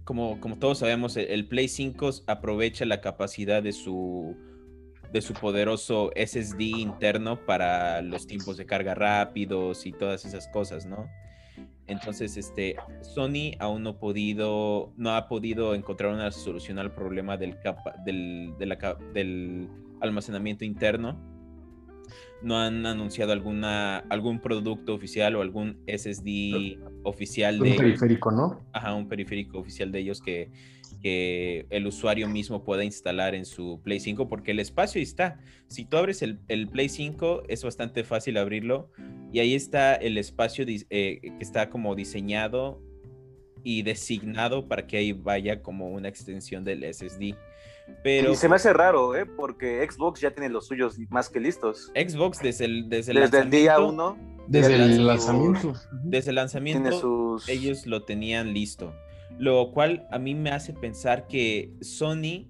como, 0.05 0.41
como 0.41 0.59
todos 0.59 0.79
sabemos, 0.79 1.17
el 1.17 1.47
Play 1.47 1.69
5 1.69 2.11
aprovecha 2.27 2.85
la 2.85 3.01
capacidad 3.01 3.63
de 3.63 3.73
su, 3.73 4.37
de 5.13 5.23
su 5.23 5.35
poderoso 5.35 6.11
SSD 6.17 6.61
interno 6.61 7.45
para 7.47 8.03
los 8.03 8.27
tiempos 8.27 8.57
de 8.57 8.67
carga 8.67 8.95
rápidos 8.95 9.87
y 9.87 9.93
todas 9.93 10.25
esas 10.25 10.49
cosas, 10.49 10.87
¿no? 10.87 11.09
Entonces, 11.87 12.37
este, 12.37 12.77
Sony 13.03 13.57
aún 13.59 13.83
no, 13.83 13.99
podido, 13.99 14.93
no 14.97 15.15
ha 15.15 15.29
podido 15.29 15.75
encontrar 15.75 16.13
una 16.13 16.31
solución 16.31 16.79
al 16.79 16.95
problema 16.95 17.37
del, 17.37 17.59
del 19.13 19.69
almacenamiento 20.01 20.65
interno. 20.65 21.32
No 22.43 22.59
han 22.59 22.85
anunciado 22.87 23.33
alguna, 23.33 23.99
algún 24.11 24.41
producto 24.41 24.95
oficial 24.95 25.37
o 25.37 25.43
algún 25.43 25.79
SSD 25.87 26.79
oficial 27.05 27.59
de... 27.59 27.71
Un 27.71 27.77
periférico, 27.77 28.31
¿no? 28.31 28.61
Ajá, 28.73 28.95
un 28.95 29.09
periférico 29.09 29.59
oficial 29.59 29.93
de 29.93 30.01
ellos 30.01 30.21
que, 30.21 30.51
que 31.03 31.67
el 31.71 31.87
usuario 31.87 32.29
mismo 32.29 32.65
pueda 32.65 32.85
instalar 32.85 33.35
en 33.35 33.45
su 33.45 33.81
Play 33.83 34.01
5, 34.01 34.29
porque 34.29 34.53
el 34.53 34.61
espacio 34.61 34.99
ahí 34.99 35.05
está. 35.05 35.41
Si 35.67 35.85
tú 35.85 35.97
abres 35.97 36.23
el, 36.23 36.69
Play 36.69 36.89
5, 36.89 37.45
es 37.49 37.65
bastante 37.65 38.05
fácil 38.05 38.37
abrirlo 38.37 38.91
y 39.33 39.41
ahí 39.41 39.55
está 39.55 39.95
el 39.95 40.19
espacio 40.19 40.65
eh, 40.69 41.21
que 41.21 41.33
está 41.41 41.71
como 41.71 41.95
diseñado 41.95 42.81
y 43.65 43.83
designado 43.83 44.69
para 44.69 44.87
que 44.87 44.97
ahí 44.97 45.13
vaya 45.13 45.63
como 45.63 45.89
una 45.89 46.09
extensión 46.09 46.65
del 46.65 46.83
SSD. 46.93 47.35
Pero, 48.03 48.33
y 48.33 48.37
se 48.37 48.49
me 48.49 48.57
hace 48.57 48.73
raro, 48.73 49.15
¿eh? 49.17 49.27
Porque 49.27 49.87
Xbox 49.89 50.21
ya 50.21 50.31
tiene 50.33 50.49
los 50.49 50.67
suyos 50.67 50.99
más 51.11 51.29
que 51.29 51.41
listos. 51.41 51.93
Xbox 51.95 52.41
desde 52.41 52.65
el, 52.65 52.89
desde 52.89 53.13
desde 53.13 53.41
el 53.41 53.51
día 53.51 53.79
uno. 53.81 54.17
Desde 54.49 54.75
el 54.75 55.07
lanzamiento. 55.07 55.75
Desde 56.05 56.31
el 56.31 56.37
lanzamiento, 56.37 57.39
ellos 57.49 57.87
lo 57.87 58.05
tenían 58.05 58.53
listo. 58.53 58.93
Lo 59.39 59.73
cual 59.73 60.07
a 60.11 60.19
mí 60.19 60.35
me 60.35 60.51
hace 60.51 60.73
pensar 60.73 61.27
que 61.27 61.73
Sony 61.81 62.49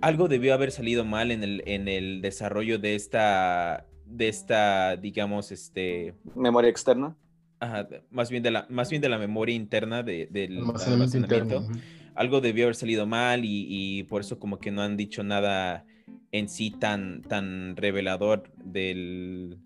algo 0.00 0.28
debió 0.28 0.52
haber 0.52 0.72
salido 0.72 1.04
mal 1.04 1.30
en 1.30 1.44
el, 1.44 1.62
en 1.66 1.88
el 1.88 2.20
desarrollo 2.20 2.78
de 2.78 2.96
esta, 2.96 3.86
de 4.04 4.28
esta, 4.28 4.96
digamos, 4.96 5.52
este... 5.52 6.14
Memoria 6.34 6.68
externa. 6.68 7.16
Ajá, 7.60 7.86
más 8.10 8.28
bien 8.28 8.42
de 8.42 8.50
la, 8.50 8.66
más 8.68 8.90
bien 8.90 9.00
de 9.00 9.08
la 9.08 9.18
memoria 9.18 9.54
interna 9.54 10.02
de, 10.02 10.26
del 10.30 10.58
almacenamiento. 10.58 11.68
Algo 12.14 12.40
debió 12.40 12.64
haber 12.64 12.74
salido 12.74 13.06
mal 13.06 13.42
y, 13.44 14.02
por 14.04 14.20
eso 14.20 14.38
como 14.38 14.58
que 14.58 14.70
no 14.70 14.82
han 14.82 14.96
dicho 14.96 15.22
nada 15.22 15.84
en 16.30 16.48
sí 16.48 16.70
tan, 16.70 17.22
tan 17.22 17.76
revelador 17.76 18.52
del, 18.56 19.58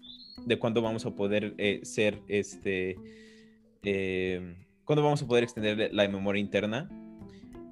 de 0.44 0.58
cuándo 0.58 0.82
vamos 0.82 1.06
a 1.06 1.14
poder 1.14 1.54
eh, 1.58 1.80
ser 1.82 2.20
este... 2.28 2.96
Eh, 3.82 4.56
¿Cuándo 4.84 5.02
vamos 5.02 5.22
a 5.22 5.26
poder 5.26 5.42
extender 5.42 5.92
la 5.92 6.08
memoria 6.08 6.40
interna? 6.40 6.88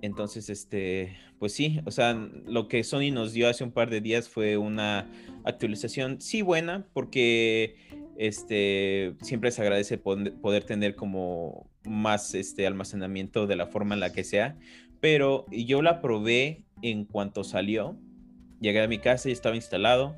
Entonces, 0.03 0.51
este, 0.51 1.17
pues 1.39 1.53
sí, 1.53 1.81
o 1.87 1.91
sea, 1.91 2.13
lo 2.13 2.69
que 2.69 2.85
Sony 2.85 3.11
nos 3.13 3.33
dio 3.33 3.49
hace 3.49 3.65
un 3.65 3.71
par 3.71 3.89
de 3.89 4.01
días 4.01 4.29
fue 4.29 4.57
una 4.57 5.11
actualización, 5.45 6.21
sí 6.21 6.43
buena, 6.43 6.87
porque 6.93 7.77
este, 8.19 9.15
siempre 9.23 9.51
se 9.51 9.63
agradece 9.63 9.97
poder 9.97 10.65
tener 10.65 10.95
como 10.95 11.71
más 11.85 12.35
este, 12.35 12.66
almacenamiento 12.66 13.47
de 13.47 13.57
la 13.57 13.66
forma 13.66 13.94
en 13.94 14.01
la 14.01 14.12
que 14.12 14.25
sea, 14.25 14.57
pero 15.01 15.47
yo 15.51 15.83
la 15.83 16.01
probé 16.01 16.64
en 16.83 17.05
cuanto 17.05 17.44
salió, 17.44 17.97
llegué 18.61 18.83
a 18.83 18.88
mi 18.88 18.99
casa 18.99 19.29
y 19.29 19.33
estaba 19.33 19.57
instalado, 19.57 20.16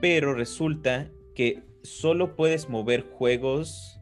pero 0.00 0.34
resulta 0.34 1.10
que 1.34 1.62
solo 1.82 2.36
puedes 2.36 2.68
mover 2.68 3.02
juegos 3.02 4.00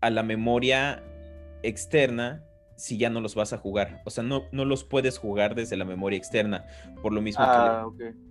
a 0.00 0.10
la 0.10 0.22
memoria 0.22 1.02
externa 1.62 2.44
si 2.76 2.96
ya 2.96 3.10
no 3.10 3.20
los 3.20 3.34
vas 3.34 3.52
a 3.52 3.58
jugar. 3.58 4.02
O 4.04 4.10
sea, 4.10 4.22
no, 4.22 4.44
no 4.52 4.64
los 4.64 4.84
puedes 4.84 5.18
jugar 5.18 5.54
desde 5.56 5.76
la 5.76 5.84
memoria 5.84 6.16
externa. 6.16 6.64
Por 7.02 7.12
lo 7.12 7.20
mismo, 7.20 7.44
que, 7.44 7.50
ah, 7.50 7.86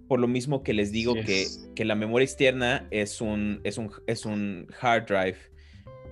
por 0.08 0.20
lo 0.20 0.28
mismo 0.28 0.64
que 0.64 0.74
les 0.74 0.92
digo 0.92 1.14
que, 1.14 1.48
que, 1.76 1.84
la 1.84 1.96
memoria 1.96 2.24
externa 2.24 2.88
es 2.90 3.20
un, 3.20 3.60
es 3.66 3.78
un, 3.78 3.92
es 4.08 4.26
un 4.26 4.68
hard 4.80 5.06
drive 5.06 5.38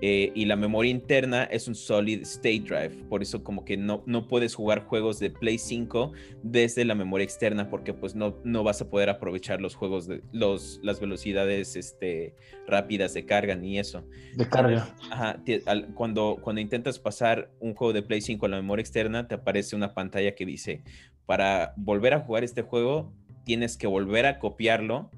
eh, 0.01 0.31
y 0.36 0.45
la 0.45 0.55
memoria 0.55 0.91
interna 0.91 1.43
es 1.45 1.67
un 1.67 1.75
solid 1.75 2.21
state 2.21 2.62
drive. 2.62 3.03
Por 3.10 3.21
eso 3.21 3.43
como 3.43 3.63
que 3.63 3.77
no, 3.77 4.03
no 4.05 4.27
puedes 4.27 4.55
jugar 4.55 4.86
juegos 4.86 5.19
de 5.19 5.29
Play 5.29 5.58
5 5.58 6.12
desde 6.43 6.86
la 6.86 6.95
memoria 6.95 7.23
externa 7.23 7.69
porque 7.69 7.93
pues 7.93 8.15
no, 8.15 8.38
no 8.43 8.63
vas 8.63 8.81
a 8.81 8.89
poder 8.89 9.10
aprovechar 9.10 9.62
los 9.62 9.75
juegos 9.75 10.08
de 10.08 10.21
los, 10.31 10.79
las 10.84 10.99
velocidades 10.99 11.75
este, 11.75 12.36
rápidas 12.67 13.13
de 13.13 13.25
carga 13.25 13.55
ni 13.55 13.79
eso. 13.79 14.05
De 14.36 14.47
carga. 14.47 14.93
Ajá, 15.10 15.41
cuando, 15.93 16.39
cuando 16.41 16.62
intentas 16.62 16.99
pasar 16.99 17.49
un 17.60 17.73
juego 17.73 17.93
de 17.93 18.01
Play 18.01 18.21
5 18.21 18.45
a 18.45 18.49
la 18.49 18.58
memoria 18.58 18.81
externa 18.81 19.27
te 19.27 19.36
aparece 19.36 19.75
una 19.75 19.93
pantalla 19.93 20.36
que 20.36 20.45
dice 20.45 20.84
para 21.25 21.73
volver 21.77 22.13
a 22.13 22.19
jugar 22.19 22.43
este 22.43 22.62
juego 22.62 23.12
tienes 23.45 23.77
que 23.77 23.88
volver 23.88 24.25
a 24.25 24.39
copiarlo 24.39 25.10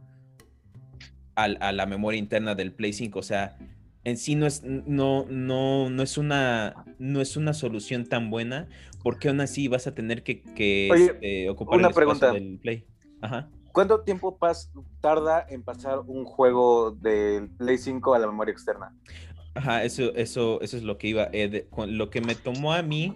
a, 1.36 1.44
a 1.44 1.72
la 1.72 1.86
memoria 1.86 2.20
interna 2.20 2.56
del 2.56 2.74
Play 2.74 2.94
5. 2.94 3.20
O 3.20 3.24
sea, 3.24 3.58
en 4.08 4.16
sí 4.16 4.36
no 4.36 4.46
es, 4.46 4.64
no, 4.64 5.26
no, 5.28 5.90
no 5.90 6.02
es 6.02 6.18
una, 6.18 6.86
no 6.98 7.20
es 7.20 7.36
una 7.36 7.54
solución 7.54 8.06
tan 8.06 8.30
buena, 8.30 8.70
porque 9.04 9.28
aún 9.28 9.42
así 9.42 9.68
vas 9.68 9.86
a 9.86 9.94
tener 9.94 10.24
que, 10.24 10.44
que 10.44 10.88
este, 10.88 11.50
ocupar 11.50 11.78
una 11.78 11.90
el 11.90 11.94
pregunta. 11.94 12.32
del 12.32 12.58
Play. 12.58 12.86
Ajá. 13.20 13.50
¿Cuánto 13.74 14.00
tiempo 14.04 14.38
pas 14.38 14.72
tarda 15.02 15.46
en 15.50 15.62
pasar 15.62 16.00
un 16.08 16.24
juego 16.24 16.92
del 16.92 17.50
Play 17.50 17.78
5 17.78 18.14
a 18.14 18.20
la 18.20 18.28
memoria 18.28 18.54
externa? 18.54 18.96
Ajá, 19.56 19.84
eso, 19.84 20.16
eso, 20.16 20.62
eso 20.62 20.78
es 20.78 20.84
lo 20.84 20.98
que 20.98 21.10
iba. 21.10 21.28
Eh, 21.34 21.68
lo 21.88 22.10
que 22.10 22.22
me 22.22 22.36
tomó 22.36 22.72
a 22.72 22.82
mí, 22.82 23.14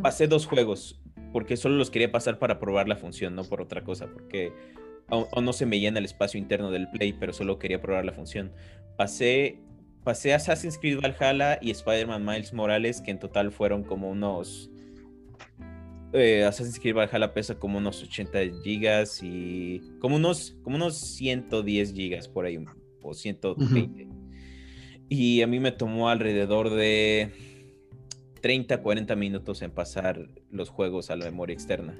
pasé 0.00 0.28
dos 0.28 0.46
juegos, 0.46 1.00
porque 1.32 1.56
solo 1.56 1.74
los 1.74 1.90
quería 1.90 2.12
pasar 2.12 2.38
para 2.38 2.60
probar 2.60 2.86
la 2.86 2.94
función, 2.94 3.34
no 3.34 3.42
por 3.42 3.60
otra 3.60 3.82
cosa, 3.82 4.06
porque 4.06 4.52
o, 5.10 5.40
no 5.40 5.52
se 5.52 5.66
me 5.66 5.80
llena 5.80 5.98
el 5.98 6.04
espacio 6.04 6.38
interno 6.38 6.70
del 6.70 6.88
Play, 6.90 7.14
pero 7.14 7.32
solo 7.32 7.58
quería 7.58 7.80
probar 7.80 8.04
la 8.04 8.12
función. 8.12 8.52
Pasé, 8.98 9.60
pasé 10.02 10.34
Assassin's 10.34 10.76
Creed 10.76 10.98
Valhalla 11.00 11.56
y 11.62 11.70
Spider-Man 11.70 12.26
Miles 12.26 12.52
Morales, 12.52 13.00
que 13.00 13.12
en 13.12 13.20
total 13.20 13.52
fueron 13.52 13.84
como 13.84 14.10
unos... 14.10 14.72
Eh, 16.12 16.42
Assassin's 16.44 16.80
Creed 16.80 16.96
Valhalla 16.96 17.32
pesa 17.32 17.56
como 17.56 17.78
unos 17.78 18.02
80 18.02 18.38
gigas 18.64 19.20
y 19.22 19.80
como 20.00 20.16
unos, 20.16 20.56
como 20.64 20.74
unos 20.74 20.96
110 20.98 21.94
gigas 21.94 22.26
por 22.26 22.44
ahí, 22.44 22.58
o 23.00 23.14
120. 23.14 24.08
Y 25.08 25.42
a 25.42 25.46
mí 25.46 25.60
me 25.60 25.70
tomó 25.70 26.08
alrededor 26.08 26.68
de 26.70 27.30
30, 28.40 28.82
40 28.82 29.14
minutos 29.14 29.62
en 29.62 29.70
pasar 29.70 30.28
los 30.50 30.70
juegos 30.70 31.10
a 31.10 31.16
la 31.16 31.26
memoria 31.26 31.54
externa 31.54 31.96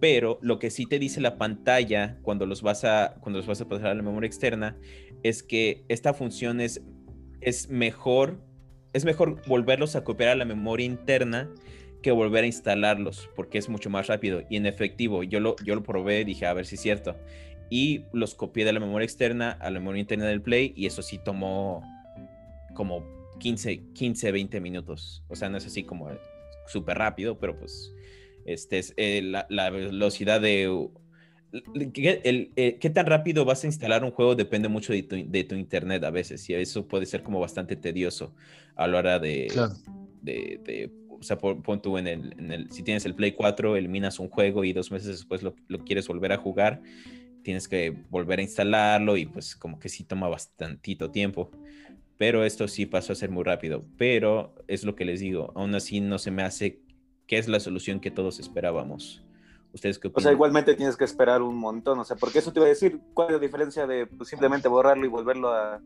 pero 0.00 0.38
lo 0.40 0.58
que 0.58 0.70
sí 0.70 0.86
te 0.86 0.98
dice 0.98 1.20
la 1.20 1.36
pantalla 1.36 2.18
cuando 2.22 2.46
los 2.46 2.62
vas 2.62 2.84
a, 2.84 3.16
cuando 3.20 3.38
los 3.38 3.46
vas 3.46 3.60
a 3.60 3.68
pasar 3.68 3.88
a 3.88 3.94
la 3.94 4.02
memoria 4.02 4.26
externa 4.26 4.76
es 5.22 5.42
que 5.42 5.84
esta 5.88 6.14
función 6.14 6.60
es, 6.60 6.82
es 7.42 7.68
mejor, 7.68 8.42
es 8.94 9.04
mejor 9.04 9.46
volverlos 9.46 9.96
a 9.96 10.02
copiar 10.02 10.30
a 10.30 10.34
la 10.34 10.46
memoria 10.46 10.86
interna 10.86 11.50
que 12.02 12.12
volver 12.12 12.44
a 12.44 12.46
instalarlos, 12.46 13.28
porque 13.36 13.58
es 13.58 13.68
mucho 13.68 13.90
más 13.90 14.06
rápido 14.06 14.42
y 14.48 14.56
en 14.56 14.64
efectivo. 14.64 15.22
Yo 15.22 15.38
lo, 15.38 15.56
yo 15.64 15.74
lo 15.74 15.82
probé, 15.82 16.24
dije, 16.24 16.46
a 16.46 16.54
ver 16.54 16.64
si 16.64 16.76
es 16.76 16.80
cierto. 16.80 17.16
Y 17.68 18.04
los 18.12 18.34
copié 18.34 18.64
de 18.64 18.72
la 18.72 18.80
memoria 18.80 19.04
externa 19.04 19.52
a 19.52 19.70
la 19.70 19.80
memoria 19.80 20.00
interna 20.00 20.26
del 20.26 20.40
Play 20.40 20.72
y 20.74 20.86
eso 20.86 21.02
sí 21.02 21.18
tomó 21.18 21.84
como 22.74 23.04
15, 23.38 23.92
15, 23.92 24.32
20 24.32 24.60
minutos. 24.60 25.22
O 25.28 25.36
sea, 25.36 25.50
no 25.50 25.58
es 25.58 25.66
así 25.66 25.84
como 25.84 26.08
súper 26.66 26.96
rápido, 26.96 27.38
pero 27.38 27.58
pues 27.58 27.92
este 28.52 28.78
es 28.78 28.94
eh, 28.96 29.22
la, 29.22 29.70
velocidad 29.70 30.40
de... 30.40 30.88
El, 31.74 32.52
¿Qué 32.54 32.90
tan 32.94 33.06
rápido 33.06 33.44
vas 33.44 33.64
a 33.64 33.66
instalar 33.66 34.04
un 34.04 34.12
juego? 34.12 34.34
Depende 34.34 34.68
mucho 34.68 34.92
de 34.92 35.02
tu, 35.02 35.54
internet 35.54 36.04
a 36.04 36.10
veces, 36.10 36.48
y 36.48 36.54
eso 36.54 36.86
puede 36.86 37.06
ser 37.06 37.22
como 37.22 37.40
bastante 37.40 37.74
tedioso 37.76 38.34
a 38.76 38.86
la 38.86 38.98
hora 38.98 39.18
de, 39.18 39.48
de, 40.22 40.90
o 41.08 41.22
sea, 41.22 41.38
pon, 41.38 41.82
tú 41.82 41.98
en 41.98 42.06
el, 42.06 42.34
en 42.38 42.52
el, 42.52 42.70
si 42.70 42.82
tienes 42.82 43.04
el 43.04 43.14
Play 43.16 43.32
4, 43.32 43.76
eliminas 43.76 44.20
un 44.20 44.28
juego 44.28 44.64
y 44.64 44.72
dos 44.72 44.92
meses 44.92 45.08
después 45.08 45.42
lo, 45.42 45.54
lo, 45.66 45.84
quieres 45.84 46.06
volver 46.06 46.32
a 46.32 46.36
jugar, 46.36 46.82
tienes 47.42 47.66
que 47.66 47.96
volver 48.10 48.38
a 48.38 48.42
instalarlo 48.42 49.16
y 49.16 49.26
pues 49.26 49.56
como 49.56 49.80
que 49.80 49.88
sí 49.88 50.04
toma 50.04 50.28
bastantito 50.28 51.10
tiempo 51.10 51.50
pero 52.20 52.44
esto 52.44 52.68
sí 52.68 52.84
pasó 52.84 53.14
a 53.14 53.16
ser 53.16 53.30
muy 53.30 53.44
rápido. 53.44 53.82
Pero 53.96 54.54
es 54.68 54.84
lo 54.84 54.94
que 54.94 55.06
les 55.06 55.20
digo, 55.20 55.54
aún 55.56 55.74
así 55.74 56.00
no 56.00 56.18
se 56.18 56.30
me 56.30 56.42
hace 56.42 56.82
que 57.30 57.38
es 57.38 57.46
la 57.46 57.60
solución 57.60 58.00
que 58.00 58.10
todos 58.10 58.40
esperábamos. 58.40 59.22
¿Ustedes 59.72 60.00
qué 60.00 60.08
opinan? 60.08 60.18
O 60.18 60.20
sea, 60.20 60.32
igualmente 60.32 60.74
tienes 60.74 60.96
que 60.96 61.04
esperar 61.04 61.42
un 61.42 61.56
montón, 61.56 62.00
o 62.00 62.04
sea, 62.04 62.16
porque 62.16 62.40
eso 62.40 62.52
te 62.52 62.58
iba 62.58 62.66
a 62.66 62.70
decir, 62.70 63.00
¿cuál 63.14 63.28
es 63.28 63.34
la 63.34 63.38
diferencia 63.38 63.86
de 63.86 64.08
pues, 64.08 64.28
simplemente 64.28 64.66
borrarlo 64.66 65.06
y 65.06 65.08
volverlo 65.08 65.52
a, 65.52 65.80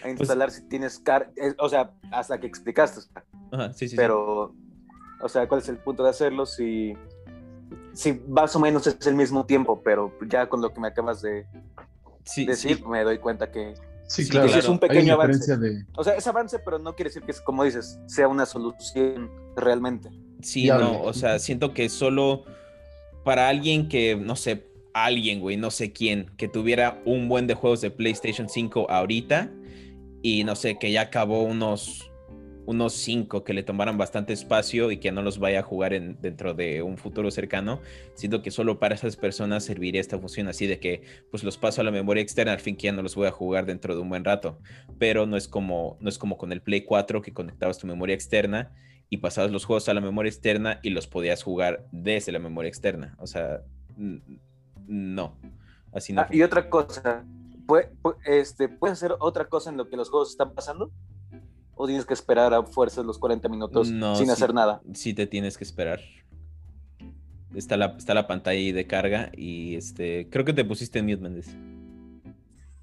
pues 0.00 0.18
instalar 0.18 0.50
si 0.50 0.62
tienes 0.62 0.98
car 0.98 1.30
o 1.58 1.68
sea, 1.68 1.90
hasta 2.10 2.40
que 2.40 2.46
explicaste. 2.46 3.02
Ajá, 3.50 3.74
sí, 3.74 3.86
sí, 3.86 3.96
pero, 3.96 4.54
o 5.20 5.28
sea, 5.28 5.46
¿cuál 5.46 5.60
es 5.60 5.68
el 5.68 5.76
punto 5.76 6.04
de 6.04 6.08
hacerlo 6.08 6.46
si, 6.46 6.96
si 7.92 8.22
más 8.26 8.56
o 8.56 8.58
menos 8.58 8.86
es 8.86 9.06
el 9.06 9.14
mismo 9.14 9.44
tiempo, 9.44 9.82
pero 9.84 10.10
ya 10.26 10.48
con 10.48 10.62
lo 10.62 10.72
que 10.72 10.80
me 10.80 10.88
acabas 10.88 11.20
de 11.20 11.44
decir, 12.46 12.82
me 12.86 13.04
doy 13.04 13.18
cuenta 13.18 13.50
que 13.50 13.74
Sí, 14.06 14.26
claro. 14.26 14.46
es 14.46 14.68
un 14.68 14.78
pequeño 14.78 15.14
avance. 15.14 15.54
O 15.96 16.02
sea, 16.02 16.14
es 16.14 16.26
avance, 16.26 16.58
pero 16.58 16.78
no 16.78 16.94
quiere 16.94 17.10
decir 17.10 17.22
que, 17.24 17.34
como 17.44 17.62
dices, 17.64 17.98
sea 18.06 18.28
una 18.28 18.46
solución 18.46 19.30
realmente. 19.54 20.10
Sí, 20.42 20.66
no, 20.66 21.02
o 21.02 21.12
sea, 21.12 21.38
siento 21.38 21.72
que 21.72 21.88
solo 21.88 22.44
para 23.24 23.48
alguien 23.48 23.88
que, 23.88 24.16
no 24.16 24.36
sé, 24.36 24.66
alguien, 24.92 25.40
güey, 25.40 25.56
no 25.56 25.70
sé 25.70 25.92
quién, 25.92 26.30
que 26.36 26.48
tuviera 26.48 27.00
un 27.04 27.28
buen 27.28 27.46
de 27.46 27.54
juegos 27.54 27.80
de 27.80 27.90
PlayStation 27.90 28.48
5 28.48 28.90
ahorita 28.90 29.50
y 30.22 30.44
no 30.44 30.54
sé, 30.54 30.78
que 30.78 30.92
ya 30.92 31.02
acabó 31.02 31.42
unos 31.42 32.12
unos 32.64 32.92
cinco 32.92 33.42
que 33.42 33.54
le 33.54 33.62
tomaran 33.62 33.98
bastante 33.98 34.32
espacio 34.32 34.92
y 34.92 34.98
que 34.98 35.10
no 35.10 35.22
los 35.22 35.38
vaya 35.38 35.60
a 35.60 35.62
jugar 35.62 35.92
en, 35.92 36.20
dentro 36.20 36.54
de 36.54 36.82
un 36.82 36.96
futuro 36.96 37.30
cercano, 37.30 37.80
siento 38.14 38.42
que 38.42 38.50
solo 38.50 38.78
para 38.78 38.94
esas 38.94 39.16
personas 39.16 39.64
serviría 39.64 40.00
esta 40.00 40.18
función 40.18 40.48
así 40.48 40.66
de 40.66 40.78
que 40.78 41.02
pues 41.30 41.42
los 41.42 41.58
paso 41.58 41.80
a 41.80 41.84
la 41.84 41.90
memoria 41.90 42.22
externa, 42.22 42.52
al 42.52 42.60
fin 42.60 42.76
que 42.76 42.84
ya 42.84 42.92
no 42.92 43.02
los 43.02 43.14
voy 43.14 43.26
a 43.26 43.32
jugar 43.32 43.66
dentro 43.66 43.94
de 43.94 44.00
un 44.00 44.08
buen 44.08 44.24
rato, 44.24 44.58
pero 44.98 45.26
no 45.26 45.36
es 45.36 45.48
como, 45.48 45.96
no 46.00 46.08
es 46.08 46.18
como 46.18 46.38
con 46.38 46.52
el 46.52 46.62
Play 46.62 46.82
4 46.82 47.20
que 47.20 47.32
conectabas 47.32 47.78
tu 47.78 47.86
memoria 47.86 48.14
externa 48.14 48.72
y 49.12 49.18
pasabas 49.18 49.50
los 49.50 49.66
juegos 49.66 49.90
a 49.90 49.94
la 49.94 50.00
memoria 50.00 50.30
externa 50.30 50.80
y 50.82 50.88
los 50.88 51.06
podías 51.06 51.42
jugar 51.42 51.86
desde 51.92 52.32
la 52.32 52.38
memoria 52.38 52.70
externa, 52.70 53.14
o 53.18 53.26
sea, 53.26 53.60
no, 54.86 55.36
así 55.92 56.14
no. 56.14 56.22
Ah, 56.22 56.28
y 56.30 56.40
otra 56.40 56.70
cosa, 56.70 57.22
este, 58.24 58.70
¿puedes 58.70 58.96
hacer 58.96 59.14
otra 59.20 59.50
cosa 59.50 59.68
en 59.68 59.76
lo 59.76 59.90
que 59.90 59.98
los 59.98 60.08
juegos 60.08 60.30
están 60.30 60.54
pasando? 60.54 60.90
¿O 61.74 61.86
tienes 61.86 62.06
que 62.06 62.14
esperar 62.14 62.54
a 62.54 62.62
fuerzas 62.62 63.04
los 63.04 63.18
40 63.18 63.50
minutos 63.50 63.88
sin 63.88 64.30
hacer 64.30 64.54
nada? 64.54 64.80
Sí, 64.94 65.12
te 65.12 65.26
tienes 65.26 65.58
que 65.58 65.64
esperar. 65.64 66.00
Está 67.54 67.76
la, 67.76 67.94
está 67.98 68.14
la 68.14 68.26
pantalla 68.26 68.58
ahí 68.58 68.72
de 68.72 68.86
carga 68.86 69.30
y 69.36 69.76
este 69.76 70.30
creo 70.30 70.46
que 70.46 70.54
te 70.54 70.64
pusiste 70.64 71.00
en 71.00 71.04
mute, 71.04 71.20
Méndez. 71.20 71.54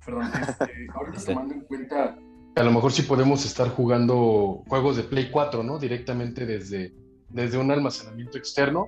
Perdón, 0.06 0.30
este, 0.48 0.88
ahorita 0.94 1.26
tomando 1.26 1.56
en 1.56 1.62
cuenta 1.62 2.20
a 2.60 2.64
lo 2.64 2.72
mejor 2.72 2.92
sí 2.92 3.04
podemos 3.04 3.46
estar 3.46 3.70
jugando 3.70 4.64
juegos 4.68 4.98
de 4.98 5.04
Play 5.04 5.30
4, 5.32 5.64
¿no? 5.64 5.80
Directamente 5.80 6.46
desde, 6.46 6.94
desde 7.30 7.58
un 7.58 7.72
almacenamiento 7.72 8.38
externo. 8.38 8.88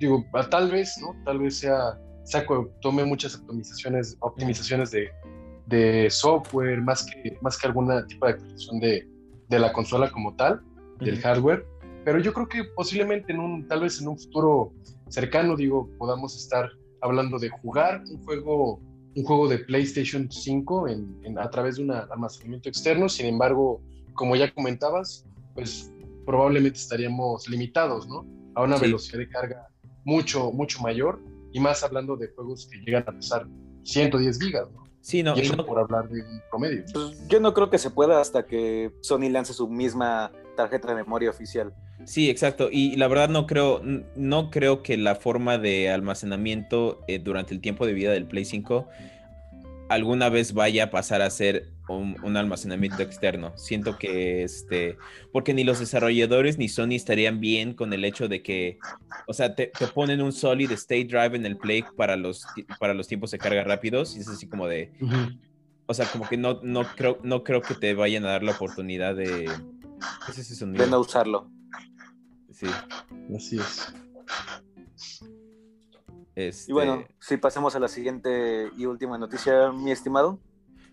Digo, 0.00 0.24
tal 0.50 0.70
vez, 0.70 0.98
¿no? 1.00 1.14
Tal 1.24 1.38
vez 1.38 1.58
sea, 1.58 1.98
sea 2.24 2.44
tome 2.82 3.04
muchas 3.04 3.36
optimizaciones, 3.36 4.16
optimizaciones 4.20 4.90
de, 4.90 5.10
de 5.66 6.10
software, 6.10 6.82
más 6.82 7.06
que, 7.06 7.38
más 7.40 7.56
que 7.56 7.68
alguna 7.68 8.04
tipo 8.06 8.26
de 8.26 8.32
actualización 8.32 8.80
de, 8.80 9.08
de 9.48 9.58
la 9.58 9.72
consola 9.72 10.10
como 10.10 10.34
tal, 10.34 10.60
del 10.98 11.20
hardware, 11.20 11.64
pero 12.04 12.18
yo 12.18 12.32
creo 12.32 12.48
que 12.48 12.64
posiblemente 12.64 13.32
en 13.32 13.40
un, 13.40 13.66
tal 13.66 13.80
vez 13.80 14.00
en 14.00 14.08
un 14.08 14.18
futuro 14.18 14.72
cercano, 15.08 15.56
digo, 15.56 15.88
podamos 15.98 16.36
estar 16.36 16.70
hablando 17.00 17.38
de 17.38 17.48
jugar 17.48 18.02
un 18.10 18.22
juego, 18.24 18.80
un 19.16 19.24
juego 19.24 19.48
de 19.48 19.58
PlayStation 19.58 20.30
5 20.30 20.88
en, 20.88 21.38
a 21.38 21.48
través 21.50 21.76
de 21.76 21.82
un 21.82 21.92
almacenamiento 21.92 22.68
externo, 22.68 23.08
sin 23.08 23.26
embargo, 23.26 23.80
como 24.14 24.36
ya 24.36 24.52
comentabas, 24.52 25.26
pues 25.54 25.92
probablemente 26.26 26.78
estaríamos 26.78 27.48
limitados, 27.48 28.08
¿no? 28.08 28.26
A 28.54 28.62
una 28.62 28.76
velocidad 28.78 29.18
de 29.18 29.28
carga 29.28 29.68
mucho, 30.04 30.52
mucho 30.52 30.80
mayor, 30.80 31.20
y 31.52 31.60
más 31.60 31.82
hablando 31.84 32.16
de 32.16 32.28
juegos 32.28 32.68
que 32.70 32.78
llegan 32.78 33.04
a 33.06 33.12
pesar 33.12 33.46
110 33.84 34.40
gigas, 34.40 34.70
¿no? 34.72 34.84
Sí, 35.00 35.22
no, 35.22 35.36
y 35.36 35.40
eso 35.40 35.66
por 35.66 35.78
hablar 35.78 36.08
de 36.08 36.22
un 36.22 36.40
promedio. 36.50 36.82
Pues, 36.92 37.28
yo 37.28 37.38
no 37.38 37.52
creo 37.52 37.68
que 37.68 37.78
se 37.78 37.90
pueda 37.90 38.20
hasta 38.20 38.46
que 38.46 38.90
Sony 39.02 39.28
lance 39.28 39.52
su 39.52 39.68
misma 39.68 40.32
tarjeta 40.56 40.88
de 40.88 40.94
memoria 40.94 41.28
oficial. 41.28 41.74
Sí, 42.06 42.30
exacto. 42.30 42.68
Y 42.70 42.96
la 42.96 43.08
verdad 43.08 43.28
no 43.28 43.46
creo, 43.46 43.80
no 44.16 44.50
creo 44.50 44.82
que 44.82 44.96
la 44.96 45.14
forma 45.14 45.58
de 45.58 45.90
almacenamiento 45.90 47.02
eh, 47.08 47.18
durante 47.18 47.54
el 47.54 47.60
tiempo 47.60 47.86
de 47.86 47.94
vida 47.94 48.12
del 48.12 48.26
Play 48.26 48.44
5 48.44 48.88
alguna 49.88 50.28
vez 50.28 50.54
vaya 50.54 50.84
a 50.84 50.90
pasar 50.90 51.22
a 51.22 51.30
ser 51.30 51.70
un, 51.88 52.36
almacenamiento 52.36 53.02
externo. 53.02 53.52
Siento 53.56 53.98
que 53.98 54.42
este, 54.42 54.96
porque 55.32 55.52
ni 55.52 55.64
los 55.64 55.78
desarrolladores 55.80 56.56
ni 56.56 56.68
Sony 56.68 56.92
estarían 56.92 57.40
bien 57.40 57.74
con 57.74 57.92
el 57.92 58.04
hecho 58.04 58.28
de 58.28 58.42
que, 58.42 58.78
o 59.26 59.34
sea, 59.34 59.54
te, 59.54 59.70
ponen 59.94 60.22
un 60.22 60.32
solid 60.32 60.70
state 60.72 61.04
drive 61.04 61.36
en 61.36 61.44
el 61.44 61.56
Play 61.56 61.84
para 61.96 62.16
los, 62.16 62.46
para 62.80 62.94
los 62.94 63.06
tiempos 63.06 63.30
de 63.30 63.38
carga 63.38 63.64
rápidos 63.64 64.16
y 64.16 64.20
es 64.20 64.28
así 64.28 64.46
como 64.48 64.66
de, 64.66 64.92
o 65.86 65.94
sea, 65.94 66.06
como 66.06 66.26
que 66.26 66.38
no, 66.38 66.60
no, 66.62 66.84
creo, 66.96 67.18
no 67.22 67.44
creo 67.44 67.60
que 67.60 67.74
te 67.74 67.94
vayan 67.94 68.24
a 68.24 68.30
dar 68.30 68.42
la 68.42 68.52
oportunidad 68.52 69.14
de, 69.14 69.50
De 70.84 70.86
no 70.86 71.00
usarlo. 71.00 71.50
Sí. 72.54 72.66
Así 73.34 73.58
es. 73.58 73.94
Este... 76.36 76.70
Y 76.70 76.72
bueno, 76.72 77.04
si 77.20 77.36
pasamos 77.36 77.74
a 77.74 77.80
la 77.80 77.88
siguiente 77.88 78.70
y 78.76 78.86
última 78.86 79.18
noticia, 79.18 79.72
mi 79.72 79.90
estimado. 79.90 80.40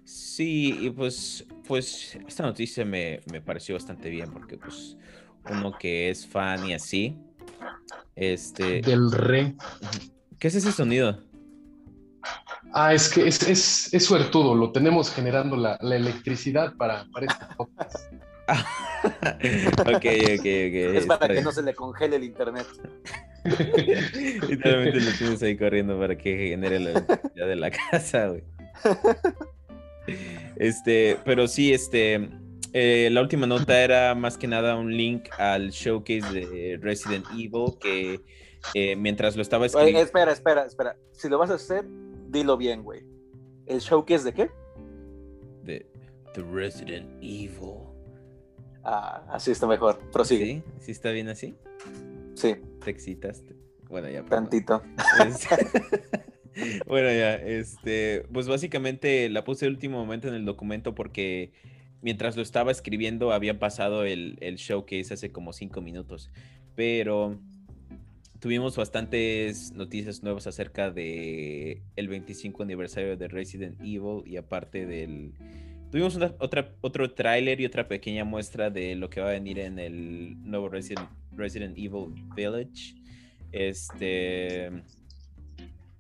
Sí, 0.04 0.78
y 0.80 0.90
pues, 0.90 1.46
pues 1.68 2.18
esta 2.28 2.44
noticia 2.44 2.84
me, 2.84 3.22
pareció 3.46 3.76
bastante 3.76 4.10
bien 4.10 4.32
porque 4.32 4.58
pues 4.58 4.98
uno 5.50 5.78
que 5.78 6.10
es 6.10 6.26
fan 6.26 6.68
y 6.68 6.74
así, 6.74 7.18
este... 8.16 8.82
Del 8.82 9.12
re. 9.12 9.56
¿Qué 10.40 10.48
es 10.48 10.56
ese 10.56 10.72
sonido? 10.72 11.24
Ah, 12.74 12.94
es 12.94 13.10
que 13.10 13.28
es, 13.28 13.48
es, 13.48 13.94
es 13.94 14.06
suertudo, 14.06 14.56
lo 14.56 14.72
tenemos 14.72 15.12
generando 15.12 15.56
la, 15.58 15.76
electricidad 15.76 16.76
para, 16.76 17.06
para 17.12 17.28
este 17.28 17.46
podcast. 17.56 18.14
ok, 19.82 19.88
ok, 19.88 20.40
ok. 20.40 20.46
Es 20.96 21.06
para 21.06 21.34
que 21.34 21.42
no 21.42 21.52
se 21.52 21.62
le 21.64 21.74
congele 21.74 22.18
el 22.18 22.24
internet. 22.24 22.68
Literalmente 23.44 25.00
lo 25.00 25.12
tienes 25.18 25.42
ahí 25.44 25.58
corriendo 25.58 25.98
para 26.00 26.18
que 26.18 26.50
genere 26.50 26.80
la 26.80 26.92
electricidad 26.92 27.48
de 27.48 27.56
la 27.56 27.72
casa, 27.72 28.28
güey. 28.28 28.44
Este, 30.58 31.18
pero 31.26 31.48
sí, 31.48 31.74
este, 31.74 32.30
eh, 32.74 33.10
la 33.12 33.22
última 33.22 33.48
nota 33.48 33.84
era 33.84 34.16
más 34.16 34.38
que 34.38 34.48
nada 34.48 34.76
un 34.76 34.96
link 34.96 35.30
al 35.38 35.72
showcase 35.72 36.32
de 36.32 36.80
Resident 36.82 37.26
Evil 37.34 37.78
que 37.80 38.22
eh, 38.74 38.96
mientras 38.96 39.36
lo 39.36 39.42
estaba 39.42 39.66
escribiendo... 39.66 40.02
espera, 40.02 40.32
espera, 40.32 40.66
espera. 40.66 40.98
Si 41.12 41.28
lo 41.28 41.38
vas 41.38 41.50
a 41.50 41.56
hacer, 41.56 41.86
dilo 42.30 42.58
bien, 42.58 42.84
güey. 42.84 43.04
¿El 43.66 43.80
showcase 43.80 44.24
de 44.24 44.34
qué? 44.34 44.50
De 45.64 45.86
The 46.34 46.44
Resident 46.44 47.10
Evil. 47.22 47.91
Ah, 48.84 49.24
así 49.30 49.52
está 49.52 49.68
mejor. 49.68 50.00
Prosigue. 50.12 50.46
¿Sí? 50.46 50.64
¿Sí 50.80 50.92
está 50.92 51.12
bien 51.12 51.30
así? 51.30 51.56
Sí. 52.36 52.56
Te 52.84 52.92
excitaste. 52.92 53.56
Bueno, 53.90 54.10
ya. 54.10 54.24
Tantito. 54.24 54.82
bueno, 56.88 57.08
ya, 57.10 57.36
este, 57.36 58.26
pues 58.32 58.48
básicamente 58.48 59.30
la 59.30 59.44
puse 59.44 59.66
el 59.66 59.74
último 59.74 60.00
momento 60.00 60.28
en 60.28 60.34
el 60.34 60.46
documento 60.46 60.96
porque 60.96 61.52
mientras 62.02 62.36
lo 62.36 62.42
estaba 62.42 62.72
escribiendo 62.72 63.32
había 63.32 63.60
pasado 63.60 64.06
el, 64.06 64.38
el 64.42 64.56
showcase 64.56 65.14
hace 65.14 65.32
como 65.32 65.54
cinco 65.54 65.82
minutos, 65.82 66.32
pero 66.76 67.38
tuvimos 68.40 68.76
bastantes 68.76 69.72
noticias 69.74 70.24
nuevas 70.24 70.48
acerca 70.48 70.90
de 70.90 71.84
el 71.96 72.08
25 72.08 72.64
aniversario 72.64 73.16
de 73.16 73.28
Resident 73.28 73.80
Evil 73.82 74.24
y 74.26 74.38
aparte 74.38 74.86
del 74.88 75.34
tuvimos 75.92 76.18
otra 76.40 76.74
otro 76.82 77.12
tráiler 77.12 77.60
y 77.62 77.66
otra 77.66 77.88
pequeña 77.88 78.24
muestra 78.24 78.70
de 78.70 78.96
lo 78.96 79.10
que 79.10 79.22
va 79.22 79.30
a 79.30 79.32
venir 79.34 79.60
en 79.60 79.78
el 79.78 80.42
nuevo 80.44 80.70
Resident, 80.70 81.10
Resident 81.36 81.78
Evil 81.78 82.14
Village. 82.36 82.96
Este 83.52 84.72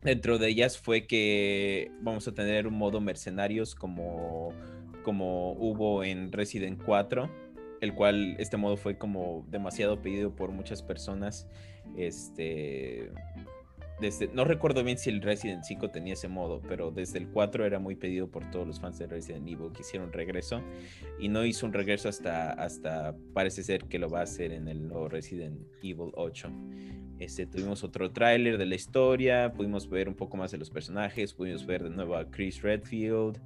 Dentro 0.01 0.39
de 0.39 0.47
ellas 0.47 0.79
fue 0.79 1.05
que 1.05 1.91
vamos 2.01 2.27
a 2.27 2.33
tener 2.33 2.65
un 2.65 2.73
modo 2.73 2.99
mercenarios 3.01 3.75
como 3.75 4.53
como 5.03 5.53
hubo 5.53 6.03
en 6.03 6.31
Resident 6.31 6.81
4, 6.83 7.29
el 7.81 7.93
cual 7.93 8.35
este 8.39 8.57
modo 8.57 8.77
fue 8.77 8.97
como 8.97 9.45
demasiado 9.49 10.01
pedido 10.01 10.35
por 10.35 10.51
muchas 10.51 10.81
personas. 10.81 11.47
Este, 11.97 13.11
no 14.33 14.45
recuerdo 14.45 14.83
bien 14.83 14.97
si 14.97 15.09
el 15.09 15.21
Resident 15.21 15.63
5 15.63 15.89
tenía 15.89 16.13
ese 16.13 16.27
modo, 16.27 16.61
pero 16.67 16.91
desde 16.91 17.19
el 17.19 17.27
4 17.29 17.65
era 17.65 17.79
muy 17.79 17.95
pedido 17.95 18.29
por 18.29 18.49
todos 18.49 18.67
los 18.67 18.79
fans 18.79 18.97
de 18.99 19.07
Resident 19.07 19.47
Evil 19.47 19.71
que 19.73 19.81
hicieron 19.81 20.11
regreso 20.11 20.61
y 21.19 21.29
no 21.29 21.45
hizo 21.45 21.65
un 21.65 21.73
regreso 21.73 22.09
hasta, 22.09 22.51
hasta 22.51 23.15
parece 23.33 23.63
ser 23.63 23.85
que 23.85 23.99
lo 23.99 24.09
va 24.09 24.19
a 24.19 24.23
hacer 24.23 24.51
en 24.51 24.67
el 24.67 24.87
nuevo 24.87 25.07
Resident 25.09 25.59
Evil 25.83 26.11
8. 26.13 26.49
Este, 27.19 27.45
tuvimos 27.45 27.83
otro 27.83 28.11
tráiler 28.11 28.57
de 28.57 28.65
la 28.65 28.73
historia, 28.73 29.53
pudimos 29.53 29.87
ver 29.87 30.09
un 30.09 30.15
poco 30.15 30.37
más 30.37 30.51
de 30.51 30.57
los 30.57 30.71
personajes, 30.71 31.33
pudimos 31.33 31.65
ver 31.65 31.83
de 31.83 31.91
nuevo 31.91 32.15
a 32.15 32.29
Chris 32.31 32.63
Redfield, 32.63 33.39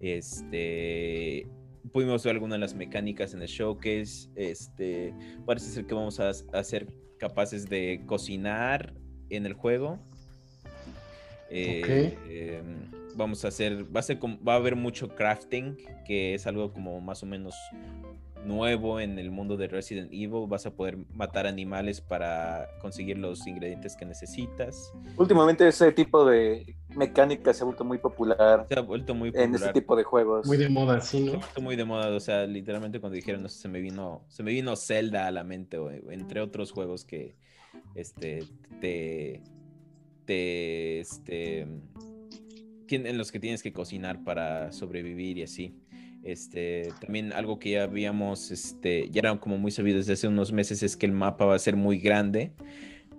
este, 0.00 1.46
pudimos 1.92 2.24
ver 2.24 2.34
algunas 2.34 2.56
de 2.56 2.60
las 2.60 2.74
mecánicas 2.74 3.32
en 3.34 3.42
el 3.42 3.48
showcase, 3.48 4.28
este, 4.34 5.14
parece 5.46 5.70
ser 5.70 5.86
que 5.86 5.94
vamos 5.94 6.18
a, 6.18 6.30
a 6.30 6.64
ser 6.64 6.88
capaces 7.18 7.68
de 7.68 8.02
cocinar 8.06 8.92
en 9.36 9.46
el 9.46 9.54
juego. 9.54 9.98
Eh, 11.50 12.16
em, 12.30 12.90
vamos 13.14 13.44
a 13.44 13.48
hacer, 13.48 13.84
va 13.94 14.00
a 14.00 14.02
ser 14.02 14.18
va 14.18 14.54
a 14.54 14.56
haber 14.56 14.74
mucho 14.74 15.14
crafting, 15.14 15.76
que 16.06 16.34
es 16.34 16.46
algo 16.46 16.72
como 16.72 17.00
más 17.00 17.22
o 17.22 17.26
menos 17.26 17.54
nuevo 18.46 19.00
en 19.00 19.18
el 19.18 19.30
mundo 19.30 19.56
de 19.56 19.68
Resident 19.68 20.10
Evil. 20.12 20.46
Vas 20.48 20.66
a 20.66 20.70
poder 20.70 20.96
matar 21.14 21.46
animales 21.46 22.00
para 22.00 22.68
conseguir 22.80 23.18
los 23.18 23.46
ingredientes 23.46 23.96
que 23.96 24.04
necesitas. 24.04 24.92
Últimamente 25.16 25.68
ese 25.68 25.92
tipo 25.92 26.24
de 26.24 26.74
mecánica 26.96 27.52
se 27.52 27.62
ha 27.62 27.66
vuelto 27.66 27.84
muy 27.84 27.98
popular. 27.98 28.66
Se 28.68 28.78
ha 28.78 28.82
vuelto 28.82 29.14
muy 29.14 29.30
popular. 29.30 29.48
En 29.48 29.54
ese 29.54 29.72
tipo 29.72 29.94
de 29.94 30.04
juegos. 30.04 30.46
Muy 30.46 30.56
de 30.56 30.68
moda, 30.68 31.00
sí, 31.00 31.20
¿no? 31.20 31.32
Se 31.32 31.36
ha 31.36 31.40
vuelto 31.40 31.60
muy 31.60 31.76
de 31.76 31.84
moda, 31.84 32.08
o 32.08 32.20
sea, 32.20 32.46
literalmente 32.46 33.00
cuando 33.00 33.16
dijeron, 33.16 33.48
sé, 33.48 33.60
se 33.60 33.68
me 33.68 33.80
vino, 33.80 34.24
se 34.28 34.42
me 34.42 34.52
vino 34.52 34.74
Zelda 34.76 35.26
a 35.26 35.30
la 35.30 35.44
mente, 35.44 35.78
entre 36.10 36.40
otros 36.40 36.72
juegos 36.72 37.04
que 37.04 37.36
este, 37.94 38.44
te, 38.80 39.42
te, 40.24 41.00
este, 41.00 41.66
en 42.96 43.18
los 43.18 43.32
que 43.32 43.40
tienes 43.40 43.62
que 43.62 43.72
cocinar 43.72 44.22
para 44.24 44.72
sobrevivir 44.72 45.38
y 45.38 45.42
así. 45.42 45.74
Este, 46.22 46.92
también 47.00 47.32
algo 47.32 47.58
que 47.58 47.70
ya 47.70 47.84
habíamos, 47.84 48.50
este, 48.50 49.08
ya 49.10 49.20
era 49.20 49.40
como 49.40 49.58
muy 49.58 49.70
sabido 49.70 49.98
desde 49.98 50.12
hace 50.12 50.28
unos 50.28 50.52
meses 50.52 50.82
es 50.82 50.96
que 50.96 51.06
el 51.06 51.12
mapa 51.12 51.46
va 51.46 51.56
a 51.56 51.58
ser 51.58 51.74
muy 51.74 51.98
grande, 51.98 52.52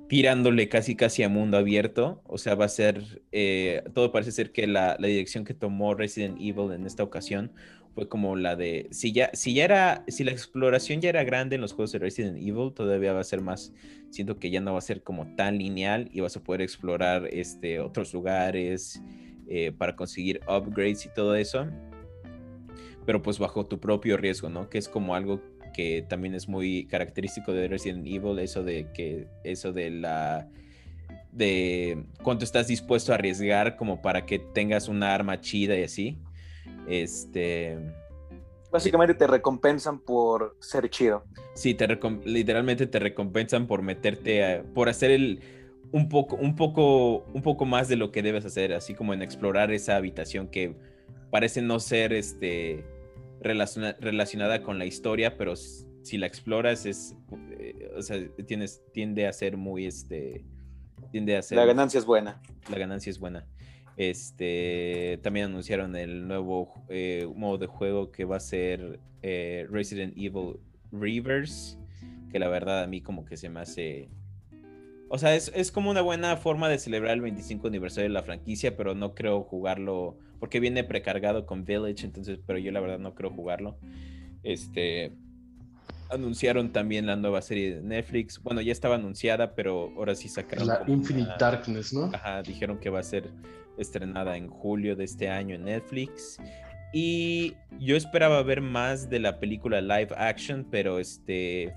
tirándole 0.08 0.70
casi 0.70 0.96
casi 0.96 1.24
a 1.24 1.30
mundo 1.30 1.58
abierto. 1.58 2.22
O 2.26 2.38
sea, 2.38 2.56
va 2.56 2.66
a 2.66 2.70
ser, 2.70 3.22
eh, 3.32 3.84
todo 3.94 4.12
parece 4.12 4.32
ser 4.32 4.52
que 4.52 4.68
la, 4.68 4.96
la, 5.00 5.08
dirección 5.08 5.44
que 5.44 5.54
tomó 5.54 5.96
Resident 5.96 6.38
Evil 6.40 6.72
en 6.72 6.86
esta 6.86 7.04
ocasión 7.04 7.52
fue 7.94 8.08
como 8.08 8.36
la 8.36 8.56
de, 8.56 8.88
si 8.92 9.12
ya, 9.12 9.30
si 9.34 9.54
ya 9.54 9.66
era, 9.66 10.04
si 10.08 10.24
la 10.24 10.32
exploración 10.32 11.00
ya 11.02 11.10
era 11.10 11.24
grande 11.24 11.56
en 11.56 11.62
los 11.62 11.74
juegos 11.74 11.92
de 11.92 12.00
Resident 12.00 12.38
Evil, 12.38 12.74
todavía 12.74 13.14
va 13.14 13.20
a 13.20 13.24
ser 13.24 13.42
más, 13.42 13.72
siento 14.10 14.40
que 14.40 14.50
ya 14.50 14.62
no 14.62 14.74
va 14.74 14.80
a 14.80 14.82
ser 14.82 15.04
como 15.04 15.36
tan 15.36 15.58
lineal 15.58 16.10
y 16.12 16.22
vas 16.22 16.36
a 16.36 16.44
poder 16.44 16.62
explorar 16.62 17.28
este, 17.32 17.80
otros 17.80 18.14
lugares 18.14 19.02
eh, 19.48 19.72
para 19.78 19.96
conseguir 19.96 20.42
upgrades 20.48 21.06
y 21.06 21.10
todo 21.14 21.36
eso, 21.36 21.68
pero 23.06 23.22
pues 23.22 23.38
bajo 23.38 23.66
tu 23.66 23.80
propio 23.80 24.18
riesgo, 24.18 24.50
¿no? 24.50 24.70
Que 24.70 24.80
es 24.80 24.90
como 24.90 25.14
algo 25.14 25.42
que 25.74 26.04
también 26.08 26.34
es 26.34 26.48
muy 26.48 26.86
característico 26.86 27.54
de 27.54 27.68
Resident 27.68 28.08
Evil, 28.08 28.40
eso 28.40 28.64
de 28.64 28.88
que, 28.94 29.28
eso 29.44 29.72
de 29.72 29.92
la 29.92 30.48
de 31.32 32.04
cuánto 32.22 32.46
estás 32.46 32.68
dispuesto 32.68 33.12
a 33.12 33.16
arriesgar 33.16 33.76
como 33.76 34.02
para 34.02 34.26
que 34.26 34.38
tengas 34.40 34.88
una 34.88 35.14
arma 35.14 35.42
chida 35.42 35.78
y 35.78 35.84
así. 35.84 36.18
Este. 36.88 37.78
Básicamente 38.72 39.14
te 39.14 39.28
recompensan 39.28 40.00
por 40.00 40.56
ser 40.60 40.90
chido. 40.90 41.24
Sí, 41.54 41.76
te 41.76 41.88
literalmente 42.26 42.88
te 42.88 43.00
recompensan 43.00 43.68
por 43.68 43.84
meterte 43.84 44.64
por 44.74 44.90
hacer 44.90 45.12
el 45.12 45.42
un 45.94 46.10
poco, 46.10 46.36
un 46.36 46.56
poco, 46.56 47.24
un 47.34 47.44
poco 47.44 47.66
más 47.66 47.88
de 47.88 47.96
lo 47.96 48.12
que 48.12 48.24
debes 48.24 48.46
hacer, 48.46 48.74
así 48.74 48.96
como 48.96 49.14
en 49.14 49.22
explorar 49.22 49.72
esa 49.72 49.96
habitación 49.96 50.48
que 50.48 50.76
parece 51.30 51.62
no 51.62 51.80
ser 51.80 52.14
este 52.14 52.84
relacionada 53.42 54.64
con 54.64 54.80
la 54.80 54.86
historia, 54.86 55.38
pero 55.38 55.56
si 55.56 56.18
la 56.18 56.28
exploras 56.28 56.86
es, 56.86 57.16
eh, 57.60 57.92
o 57.96 58.02
sea, 58.02 58.18
tienes, 58.48 58.82
tiende 58.92 59.28
a 59.28 59.34
ser 59.34 59.58
muy 59.58 59.86
este, 59.86 60.46
tiende 61.12 61.38
a 61.38 61.42
ser. 61.42 61.58
La 61.58 61.66
ganancia 61.66 62.00
es 62.00 62.06
buena. 62.06 62.42
La 62.70 62.78
ganancia 62.78 63.10
es 63.10 63.20
buena. 63.20 63.46
Este, 63.96 65.20
también 65.22 65.48
anunciaron 65.48 65.96
el 65.96 66.28
nuevo 66.28 66.84
eh, 66.90 67.28
modo 67.36 67.58
de 67.60 67.68
juego 67.68 68.12
que 68.12 68.26
va 68.26 68.38
a 68.38 68.40
ser 68.40 69.00
eh, 69.22 69.68
Resident 69.70 70.14
Evil 70.18 70.58
Reverse, 70.92 71.78
que 72.32 72.40
la 72.40 72.48
verdad 72.48 72.84
a 72.84 72.88
mí 72.88 73.02
como 73.02 73.26
que 73.26 73.38
se 73.38 73.50
me 73.50 73.60
hace... 73.60 74.10
O 75.10 75.20
sea, 75.20 75.36
es, 75.36 75.52
es, 75.54 75.72
como 75.72 75.92
una 75.92 76.02
buena 76.02 76.36
forma 76.38 76.70
de 76.70 76.80
celebrar 76.80 77.14
el 77.14 77.22
25 77.22 77.68
aniversario 77.68 78.10
de 78.10 78.14
la 78.14 78.24
franquicia, 78.24 78.76
pero 78.76 78.96
no 78.96 79.14
creo 79.14 79.44
jugarlo, 79.44 80.18
porque 80.40 80.60
viene 80.60 80.84
precargado 80.84 81.46
con 81.46 81.66
Village, 81.66 82.04
entonces, 82.04 82.40
pero 82.48 82.58
yo 82.58 82.72
la 82.72 82.80
verdad 82.80 82.98
no 82.98 83.14
creo 83.14 83.30
jugarlo. 83.30 83.78
Este, 84.42 85.14
anunciaron 86.10 86.72
también 86.72 87.06
la 87.06 87.16
nueva 87.16 87.42
serie 87.42 87.76
de 87.76 87.82
Netflix. 87.82 88.42
Bueno, 88.42 88.62
ya 88.62 88.72
estaba 88.72 88.96
anunciada, 88.96 89.54
pero 89.54 89.92
ahora 89.96 90.16
sí 90.16 90.30
sacaron. 90.30 90.68
La 90.68 90.84
Infinite 90.88 91.34
Darkness, 91.40 91.94
¿no? 91.94 92.10
Ajá, 92.14 92.42
dijeron 92.42 92.80
que 92.80 92.90
va 92.90 93.00
a 93.00 93.04
ser 93.04 93.30
estrenada 93.78 94.38
en 94.38 94.48
julio 94.48 94.96
de 94.96 95.04
este 95.06 95.30
año 95.30 95.56
en 95.56 95.66
Netflix. 95.66 96.40
Y 96.94 97.56
yo 97.80 97.98
esperaba 97.98 98.44
ver 98.44 98.62
más 98.62 99.10
de 99.10 99.20
la 99.20 99.40
película 99.40 99.82
live 99.82 100.10
action, 100.16 100.66
pero 100.70 101.00
este. 101.00 101.74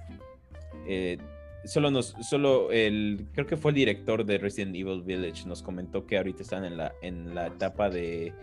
Eh, 0.87 1.17
solo 1.65 1.91
nos. 1.91 2.15
Solo 2.21 2.71
el. 2.71 3.27
Creo 3.33 3.47
que 3.47 3.57
fue 3.57 3.71
el 3.71 3.77
director 3.77 4.27
de 4.27 4.37
Resident 4.37 4.77
Evil 4.77 5.03
Village. 5.03 5.49
Nos 5.49 5.63
comentó 5.63 6.07
que 6.07 6.19
ahorita 6.19 6.43
están 6.43 6.67
en 6.67 6.77
la, 6.77 6.93
en 7.03 7.35
la 7.35 7.49
etapa 7.49 7.89
de. 7.89 8.35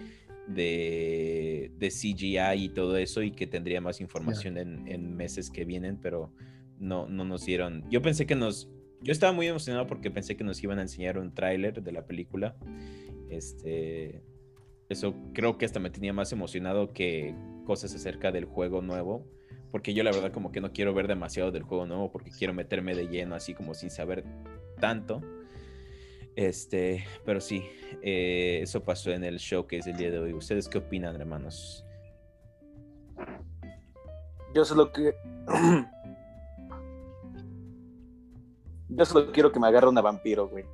De, 0.46 1.72
de 1.78 1.88
CGI 1.88 2.66
y 2.66 2.68
todo 2.68 2.98
eso, 2.98 3.22
y 3.22 3.32
que 3.32 3.48
tendría 3.48 3.80
más 3.80 4.02
información 4.02 4.58
en, 4.58 4.86
en, 4.89 5.16
meses 5.16 5.50
que 5.50 5.63
vienen, 5.63 5.96
pero 5.96 6.34
no, 6.80 7.08
no 7.08 7.24
nos 7.24 7.46
dieron. 7.46 7.89
Yo 7.89 8.02
pensé 8.02 8.26
que 8.26 8.36
nos. 8.36 8.68
Yo 9.02 9.13
estaba 9.13 9.32
muy 9.32 9.48
emocionado 9.48 9.88
porque 9.88 10.12
pensé 10.12 10.36
que 10.36 10.44
nos 10.44 10.62
iban 10.62 10.80
a 10.80 10.82
enseñar 10.82 11.18
un 11.18 11.34
tráiler 11.34 11.82
de 11.82 11.92
la 11.94 12.06
película 12.06 12.58
este, 13.36 14.24
eso 14.89 15.15
creo 15.34 15.58
que 15.58 15.65
hasta 15.65 15.80
me 15.80 15.89
tenía 15.89 16.13
más 16.13 16.32
emocionado 16.32 16.93
que 16.93 17.36
cosas 17.65 17.93
acerca 17.96 18.32
del 18.32 18.46
juego 18.46 18.82
nuevo. 18.82 19.26
Porque 19.72 19.93
yo 19.93 20.04
la 20.04 20.12
verdad 20.12 20.32
como 20.32 20.52
que 20.52 20.62
no 20.62 20.72
quiero 20.72 20.93
ver 20.93 21.08
demasiado 21.08 21.52
del 21.52 21.63
juego 21.63 21.88
nuevo 21.88 22.12
porque 22.12 22.30
quiero 22.30 22.54
meterme 22.54 22.93
de 22.93 23.08
lleno 23.08 23.34
así 23.34 23.56
como 23.56 23.74
sin 23.74 23.89
saber 23.89 24.24
tanto. 24.80 25.22
Este, 26.36 27.06
pero 27.26 27.41
sí, 27.41 27.63
eh, 28.02 28.60
eso 28.62 28.84
pasó 28.84 29.12
en 29.12 29.24
el 29.24 29.39
show 29.39 29.65
que 29.67 29.78
es 29.78 29.88
el 29.88 29.98
día 29.98 30.12
de 30.12 30.19
hoy. 30.19 30.34
¿Ustedes 30.34 30.67
qué 30.67 30.78
opinan, 30.80 31.15
hermanos? 31.15 31.84
Yo 34.54 34.63
solo 34.65 34.91
que. 34.91 35.15
Yo 38.89 39.06
solo 39.06 39.32
quiero 39.32 39.52
que 39.52 39.60
me 39.60 39.65
agarre 39.67 39.88
una 39.89 40.02
vampiro, 40.02 40.48
güey. 40.48 40.65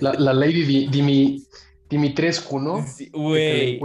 La, 0.00 0.32
Lady 0.32 0.88
Dimi, 0.88 1.42
Dimitrescu, 1.88 2.58
¿no? 2.58 2.86
Sí, 2.86 3.08
güey. 3.12 3.80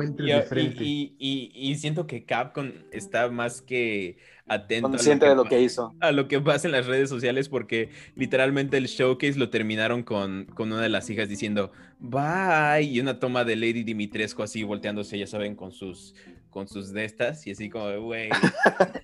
Y, 0.80 1.16
y, 1.20 1.52
y, 1.54 1.76
siento 1.76 2.08
que 2.08 2.24
Capcom 2.24 2.72
está 2.92 3.30
más 3.30 3.62
que 3.62 4.18
atento 4.48 4.90
Consciente 4.90 5.26
a 5.26 5.36
lo, 5.36 5.44
que, 5.44 5.50
de 5.50 5.56
lo 5.56 5.60
que 5.60 5.62
hizo. 5.62 5.96
A 6.00 6.12
lo 6.12 6.28
que 6.28 6.40
pasa 6.40 6.68
en 6.68 6.72
las 6.72 6.86
redes 6.86 7.10
sociales, 7.10 7.50
porque 7.50 7.90
literalmente 8.16 8.78
el 8.78 8.88
showcase 8.88 9.38
lo 9.38 9.50
terminaron 9.50 10.04
con, 10.04 10.46
con 10.46 10.72
una 10.72 10.82
de 10.82 10.90
las 10.90 11.10
hijas 11.10 11.30
diciendo 11.30 11.72
bye 12.00 12.84
y 12.84 13.00
una 13.00 13.20
toma 13.20 13.44
de 13.44 13.56
Lady 13.56 13.84
Dimitrescu 13.84 14.44
así 14.44 14.64
volteándose, 14.64 15.18
ya 15.18 15.28
saben, 15.28 15.56
con 15.56 15.72
sus 15.72 16.16
con 16.58 16.68
sus 16.68 16.92
de 16.92 17.06
estas 17.06 17.46
y 17.46 17.52
así 17.52 17.70
como, 17.70 18.02
güey. 18.02 18.30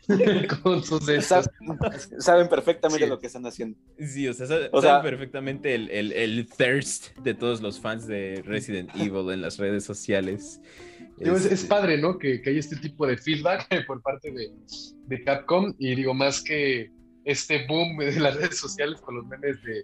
con 0.63 0.83
sus 0.83 1.05
de 1.05 1.17
estas. 1.17 1.47
Saben, 2.17 2.49
perfectamente 2.49 3.05
lo 3.05 3.19
que 3.19 3.27
están 3.27 3.45
haciendo. 3.45 3.77
Sí, 3.99 4.27
o 4.27 4.33
sea, 4.33 4.47
saben, 4.47 4.71
perfectamente 5.03 5.75
el, 5.75 5.87
el, 5.91 6.11
el, 6.13 6.47
thirst 6.47 7.15
de 7.19 7.35
todos 7.35 7.61
los 7.61 7.79
fans 7.79 8.07
de 8.07 8.41
Resident 8.43 8.89
Evil 8.95 9.31
en 9.31 9.41
las 9.41 9.59
redes 9.59 9.83
sociales. 9.83 10.61
Es, 11.19 11.45
es, 11.45 11.63
padre, 11.65 11.99
¿no? 11.99 12.17
Que, 12.17 12.41
que 12.41 12.49
hay 12.49 12.57
este 12.57 12.75
tipo 12.77 13.05
de 13.05 13.17
feedback 13.17 13.67
por 13.85 14.01
parte 14.01 14.31
de, 14.31 14.51
de 15.05 15.23
Capcom 15.23 15.75
y 15.77 15.93
digo, 15.93 16.15
más 16.15 16.41
que 16.41 16.89
este 17.23 17.67
boom 17.67 17.99
de 17.99 18.19
las 18.19 18.35
redes 18.35 18.57
sociales 18.57 18.99
con 18.99 19.17
los 19.17 19.27
memes 19.27 19.61
de, 19.61 19.83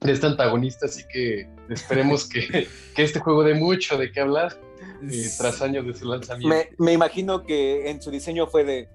de 0.00 0.12
este 0.12 0.26
antagonista, 0.26 0.86
así 0.86 1.04
que 1.06 1.46
esperemos 1.68 2.26
que, 2.26 2.66
que 2.94 3.02
este 3.02 3.20
juego 3.20 3.44
dé 3.44 3.54
mucho 3.54 3.98
de 3.98 4.10
qué 4.10 4.20
hablar 4.20 4.58
eh, 5.02 5.28
tras 5.36 5.60
años 5.60 5.86
de 5.86 5.94
su 5.94 6.06
lanzamiento. 6.06 6.56
Me, 6.78 6.92
imagino 6.92 7.44
que 7.44 7.90
en 7.90 8.00
su 8.00 8.10
diseño 8.10 8.46
fue 8.46 8.64
de, 8.64 8.88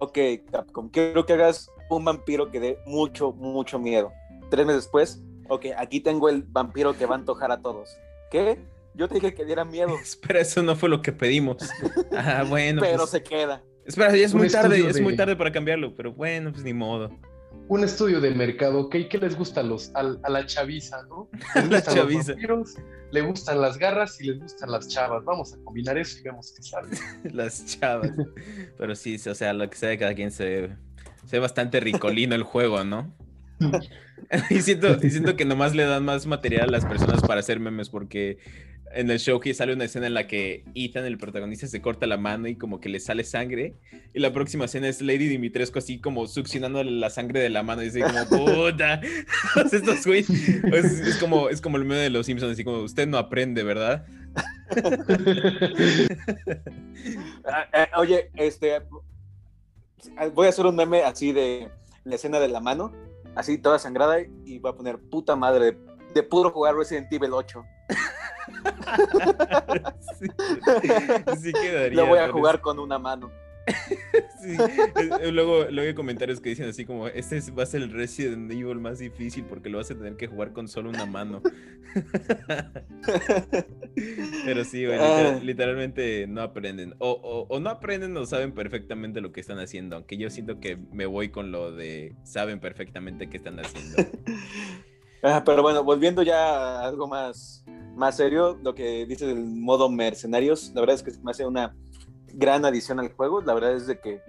ok, 0.00 0.18
Capcom, 0.52 0.90
quiero 0.90 1.24
que 1.24 1.32
hagas 1.32 1.70
un 1.88 2.04
vampiro 2.04 2.50
que 2.50 2.60
dé 2.60 2.78
mucho, 2.84 3.32
mucho 3.32 3.78
miedo. 3.78 4.12
Tres 4.50 4.66
meses 4.66 4.82
después, 4.82 5.22
ok, 5.48 5.66
aquí 5.78 6.00
tengo 6.00 6.28
el 6.28 6.42
vampiro 6.42 6.96
que 6.96 7.06
va 7.06 7.14
a 7.14 7.18
antojar 7.18 7.50
a 7.52 7.62
todos. 7.62 7.96
¿Qué? 8.30 8.58
Yo 8.92 9.08
te 9.08 9.14
dije 9.14 9.32
que 9.32 9.46
diera 9.46 9.64
miedo. 9.64 9.94
Espera, 10.02 10.40
eso 10.40 10.62
no 10.62 10.76
fue 10.76 10.90
lo 10.90 11.00
que 11.00 11.12
pedimos. 11.12 11.56
Ah, 12.12 12.44
bueno. 12.46 12.80
Pero 12.84 12.98
pues- 12.98 13.10
se 13.10 13.22
queda. 13.22 13.62
Espera, 13.86 14.14
ya 14.14 14.26
es 14.26 14.34
Un 14.34 14.40
muy 14.40 14.50
tarde, 14.50 14.86
es 14.86 15.00
muy 15.00 15.12
de- 15.12 15.16
tarde 15.16 15.36
para 15.36 15.50
cambiarlo, 15.50 15.96
pero 15.96 16.12
bueno, 16.12 16.52
pues 16.52 16.62
ni 16.62 16.74
modo. 16.74 17.10
Un 17.70 17.84
estudio 17.84 18.20
de 18.20 18.32
mercado, 18.32 18.80
¿ok? 18.80 18.96
¿Qué 19.08 19.18
les 19.18 19.36
gusta 19.36 19.60
a, 19.60 19.62
los, 19.62 19.92
a, 19.94 20.00
a 20.00 20.28
la 20.28 20.44
chaviza, 20.44 21.04
no? 21.08 21.28
Les 21.54 21.68
La 21.70 21.76
gustan 21.78 21.94
chaviza. 21.94 22.18
los 22.18 22.26
vampiros, 22.26 22.74
le 23.12 23.20
gustan 23.20 23.60
las 23.60 23.78
garras 23.78 24.20
y 24.20 24.24
les 24.26 24.40
gustan 24.40 24.72
las 24.72 24.88
chavas. 24.88 25.24
Vamos 25.24 25.54
a 25.54 25.56
combinar 25.62 25.96
eso 25.96 26.18
y 26.18 26.22
vemos 26.22 26.52
qué 26.56 26.62
sale. 26.64 26.88
Las 27.32 27.64
chavas. 27.66 28.10
Pero 28.76 28.94
sí, 28.96 29.16
o 29.24 29.34
sea, 29.36 29.52
lo 29.52 29.70
que 29.70 29.76
sea 29.76 29.88
de 29.88 29.98
cada 29.98 30.14
quien 30.14 30.32
se 30.32 30.44
ve, 30.44 30.76
se 31.26 31.36
ve 31.36 31.40
bastante 31.40 31.78
ricolino 31.78 32.34
el 32.34 32.42
juego, 32.42 32.82
¿no? 32.82 33.14
y, 34.50 34.62
siento, 34.62 34.96
y 35.00 35.10
siento 35.10 35.36
que 35.36 35.44
nomás 35.44 35.74
le 35.74 35.84
dan 35.84 36.04
más 36.04 36.26
material 36.26 36.70
a 36.70 36.72
las 36.72 36.84
personas 36.84 37.20
para 37.22 37.38
hacer 37.38 37.60
memes 37.60 37.88
porque 37.88 38.38
en 38.92 39.10
el 39.10 39.18
show 39.18 39.38
que 39.40 39.54
sale 39.54 39.72
una 39.72 39.84
escena 39.84 40.06
en 40.06 40.14
la 40.14 40.26
que 40.26 40.64
Ethan, 40.74 41.04
el 41.04 41.18
protagonista, 41.18 41.66
se 41.66 41.80
corta 41.80 42.06
la 42.06 42.16
mano 42.16 42.48
y 42.48 42.56
como 42.56 42.80
que 42.80 42.88
le 42.88 42.98
sale 43.00 43.24
sangre. 43.24 43.74
Y 44.14 44.20
la 44.20 44.32
próxima 44.32 44.64
escena 44.64 44.88
es 44.88 45.00
Lady 45.00 45.28
Dimitrescu 45.28 45.78
así 45.78 46.00
como 46.00 46.26
succionando 46.26 46.82
la 46.82 47.10
sangre 47.10 47.40
de 47.40 47.50
la 47.50 47.62
mano 47.62 47.82
y 47.82 47.86
dice 47.86 48.02
como, 48.02 48.44
puta. 48.44 49.00
Estos 49.72 50.04
güeyes, 50.04 50.30
es, 50.30 51.00
es 51.00 51.16
como, 51.18 51.48
es 51.48 51.60
como 51.60 51.76
el 51.76 51.84
meme 51.84 52.00
de 52.00 52.10
los 52.10 52.26
Simpsons, 52.26 52.52
así 52.52 52.64
como, 52.64 52.78
usted 52.78 53.06
no 53.06 53.18
aprende, 53.18 53.62
¿verdad? 53.62 54.06
Ah, 57.44 57.66
ah, 57.72 57.88
oye, 57.98 58.30
este. 58.36 58.82
Voy 60.32 60.46
a 60.46 60.50
hacer 60.50 60.66
un 60.66 60.76
meme 60.76 61.02
así 61.02 61.32
de 61.32 61.68
la 62.04 62.14
escena 62.14 62.38
de 62.38 62.48
la 62.48 62.60
mano, 62.60 62.92
así 63.34 63.58
toda 63.58 63.78
sangrada, 63.78 64.20
y 64.44 64.58
voy 64.58 64.70
a 64.70 64.76
poner 64.76 64.98
puta 64.98 65.34
madre 65.34 65.72
de, 65.72 65.78
de 66.14 66.22
puro 66.22 66.50
jugar 66.50 66.76
Resident 66.76 67.12
Evil 67.12 67.32
8. 67.32 67.64
sí, 70.18 70.26
sí 71.40 71.52
quedaría. 71.52 71.96
Lo 72.02 72.06
voy 72.06 72.18
a 72.18 72.28
jugar 72.28 72.60
con 72.60 72.78
una 72.78 72.98
mano. 72.98 73.30
Sí, 74.42 74.56
luego, 75.30 75.66
luego 75.70 75.88
hay 75.88 75.94
comentarios 75.94 76.40
que 76.40 76.48
dicen 76.48 76.66
así 76.70 76.86
como, 76.86 77.06
este 77.08 77.36
es- 77.36 77.56
va 77.56 77.62
a 77.62 77.66
ser 77.66 77.82
el 77.82 77.92
Resident 77.92 78.50
Evil 78.50 78.78
más 78.80 78.98
difícil 78.98 79.44
porque 79.44 79.68
lo 79.68 79.76
vas 79.76 79.90
a 79.90 79.94
tener 79.94 80.16
que 80.16 80.26
jugar 80.28 80.54
con 80.54 80.66
solo 80.66 80.88
una 80.88 81.04
mano. 81.04 81.42
Pero 84.44 84.64
sí, 84.64 84.86
güey, 84.86 84.98
literal- 84.98 85.34
Ah. 85.36 85.40
literalmente 85.44 86.26
no 86.26 86.40
aprenden. 86.42 86.94
O, 86.98 87.10
o- 87.10 87.46
o 87.54 87.60
no 87.60 87.68
aprenden 87.70 88.16
o 88.16 88.24
saben 88.26 88.52
perfectamente 88.52 89.20
lo 89.20 89.30
que 89.32 89.40
están 89.40 89.58
haciendo, 89.58 89.96
aunque 89.96 90.16
yo 90.16 90.30
siento 90.30 90.58
que 90.58 90.78
me 90.92 91.04
voy 91.06 91.28
con 91.30 91.52
lo 91.52 91.70
de 91.70 92.14
saben 92.24 92.60
perfectamente 92.60 93.28
qué 93.28 93.36
están 93.36 93.58
haciendo. 93.60 93.96
Ah, 95.22 95.42
pero 95.44 95.60
bueno, 95.60 95.84
volviendo 95.84 96.22
ya 96.22 96.80
a 96.80 96.88
algo 96.88 97.06
más, 97.06 97.62
más 97.96 98.16
serio, 98.16 98.58
lo 98.62 98.74
que 98.74 99.04
dice 99.06 99.26
del 99.26 99.44
modo 99.44 99.88
mercenarios, 99.90 100.72
la 100.74 100.80
verdad 100.80 100.96
es 100.96 101.02
que 101.02 101.12
me 101.22 101.30
hace 101.32 101.46
una 101.46 101.74
gran 102.34 102.64
adición 102.64 103.00
al 103.00 103.12
juego. 103.12 103.40
La 103.42 103.54
verdad 103.54 103.74
es 103.74 103.86
de 103.86 103.98
que 104.00 104.20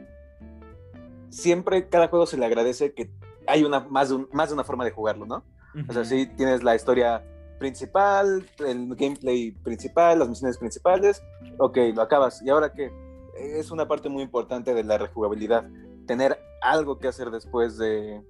siempre 1.30 1.88
cada 1.88 2.08
juego 2.08 2.26
se 2.26 2.38
le 2.38 2.46
agradece 2.46 2.94
que 2.94 3.12
hay 3.48 3.64
una, 3.64 3.82
más, 3.82 4.10
de 4.10 4.16
un- 4.16 4.30
más 4.34 4.50
de 4.50 4.54
una 4.56 4.64
forma 4.64 4.86
de 4.86 4.92
jugarlo, 4.92 5.26
¿no? 5.26 5.44
O 5.88 5.94
sea, 5.94 6.04
sí 6.04 6.28
tienes 6.36 6.64
la 6.64 6.76
historia 6.76 7.24
principal, 7.60 8.46
el 8.66 8.96
gameplay 8.96 9.52
principal, 9.52 10.20
las 10.20 10.28
misiones 10.30 10.58
principales, 10.58 11.24
ok, 11.60 11.78
lo 11.96 12.02
acabas. 12.02 12.42
¿Y 12.42 12.50
ahora 12.50 12.74
qué? 12.74 12.92
Es 13.38 13.72
una 13.72 13.88
parte 13.88 14.10
muy 14.10 14.24
importante 14.24 14.74
de 14.74 14.84
la 14.84 14.98
rejugabilidad, 14.98 15.70
tener 16.08 16.38
algo 16.62 16.98
que 17.00 17.08
hacer 17.08 17.30
después 17.32 17.78
de, 17.78 18.22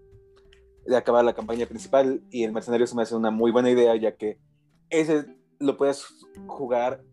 de 0.86 0.96
acabar 0.98 1.26
la 1.26 1.34
campaña 1.34 1.66
principal 1.66 2.22
y 2.30 2.44
el 2.44 2.52
mercenario 2.52 2.86
se 2.86 2.96
me 2.96 3.02
hace 3.02 3.16
una 3.16 3.32
muy 3.32 3.52
buena 3.52 3.70
idea, 3.72 3.96
ya 3.96 4.16
que 4.16 4.38
ese 4.92 5.26
lo 5.60 5.78
puedes 5.78 6.06
jugar, 6.48 7.04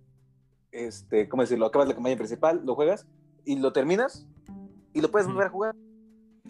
este, 0.72 1.28
¿cómo 1.28 1.42
decirlo? 1.42 1.66
Acabas 1.66 1.88
la 1.88 1.94
campaña 1.94 2.16
principal, 2.16 2.62
lo 2.64 2.74
juegas 2.74 3.06
y 3.44 3.56
lo 3.56 3.72
terminas 3.72 4.26
y 4.92 5.00
lo 5.00 5.10
puedes 5.10 5.26
volver 5.26 5.46
a 5.46 5.50
jugar. 5.50 5.74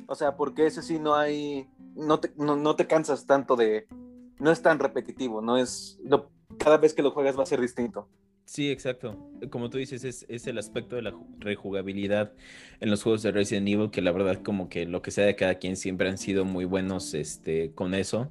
O 0.06 0.14
sea, 0.14 0.36
porque 0.36 0.66
ese 0.66 0.82
sí 0.82 0.98
no 0.98 1.14
hay, 1.14 1.68
no 1.94 2.18
te, 2.18 2.32
no, 2.36 2.56
no 2.56 2.74
te 2.76 2.86
cansas 2.86 3.26
tanto 3.26 3.56
de, 3.56 3.86
no 4.38 4.50
es 4.50 4.62
tan 4.62 4.78
repetitivo, 4.78 5.40
no 5.40 5.58
es, 5.58 5.98
cada 6.58 6.78
vez 6.78 6.94
que 6.94 7.02
lo 7.02 7.10
juegas 7.10 7.38
va 7.38 7.42
a 7.42 7.46
ser 7.46 7.60
distinto. 7.60 8.08
Sí, 8.46 8.70
exacto. 8.70 9.14
Como 9.50 9.68
tú 9.68 9.76
dices, 9.76 10.04
es, 10.04 10.24
es 10.30 10.46
el 10.46 10.56
aspecto 10.56 10.96
de 10.96 11.02
la 11.02 11.12
ju- 11.12 11.26
rejugabilidad 11.38 12.32
en 12.80 12.88
los 12.88 13.02
juegos 13.02 13.22
de 13.22 13.30
Resident 13.30 13.68
Evil, 13.68 13.90
que 13.90 14.00
la 14.00 14.10
verdad 14.10 14.42
como 14.42 14.70
que 14.70 14.86
lo 14.86 15.02
que 15.02 15.10
sea 15.10 15.26
de 15.26 15.36
cada 15.36 15.56
quien 15.56 15.76
siempre 15.76 16.08
han 16.08 16.16
sido 16.16 16.46
muy 16.46 16.64
buenos 16.64 17.12
este, 17.12 17.72
con 17.74 17.92
eso. 17.92 18.30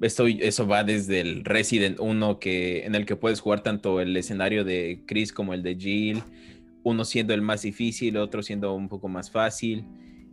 Esto, 0.00 0.26
eso 0.26 0.66
va 0.66 0.84
desde 0.84 1.20
el 1.20 1.44
Resident 1.44 1.98
1, 2.00 2.38
que, 2.38 2.84
en 2.84 2.94
el 2.94 3.06
que 3.06 3.16
puedes 3.16 3.40
jugar 3.40 3.62
tanto 3.62 4.00
el 4.00 4.16
escenario 4.16 4.64
de 4.64 5.02
Chris 5.06 5.32
como 5.32 5.54
el 5.54 5.62
de 5.62 5.74
Jill, 5.76 6.22
uno 6.82 7.04
siendo 7.04 7.32
el 7.32 7.40
más 7.42 7.62
difícil, 7.62 8.16
otro 8.18 8.42
siendo 8.42 8.74
un 8.74 8.88
poco 8.88 9.08
más 9.08 9.30
fácil. 9.30 9.84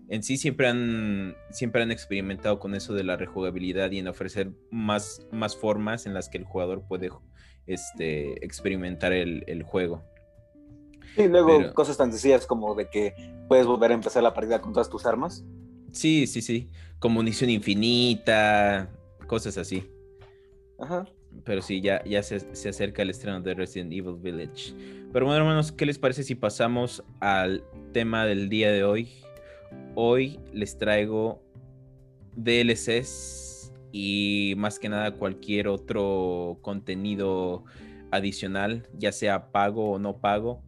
En 0.09 0.21
sí 0.21 0.37
siempre 0.37 0.67
han, 0.67 1.35
siempre 1.49 1.81
han 1.81 1.91
experimentado 1.91 2.59
con 2.59 2.75
eso 2.75 2.93
de 2.93 3.03
la 3.03 3.15
rejugabilidad 3.15 3.89
y 3.91 3.99
en 3.99 4.07
ofrecer 4.09 4.51
más, 4.69 5.25
más 5.31 5.55
formas 5.55 6.05
en 6.05 6.13
las 6.13 6.27
que 6.29 6.37
el 6.37 6.43
jugador 6.43 6.83
puede 6.87 7.09
este, 7.65 8.45
experimentar 8.45 9.13
el, 9.13 9.43
el 9.47 9.63
juego. 9.63 10.03
Y 11.17 11.27
luego 11.27 11.57
Pero- 11.59 11.73
cosas 11.73 11.97
tan 11.97 12.11
sencillas 12.11 12.45
como 12.45 12.75
de 12.75 12.89
que 12.89 13.13
puedes 13.47 13.65
volver 13.65 13.91
a 13.91 13.93
empezar 13.93 14.21
la 14.23 14.33
partida 14.33 14.59
con 14.61 14.73
todas 14.73 14.89
tus 14.89 15.05
armas. 15.05 15.45
Sí, 15.91 16.27
sí, 16.27 16.41
sí. 16.41 16.69
Como 16.99 17.15
munición 17.15 17.49
infinita, 17.49 18.89
cosas 19.33 19.57
así. 19.57 19.83
Ajá. 20.77 21.05
Pero 21.43 21.63
sí, 21.63 21.81
ya, 21.81 22.03
ya 22.03 22.21
se, 22.21 22.55
se 22.55 22.69
acerca 22.69 23.01
el 23.01 23.09
estreno 23.09 23.41
de 23.41 23.55
Resident 23.55 23.91
Evil 23.91 24.17
Village. 24.21 24.75
Pero 25.11 25.25
bueno, 25.25 25.41
hermanos, 25.41 25.71
¿qué 25.71 25.87
les 25.87 25.97
parece 25.97 26.21
si 26.21 26.35
pasamos 26.35 27.03
al 27.19 27.63
tema 27.93 28.27
del 28.27 28.47
día 28.47 28.71
de 28.71 28.83
hoy? 28.83 29.09
Hoy 29.95 30.39
les 30.53 30.77
traigo 30.77 31.41
DLCs 32.35 33.73
y 33.91 34.53
más 34.55 34.77
que 34.77 34.89
nada 34.89 35.15
cualquier 35.15 35.67
otro 35.67 36.59
contenido 36.61 37.63
adicional, 38.11 38.87
ya 38.99 39.11
sea 39.11 39.51
pago 39.51 39.93
o 39.93 39.97
no 39.97 40.17
pago. 40.17 40.61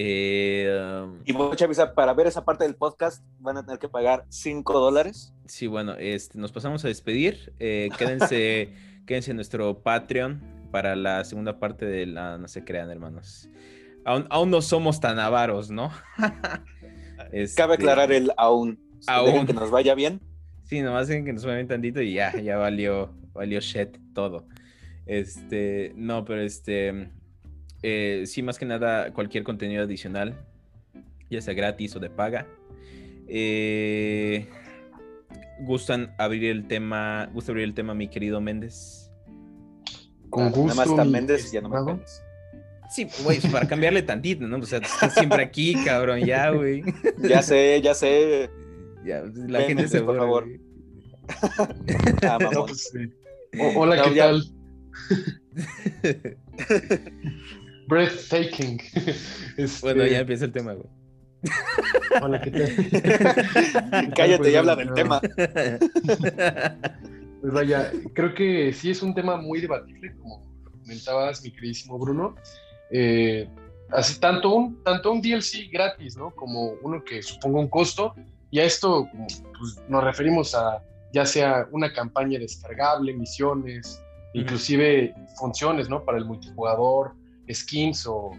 Eh, 0.00 1.08
Y 1.24 1.32
voy 1.32 1.56
a 1.60 1.64
avisar, 1.64 1.92
para 1.92 2.14
ver 2.14 2.28
esa 2.28 2.44
parte 2.44 2.62
del 2.62 2.76
podcast 2.76 3.24
van 3.40 3.56
a 3.56 3.64
tener 3.64 3.80
que 3.80 3.88
pagar 3.88 4.24
5 4.28 4.78
dólares. 4.78 5.34
Sí, 5.46 5.66
bueno, 5.66 5.96
este, 5.98 6.38
nos 6.38 6.52
pasamos 6.52 6.84
a 6.84 6.88
despedir. 6.88 7.52
Eh, 7.58 7.88
quédense, 7.98 8.72
quédense 9.06 9.32
en 9.32 9.38
nuestro 9.38 9.82
Patreon 9.82 10.40
para 10.70 10.94
la 10.94 11.24
segunda 11.24 11.58
parte 11.58 11.84
de 11.84 12.06
la. 12.06 12.38
No 12.38 12.46
se 12.46 12.62
crean, 12.62 12.90
hermanos. 12.90 13.48
Aún, 14.04 14.28
aún 14.30 14.52
no 14.52 14.62
somos 14.62 15.00
tan 15.00 15.18
avaros, 15.18 15.70
¿no? 15.70 15.90
Este, 17.32 17.60
Cabe 17.60 17.74
aclarar 17.74 18.12
el 18.12 18.30
aún. 18.38 18.78
Aún. 19.08 19.44
Que 19.44 19.52
nos 19.52 19.70
vaya 19.72 19.94
bien. 19.94 20.20
Sí, 20.62 20.80
nomás 20.80 21.08
que 21.08 21.32
nos 21.32 21.44
mueven 21.44 21.66
tantito 21.66 22.00
y 22.00 22.14
ya, 22.14 22.40
ya 22.40 22.56
valió, 22.56 23.12
valió 23.34 23.58
shit 23.60 23.98
todo. 24.14 24.46
Este, 25.04 25.92
no, 25.96 26.24
pero 26.24 26.40
este, 26.40 27.10
eh, 27.82 28.24
sí, 28.26 28.42
más 28.42 28.58
que 28.58 28.64
nada, 28.66 29.12
cualquier 29.12 29.44
contenido 29.44 29.82
adicional, 29.84 30.34
ya 31.30 31.40
sea 31.40 31.54
gratis 31.54 31.94
o 31.96 32.00
de 32.00 32.10
paga. 32.10 32.46
Eh, 33.28 34.46
gustan 35.60 36.14
abrir 36.18 36.44
el 36.46 36.66
tema, 36.66 37.28
gusta 37.32 37.52
abrir 37.52 37.64
el 37.64 37.74
tema, 37.74 37.94
mi 37.94 38.08
querido 38.08 38.40
Méndez. 38.40 39.10
Con 40.30 40.44
Ah, 40.44 40.48
gusto. 40.48 40.62
Nada 40.64 40.74
más 40.76 40.86
está 40.88 41.04
Méndez 41.04 41.48
y 41.50 41.54
ya 41.54 41.60
no 41.60 41.68
me. 41.68 42.00
Sí, 42.90 43.06
güey, 43.22 43.38
para 43.52 43.68
cambiarle 43.68 44.02
tantito, 44.02 44.46
¿no? 44.46 44.56
O 44.56 44.62
sea, 44.62 44.80
tú 44.80 44.86
estás 44.86 45.12
siempre 45.14 45.42
aquí, 45.42 45.74
cabrón, 45.84 46.20
ya, 46.20 46.50
güey. 46.50 46.82
Ya 47.18 47.42
sé, 47.42 47.80
ya 47.82 47.92
sé. 47.94 48.48
Ya, 49.04 49.20
la 49.20 49.58
Ven, 49.58 49.68
gente 49.68 49.74
Méndez, 49.74 49.90
se 49.90 50.00
por 50.02 50.16
favor. 50.16 50.46
Ah, 52.22 52.38
No, 52.52 52.64
pues, 52.64 52.88
sí. 52.90 53.12
O- 53.60 53.80
hola, 53.80 53.96
No, 53.96 54.04
¿qué 54.04 54.14
ya. 54.14 54.24
tal? 54.24 54.42
Breathtaking. 57.88 58.80
Este, 59.56 59.80
Bueno, 59.82 60.06
ya 60.06 60.20
empieza 60.20 60.44
el 60.44 60.52
tema, 60.52 60.74
güey. 60.74 60.88
Hola, 62.20 62.40
¿qué 62.40 62.50
tal? 62.50 64.12
Cállate 64.14 64.38
Pues, 64.38 64.52
y 64.52 64.56
habla 64.56 64.76
del 64.76 64.94
tema. 64.94 65.20
Pues 67.40 67.52
vaya, 67.52 67.92
creo 68.14 68.34
que 68.34 68.72
sí 68.72 68.90
es 68.90 69.00
un 69.00 69.14
tema 69.14 69.36
muy 69.36 69.60
debatible, 69.60 70.12
como 70.16 70.44
comentabas, 70.82 71.40
mi 71.44 71.52
queridísimo 71.52 71.96
Bruno. 71.96 72.34
Eh, 72.90 73.48
así, 73.90 74.18
tanto 74.18 74.52
un, 74.52 74.82
tanto 74.82 75.12
un 75.12 75.22
DLC 75.22 75.70
gratis, 75.70 76.16
¿no? 76.16 76.32
Como 76.32 76.72
uno 76.82 77.04
que 77.04 77.22
suponga 77.22 77.60
un 77.60 77.68
costo. 77.68 78.12
Y 78.50 78.58
a 78.58 78.64
esto 78.64 79.08
pues, 79.56 79.80
nos 79.88 80.02
referimos 80.02 80.52
a 80.56 80.82
ya 81.12 81.24
sea 81.24 81.68
una 81.70 81.92
campaña 81.92 82.40
descargable, 82.40 83.14
misiones, 83.14 84.02
inclusive 84.34 85.14
funciones, 85.38 85.88
¿no? 85.88 86.04
Para 86.04 86.18
el 86.18 86.24
multijugador, 86.24 87.12
skins 87.52 88.06
o, 88.06 88.32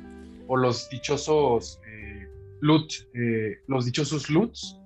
o 0.47 0.57
los 0.57 0.89
dichosos 0.89 1.79
eh, 1.87 2.27
loot, 2.61 2.91
eh, 3.13 3.57
los 3.67 3.85
dichosos 3.85 4.29
loots. 4.29 4.77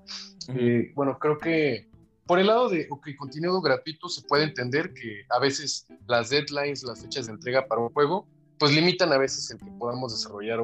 Eh, 0.49 0.91
bueno, 0.95 1.17
creo 1.19 1.37
que 1.37 1.89
por 2.25 2.39
el 2.39 2.47
lado 2.47 2.69
de 2.69 2.87
ok, 2.89 3.09
contenido 3.17 3.61
gratuito 3.61 4.09
se 4.09 4.21
puede 4.23 4.43
entender 4.43 4.93
que 4.93 5.23
a 5.29 5.39
veces 5.39 5.87
las 6.07 6.29
deadlines, 6.29 6.83
las 6.83 7.01
fechas 7.01 7.27
de 7.27 7.33
entrega 7.33 7.67
para 7.67 7.81
un 7.81 7.89
juego, 7.89 8.27
pues 8.59 8.73
limitan 8.73 9.11
a 9.11 9.17
veces 9.17 9.49
el 9.51 9.57
que 9.57 9.71
podamos 9.77 10.13
desarrollar 10.13 10.59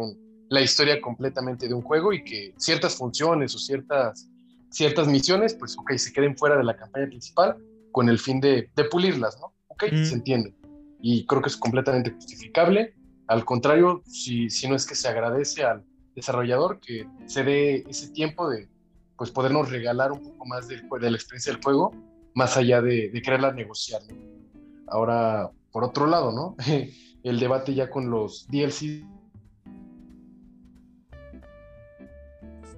la 0.49 0.61
historia 0.61 1.01
completamente 1.01 1.67
de 1.67 1.73
un 1.73 1.81
juego 1.81 2.13
y 2.13 2.23
que 2.23 2.53
ciertas 2.57 2.95
funciones 2.95 3.53
o 3.55 3.59
ciertas, 3.59 4.29
ciertas 4.69 5.07
misiones, 5.07 5.53
pues 5.53 5.77
ok, 5.77 5.93
se 5.93 6.13
queden 6.13 6.37
fuera 6.37 6.57
de 6.57 6.63
la 6.63 6.75
campaña 6.75 7.07
principal 7.07 7.57
con 7.91 8.09
el 8.09 8.19
fin 8.19 8.39
de, 8.39 8.69
pulirlas, 8.89 9.37
¿no? 9.39 9.53
Ok, 9.67 9.83
se 9.89 10.13
entiende. 10.13 10.53
Y 11.01 11.25
creo 11.25 11.41
que 11.41 11.49
es 11.49 11.57
completamente 11.57 12.11
justificable. 12.11 12.93
Al 13.29 13.45
contrario, 13.45 14.01
si, 14.07 14.49
si 14.49 14.67
no 14.67 14.75
es 14.75 14.87
que 14.87 14.95
se 14.95 15.07
agradece 15.07 15.63
al 15.63 15.83
desarrollador 16.15 16.79
que 16.79 17.07
se 17.27 17.43
dé 17.43 17.85
ese 17.87 18.09
tiempo 18.09 18.49
de 18.49 18.67
pues 19.15 19.29
podernos 19.29 19.69
regalar 19.69 20.11
un 20.11 20.23
poco 20.23 20.47
más 20.47 20.67
de, 20.67 20.77
de 20.77 21.11
la 21.11 21.15
experiencia 21.15 21.53
del 21.53 21.61
juego, 21.61 21.93
más 22.33 22.57
allá 22.57 22.81
de, 22.81 23.09
de 23.09 23.21
quererla 23.21 23.53
negociar. 23.53 24.01
Ahora, 24.87 25.51
por 25.71 25.83
otro 25.83 26.07
lado, 26.07 26.31
¿no? 26.31 26.55
el 27.23 27.39
debate 27.39 27.75
ya 27.75 27.91
con 27.91 28.09
los 28.09 28.47
DLC. 28.47 29.05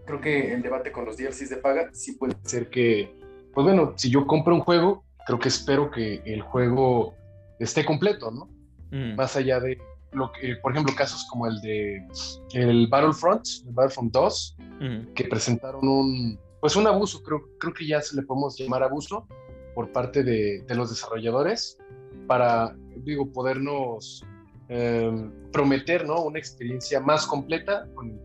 Creo 0.05 0.19
que 0.19 0.53
el 0.53 0.61
debate 0.61 0.91
con 0.91 1.05
los 1.05 1.15
DLCs 1.15 1.49
de 1.49 1.57
paga 1.57 1.89
sí 1.93 2.17
puede 2.17 2.35
ser 2.43 2.69
que, 2.69 3.17
pues 3.53 3.63
bueno, 3.63 3.93
si 3.95 4.09
yo 4.09 4.27
compro 4.27 4.53
un 4.53 4.61
juego, 4.61 5.05
creo 5.25 5.39
que 5.39 5.47
espero 5.47 5.89
que 5.89 6.21
el 6.25 6.41
juego 6.41 7.15
esté 7.57 7.85
completo, 7.85 8.31
¿no? 8.31 8.49
Mm. 8.91 9.15
Más 9.15 9.37
allá 9.37 9.61
de 9.61 9.79
lo 10.13 10.31
que, 10.31 10.55
por 10.57 10.71
ejemplo, 10.71 10.93
casos 10.95 11.25
como 11.29 11.47
el 11.47 11.59
de 11.61 12.05
el 12.53 12.87
Battlefront, 12.87 13.45
el 13.65 13.73
Battlefront 13.73 14.13
2, 14.13 14.57
que 15.15 15.23
presentaron 15.25 15.87
un, 15.87 16.39
pues 16.59 16.75
un 16.75 16.87
abuso, 16.87 17.21
creo, 17.23 17.41
creo 17.59 17.73
que 17.73 17.87
ya 17.87 18.01
se 18.01 18.15
le 18.15 18.23
podemos 18.23 18.57
llamar 18.57 18.83
abuso 18.83 19.27
por 19.73 19.91
parte 19.91 20.23
de, 20.23 20.63
de 20.67 20.75
los 20.75 20.89
desarrolladores 20.89 21.77
para, 22.27 22.75
digo, 22.97 23.31
podernos 23.31 24.25
Em, 24.73 25.29
prometer 25.51 26.07
¿no? 26.07 26.21
una 26.21 26.39
experiencia 26.39 27.01
más 27.01 27.27
completa 27.27 27.89
con, 27.93 28.17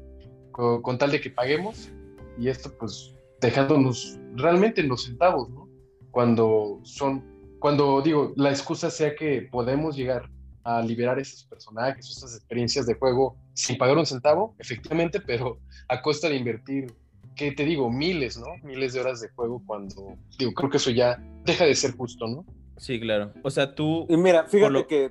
con, 0.81 0.97
tal 0.97 1.11
de 1.11 1.21
que 1.21 1.29
paguemos 1.29 1.91
y 2.39 2.49
esto 2.49 2.73
pues 2.79 3.17
dejándonos 3.41 4.17
realmente 4.37 4.81
en 4.81 4.87
los 4.87 5.07
centavos, 5.07 5.51
¿no? 5.51 5.69
Cuando 6.13 6.79
son, 6.85 7.25
cuando 7.59 8.01
digo, 8.01 8.33
la 8.37 8.51
excusa 8.51 8.91
sea 8.91 9.17
que 9.17 9.49
podemos 9.51 9.97
llegar 9.97 10.31
a 10.67 10.83
liberar 10.83 11.19
esos 11.19 11.45
personajes, 11.45 12.11
esas 12.11 12.35
experiencias 12.35 12.87
de 12.87 12.95
juego 12.95 13.37
sin 13.55 13.79
pagar 13.79 13.97
un 13.97 14.07
centavo, 14.07 14.55
efectivamente, 14.59 15.21
pero 15.21 15.59
a 15.89 16.03
costa 16.03 16.29
de 16.29 16.37
invertir, 16.37 16.93
¿qué 17.37 17.53
te 17.53 17.65
digo? 17.65 17.91
Miles, 17.91 18.37
¿no? 18.37 18.47
Miles 18.65 18.93
de 18.93 19.01
horas 19.01 19.21
de 19.21 19.29
juego 19.29 19.63
cuando, 19.65 20.17
digo, 20.39 20.53
creo 20.53 20.71
que 20.71 20.79
eso 20.79 20.91
ya 20.91 21.23
deja 21.45 21.65
de 21.65 21.75
ser 21.75 21.93
justo, 21.97 22.27
¿no? 22.27 22.45
Sí, 22.79 22.99
claro. 22.99 23.33
O 23.43 23.51
sea, 23.51 23.75
tú... 23.75 24.07
Y 24.09 24.17
mira, 24.17 24.45
fíjate 24.45 24.87
que 24.87 25.11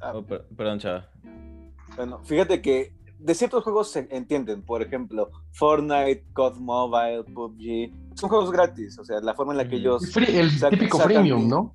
Ah. 0.00 0.12
Oh, 0.14 0.24
perdón, 0.24 0.78
chava. 0.78 1.08
Bueno, 1.96 2.20
fíjate 2.24 2.60
que 2.60 2.92
de 3.18 3.34
ciertos 3.34 3.64
juegos 3.64 3.90
se 3.90 4.06
entienden, 4.10 4.62
por 4.62 4.82
ejemplo, 4.82 5.30
Fortnite, 5.52 6.24
COD 6.32 6.58
Mobile, 6.58 7.24
PUBG, 7.24 7.92
son 8.14 8.28
juegos 8.28 8.52
gratis, 8.52 8.98
o 8.98 9.04
sea, 9.04 9.20
la 9.20 9.34
forma 9.34 9.52
en 9.52 9.58
la 9.58 9.68
que 9.68 9.76
ellos... 9.76 10.16
el 10.16 10.50
típico 10.70 10.98
freemium, 10.98 11.48
¿no? 11.48 11.74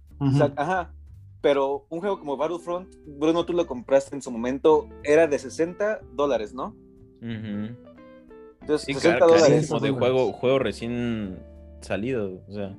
Ajá, 0.56 0.94
pero 1.42 1.86
un 1.90 2.00
juego 2.00 2.20
como 2.20 2.38
Battlefront, 2.38 2.94
Bruno, 3.06 3.46
tú 3.46 3.54
lo 3.54 3.68
compraste 3.68 4.16
en 4.16 4.22
su 4.22 4.32
momento, 4.32 4.88
era 5.04 5.28
de 5.28 5.40
60 5.40 6.02
dólares, 6.14 6.54
¿no? 6.54 6.76
Entonces, 7.22 8.96
60 8.96 9.26
dólares. 9.26 9.70
De 9.82 9.92
juego, 9.92 10.32
juego 10.34 10.60
recién 10.60 11.40
salido, 11.82 12.42
o 12.48 12.54
sea 12.54 12.76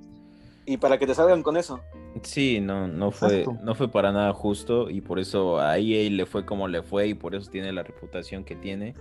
y 0.65 0.77
para 0.77 0.99
que 0.99 1.07
te 1.07 1.15
salgan 1.15 1.43
con 1.43 1.57
eso. 1.57 1.81
Sí, 2.23 2.61
no, 2.61 2.87
no 2.87 3.11
fue, 3.11 3.45
no 3.63 3.75
fue 3.75 3.91
para 3.91 4.13
nada 4.13 4.33
justo 4.33 4.91
y 4.91 5.01
por 5.01 5.19
eso 5.19 5.59
a 5.59 5.79
EA 5.79 6.11
le 6.11 6.27
fue 6.27 6.45
como 6.45 6.69
le 6.69 6.83
fue 6.83 7.09
y 7.09 7.15
por 7.15 7.35
eso 7.35 7.51
tiene 7.51 7.73
la 7.73 7.83
reputación 7.83 8.45
que 8.45 8.55
tiene. 8.55 8.95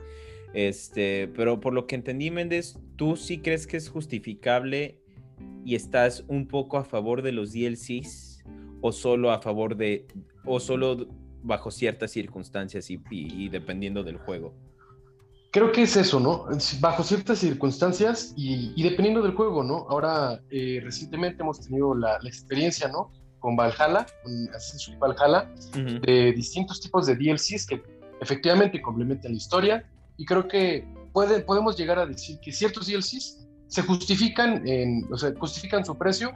Este, 0.54 1.30
pero 1.36 1.60
por 1.60 1.74
lo 1.74 1.88
que 1.88 1.96
entendí, 1.96 2.32
Méndez, 2.32 2.80
¿tú 2.96 3.16
sí 3.16 3.40
crees 3.40 3.68
que 3.68 3.78
es 3.78 3.90
justificable 3.90 5.00
y 5.64 5.76
estás 5.76 6.24
un 6.28 6.48
poco 6.48 6.78
a 6.78 6.84
favor 6.84 7.22
de 7.22 7.32
los 7.32 7.54
DLCs 7.54 8.31
o 8.82 8.92
solo 8.92 9.32
a 9.32 9.40
favor 9.42 9.76
de, 9.76 10.08
o 10.46 10.60
solo 10.60 11.08
bajo 11.44 11.72
ciertas 11.72 12.12
circunstancias 12.12 12.90
y 12.90 13.50
dependiendo 13.50 14.04
del 14.04 14.18
juego? 14.18 14.54
creo 15.52 15.72
que 15.72 15.84
es 15.84 15.96
eso, 15.98 16.20
¿no? 16.20 16.46
Bajo 16.80 17.04
ciertas 17.04 17.40
circunstancias 17.40 18.34
y, 18.36 18.82
dependiendo 18.82 19.22
del 19.22 19.34
juego, 19.34 19.64
¿no? 19.64 19.86
Ahora, 19.90 20.42
eh, 20.50 20.80
recientemente 20.82 21.44
hemos 21.44 21.60
tenido 21.60 21.94
la, 21.94 22.18
experiencia, 22.24 22.88
¿no? 22.88 23.12
Con 23.40 23.56
Valhalla, 23.56 24.06
con 24.24 24.50
Assassin's 24.56 24.86
Creed 24.86 25.00
Valhalla, 25.00 25.52
de 26.02 26.32
distintos 26.34 26.80
tipos 26.80 27.06
de 27.06 27.16
DLCs 27.16 27.66
que 27.68 27.84
efectivamente 28.22 28.82
complementan 28.82 29.32
la 29.32 29.38
historia 29.38 29.86
y 30.18 30.26
creo 30.26 30.48
que 30.48 30.88
puede, 31.12 31.42
podemos 31.42 31.76
llegar 31.76 32.00
a 32.00 32.06
decir 32.06 32.40
que 32.40 32.52
ciertos 32.52 32.88
DLCs 32.88 33.48
se 33.68 33.82
justifican, 33.82 34.66
en, 34.68 35.12
o 35.12 35.18
sea, 35.18 35.34
justifican 35.38 35.84
su 35.84 35.98
precio 35.98 36.32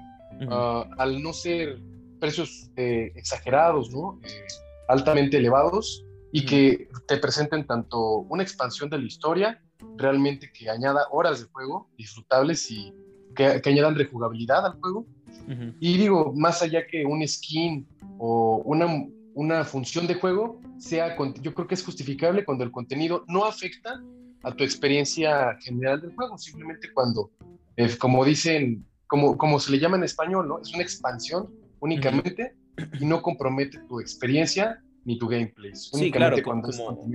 ah, 0.50 0.86
al 0.98 1.22
no 1.22 1.32
ser 1.32 1.80
precios 2.26 2.71
eh, 2.76 3.11
exagerados, 3.15 3.91
¿no? 3.91 4.19
Eh, 4.23 4.47
altamente 4.88 5.38
elevados 5.38 6.03
y 6.32 6.43
que 6.43 6.89
te 7.07 7.17
presenten 7.17 7.67
tanto 7.67 7.99
una 8.34 8.41
expansión 8.41 8.89
de 8.89 8.97
la 8.97 9.05
historia, 9.05 9.61
realmente 9.95 10.51
que 10.51 10.67
añada 10.71 11.05
horas 11.11 11.41
de 11.41 11.45
juego 11.53 11.88
disfrutables 11.97 12.71
y 12.71 12.91
que, 13.36 13.61
añadan 13.63 13.95
rejugabilidad 13.95 14.65
al 14.65 14.73
juego. 14.82 15.05
Y 15.80 15.97
digo, 15.97 16.34
más 16.36 16.63
allá 16.63 16.88
que 16.88 17.05
un 17.05 17.26
skin 17.28 17.88
o 18.17 18.63
una, 18.65 18.88
una 19.36 19.63
función 19.63 20.07
de 20.07 20.15
juego, 20.15 20.59
sea, 20.80 21.15
yo 21.41 21.53
creo 21.53 21.67
que 21.67 21.76
es 21.76 21.84
justificable 21.84 22.43
cuando 22.43 22.63
el 22.63 22.71
contenido 22.71 23.23
no 23.28 23.45
afecta 23.45 24.01
a 24.43 24.51
tu 24.51 24.63
experiencia 24.63 25.55
general 25.61 26.01
del 26.01 26.15
juego, 26.15 26.38
simplemente 26.39 26.91
cuando, 26.91 27.30
eh, 27.78 27.95
como 27.97 28.26
dicen, 28.26 28.84
como, 29.05 29.38
como 29.38 29.59
se 29.59 29.71
le 29.71 29.80
llama 29.80 29.97
en 29.97 30.03
español, 30.03 30.47
¿no? 30.47 30.59
Es 30.59 30.73
una 30.73 30.82
expansión 30.82 31.49
únicamente 31.80 32.55
y 32.99 33.05
no 33.05 33.21
compromete 33.21 33.80
tu 33.88 33.99
experiencia 33.99 34.82
ni 35.03 35.17
tu 35.17 35.28
gameplay. 35.28 35.76
Sí, 35.76 36.11
claro, 36.11 36.38
cuando 36.43 36.69
como, 36.69 37.05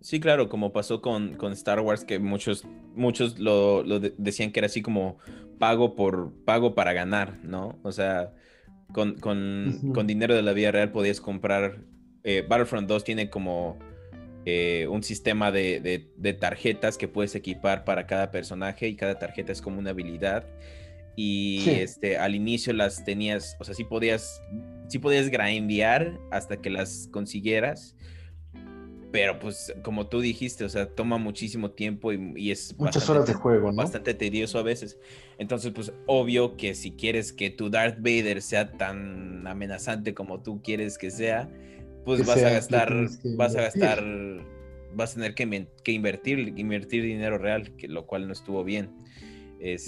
Sí, 0.00 0.20
claro, 0.20 0.48
como 0.48 0.72
pasó 0.72 1.02
con, 1.02 1.34
con, 1.34 1.52
Star 1.52 1.80
Wars, 1.80 2.04
que 2.04 2.18
muchos, 2.20 2.64
muchos 2.94 3.38
lo, 3.38 3.82
lo 3.82 3.98
decían 3.98 4.52
que 4.52 4.60
era 4.60 4.66
así 4.66 4.80
como 4.80 5.18
pago 5.58 5.96
por 5.96 6.32
pago 6.44 6.74
para 6.74 6.92
ganar, 6.92 7.38
¿no? 7.42 7.78
O 7.82 7.90
sea, 7.90 8.32
con, 8.92 9.18
con, 9.18 9.92
con 9.92 10.06
dinero 10.06 10.34
de 10.34 10.42
la 10.42 10.52
vida 10.52 10.70
real 10.70 10.92
podías 10.92 11.20
comprar. 11.20 11.84
Eh, 12.24 12.44
Battlefront 12.48 12.88
2 12.88 13.04
tiene 13.04 13.30
como 13.30 13.78
eh, 14.44 14.86
un 14.88 15.02
sistema 15.02 15.50
de, 15.50 15.80
de, 15.80 16.10
de, 16.16 16.32
tarjetas 16.32 16.96
que 16.96 17.08
puedes 17.08 17.34
equipar 17.34 17.84
para 17.84 18.06
cada 18.06 18.30
personaje 18.30 18.88
y 18.88 18.96
cada 18.96 19.18
tarjeta 19.18 19.52
es 19.52 19.60
como 19.60 19.78
una 19.78 19.90
habilidad. 19.90 20.46
Y 21.16 21.68
este, 21.68 22.16
al 22.16 22.34
inicio 22.34 22.72
las 22.72 23.04
tenías, 23.04 23.56
o 23.58 23.64
sea, 23.64 23.74
sí 23.74 23.84
podías 23.84 24.40
sí 24.88 24.98
podías 24.98 25.28
grindear 25.28 26.18
hasta 26.30 26.56
que 26.56 26.70
las 26.70 27.08
consiguieras. 27.12 27.94
Pero 29.10 29.38
pues 29.38 29.72
como 29.82 30.06
tú 30.06 30.20
dijiste, 30.20 30.64
o 30.64 30.68
sea, 30.68 30.86
toma 30.86 31.16
muchísimo 31.16 31.70
tiempo 31.70 32.12
y, 32.12 32.50
es 32.50 32.76
muchas 32.78 33.08
horas 33.08 33.26
de 33.26 33.32
juego, 33.32 33.70
¿no? 33.70 33.78
Bastante 33.78 34.12
tedioso 34.12 34.58
a 34.58 34.62
veces. 34.62 34.98
Entonces, 35.38 35.72
pues 35.74 35.92
obvio 36.06 36.58
que 36.58 36.74
si 36.74 36.90
quieres 36.90 37.32
que 37.32 37.48
tu 37.48 37.70
Darth 37.70 37.98
Vader 37.98 38.42
sea 38.42 38.72
tan 38.72 39.46
amenazante 39.46 40.12
como 40.12 40.42
tú 40.42 40.60
quieres 40.62 40.98
que 40.98 41.10
sea, 41.10 41.50
pues 42.04 42.26
vas 42.26 42.42
a 42.42 42.50
gastar, 42.50 43.08
vas 43.36 43.56
a 43.56 43.62
gastar, 43.62 44.04
vas 44.94 45.12
a 45.12 45.14
tener 45.14 45.34
que, 45.34 45.66
que, 45.82 45.92
invertir, 45.92 46.52
invertir 46.58 47.02
dinero 47.02 47.38
real, 47.38 47.74
que, 47.76 47.88
lo 47.88 48.06
cual 48.06 48.26
no 48.26 48.34
estuvo 48.34 48.62
bien. 48.62 48.90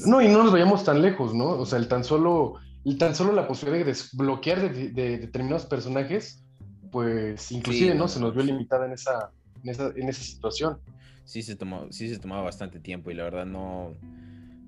No, 0.07 0.21
y 0.21 0.29
no 0.29 0.43
nos 0.43 0.53
vayamos 0.53 0.85
tan 0.85 1.03
lejos, 1.03 1.35
¿no? 1.35 1.49
O 1.51 1.67
sea, 1.67 1.79
el 1.79 1.89
tan 1.89 2.05
solo 2.05 2.55
y 2.83 2.97
tan 2.97 3.15
solo 3.15 3.33
la 3.33 3.47
posibilidad 3.47 3.85
de 3.85 3.93
desbloquear 3.93 4.73
de, 4.73 5.19
determinados 5.19 5.67
personajes, 5.67 6.45
pues 6.91 7.53
inclusive, 7.53 7.95
no. 7.95 8.09
Se 8.09 8.21
nos 8.21 8.35
vio 8.35 8.43
limitada 8.43 8.87
en 8.87 8.93
esa, 8.93 9.31
en 9.63 10.09
esa, 10.09 10.23
situación. 10.23 10.79
Sí 11.25 11.43
se, 11.43 11.57
tomó, 11.57 11.87
sí 11.91 12.09
se 12.09 12.19
tomaba 12.19 12.43
bastante 12.43 12.81
tiempo 12.81 13.11
y 13.11 13.15
la 13.15 13.25
verdad 13.25 13.47
no, 13.47 13.95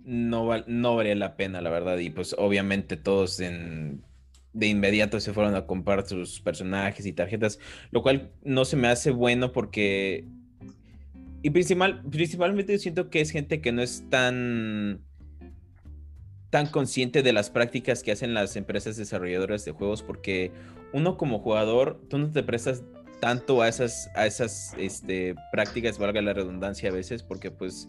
no, 0.05 0.49
no 0.67 0.97
valía 0.97 1.15
la 1.15 1.37
pena, 1.37 1.61
la 1.61 1.71
verdad. 1.71 1.99
Y 1.99 2.11
pues 2.11 2.37
obviamente 2.39 2.97
todos 2.97 3.41
en, 3.41 4.05
de 4.53 4.67
inmediato 4.69 5.19
se 5.19 5.33
fueron 5.33 5.55
a 5.55 5.67
comprar 5.67 6.07
sus 6.07 6.41
personajes 6.41 7.07
y 7.07 7.13
tarjetas, 7.13 7.59
lo 7.91 8.03
cual 8.03 8.31
no 8.45 8.65
se 8.65 8.77
me 8.77 8.89
hace 8.89 9.11
bueno 9.11 9.53
porque... 9.53 10.27
Y 11.43 11.51
principal, 11.51 12.03
principalmente 12.11 12.73
yo 12.73 12.79
siento 12.79 13.11
que 13.11 13.21
es 13.21 13.31
gente 13.31 13.61
que 13.61 13.73
no 13.73 13.83
es 13.83 14.05
tan 14.09 15.01
tan 16.51 16.67
consciente 16.67 17.23
de 17.23 17.33
las 17.33 17.49
prácticas 17.49 18.03
que 18.03 18.13
hacen 18.13 18.35
las 18.35 18.57
empresas 18.57 18.99
desarrolladoras 18.99 19.65
de 19.65 19.73
juegos 19.73 20.03
porque 20.03 20.53
uno 20.93 21.17
como 21.17 21.39
jugador, 21.39 21.99
tú 22.11 22.19
no 22.19 22.31
te 22.31 22.43
prestas 22.43 22.85
tanto 23.21 23.63
a 23.63 23.69
esas, 23.69 24.11
a 24.15 24.27
esas 24.27 24.75
este, 24.79 25.35
prácticas, 25.51 25.97
valga 25.97 26.21
la 26.21 26.35
redundancia 26.35 26.91
a 26.91 26.93
veces, 26.93 27.23
porque 27.23 27.51
pues 27.51 27.89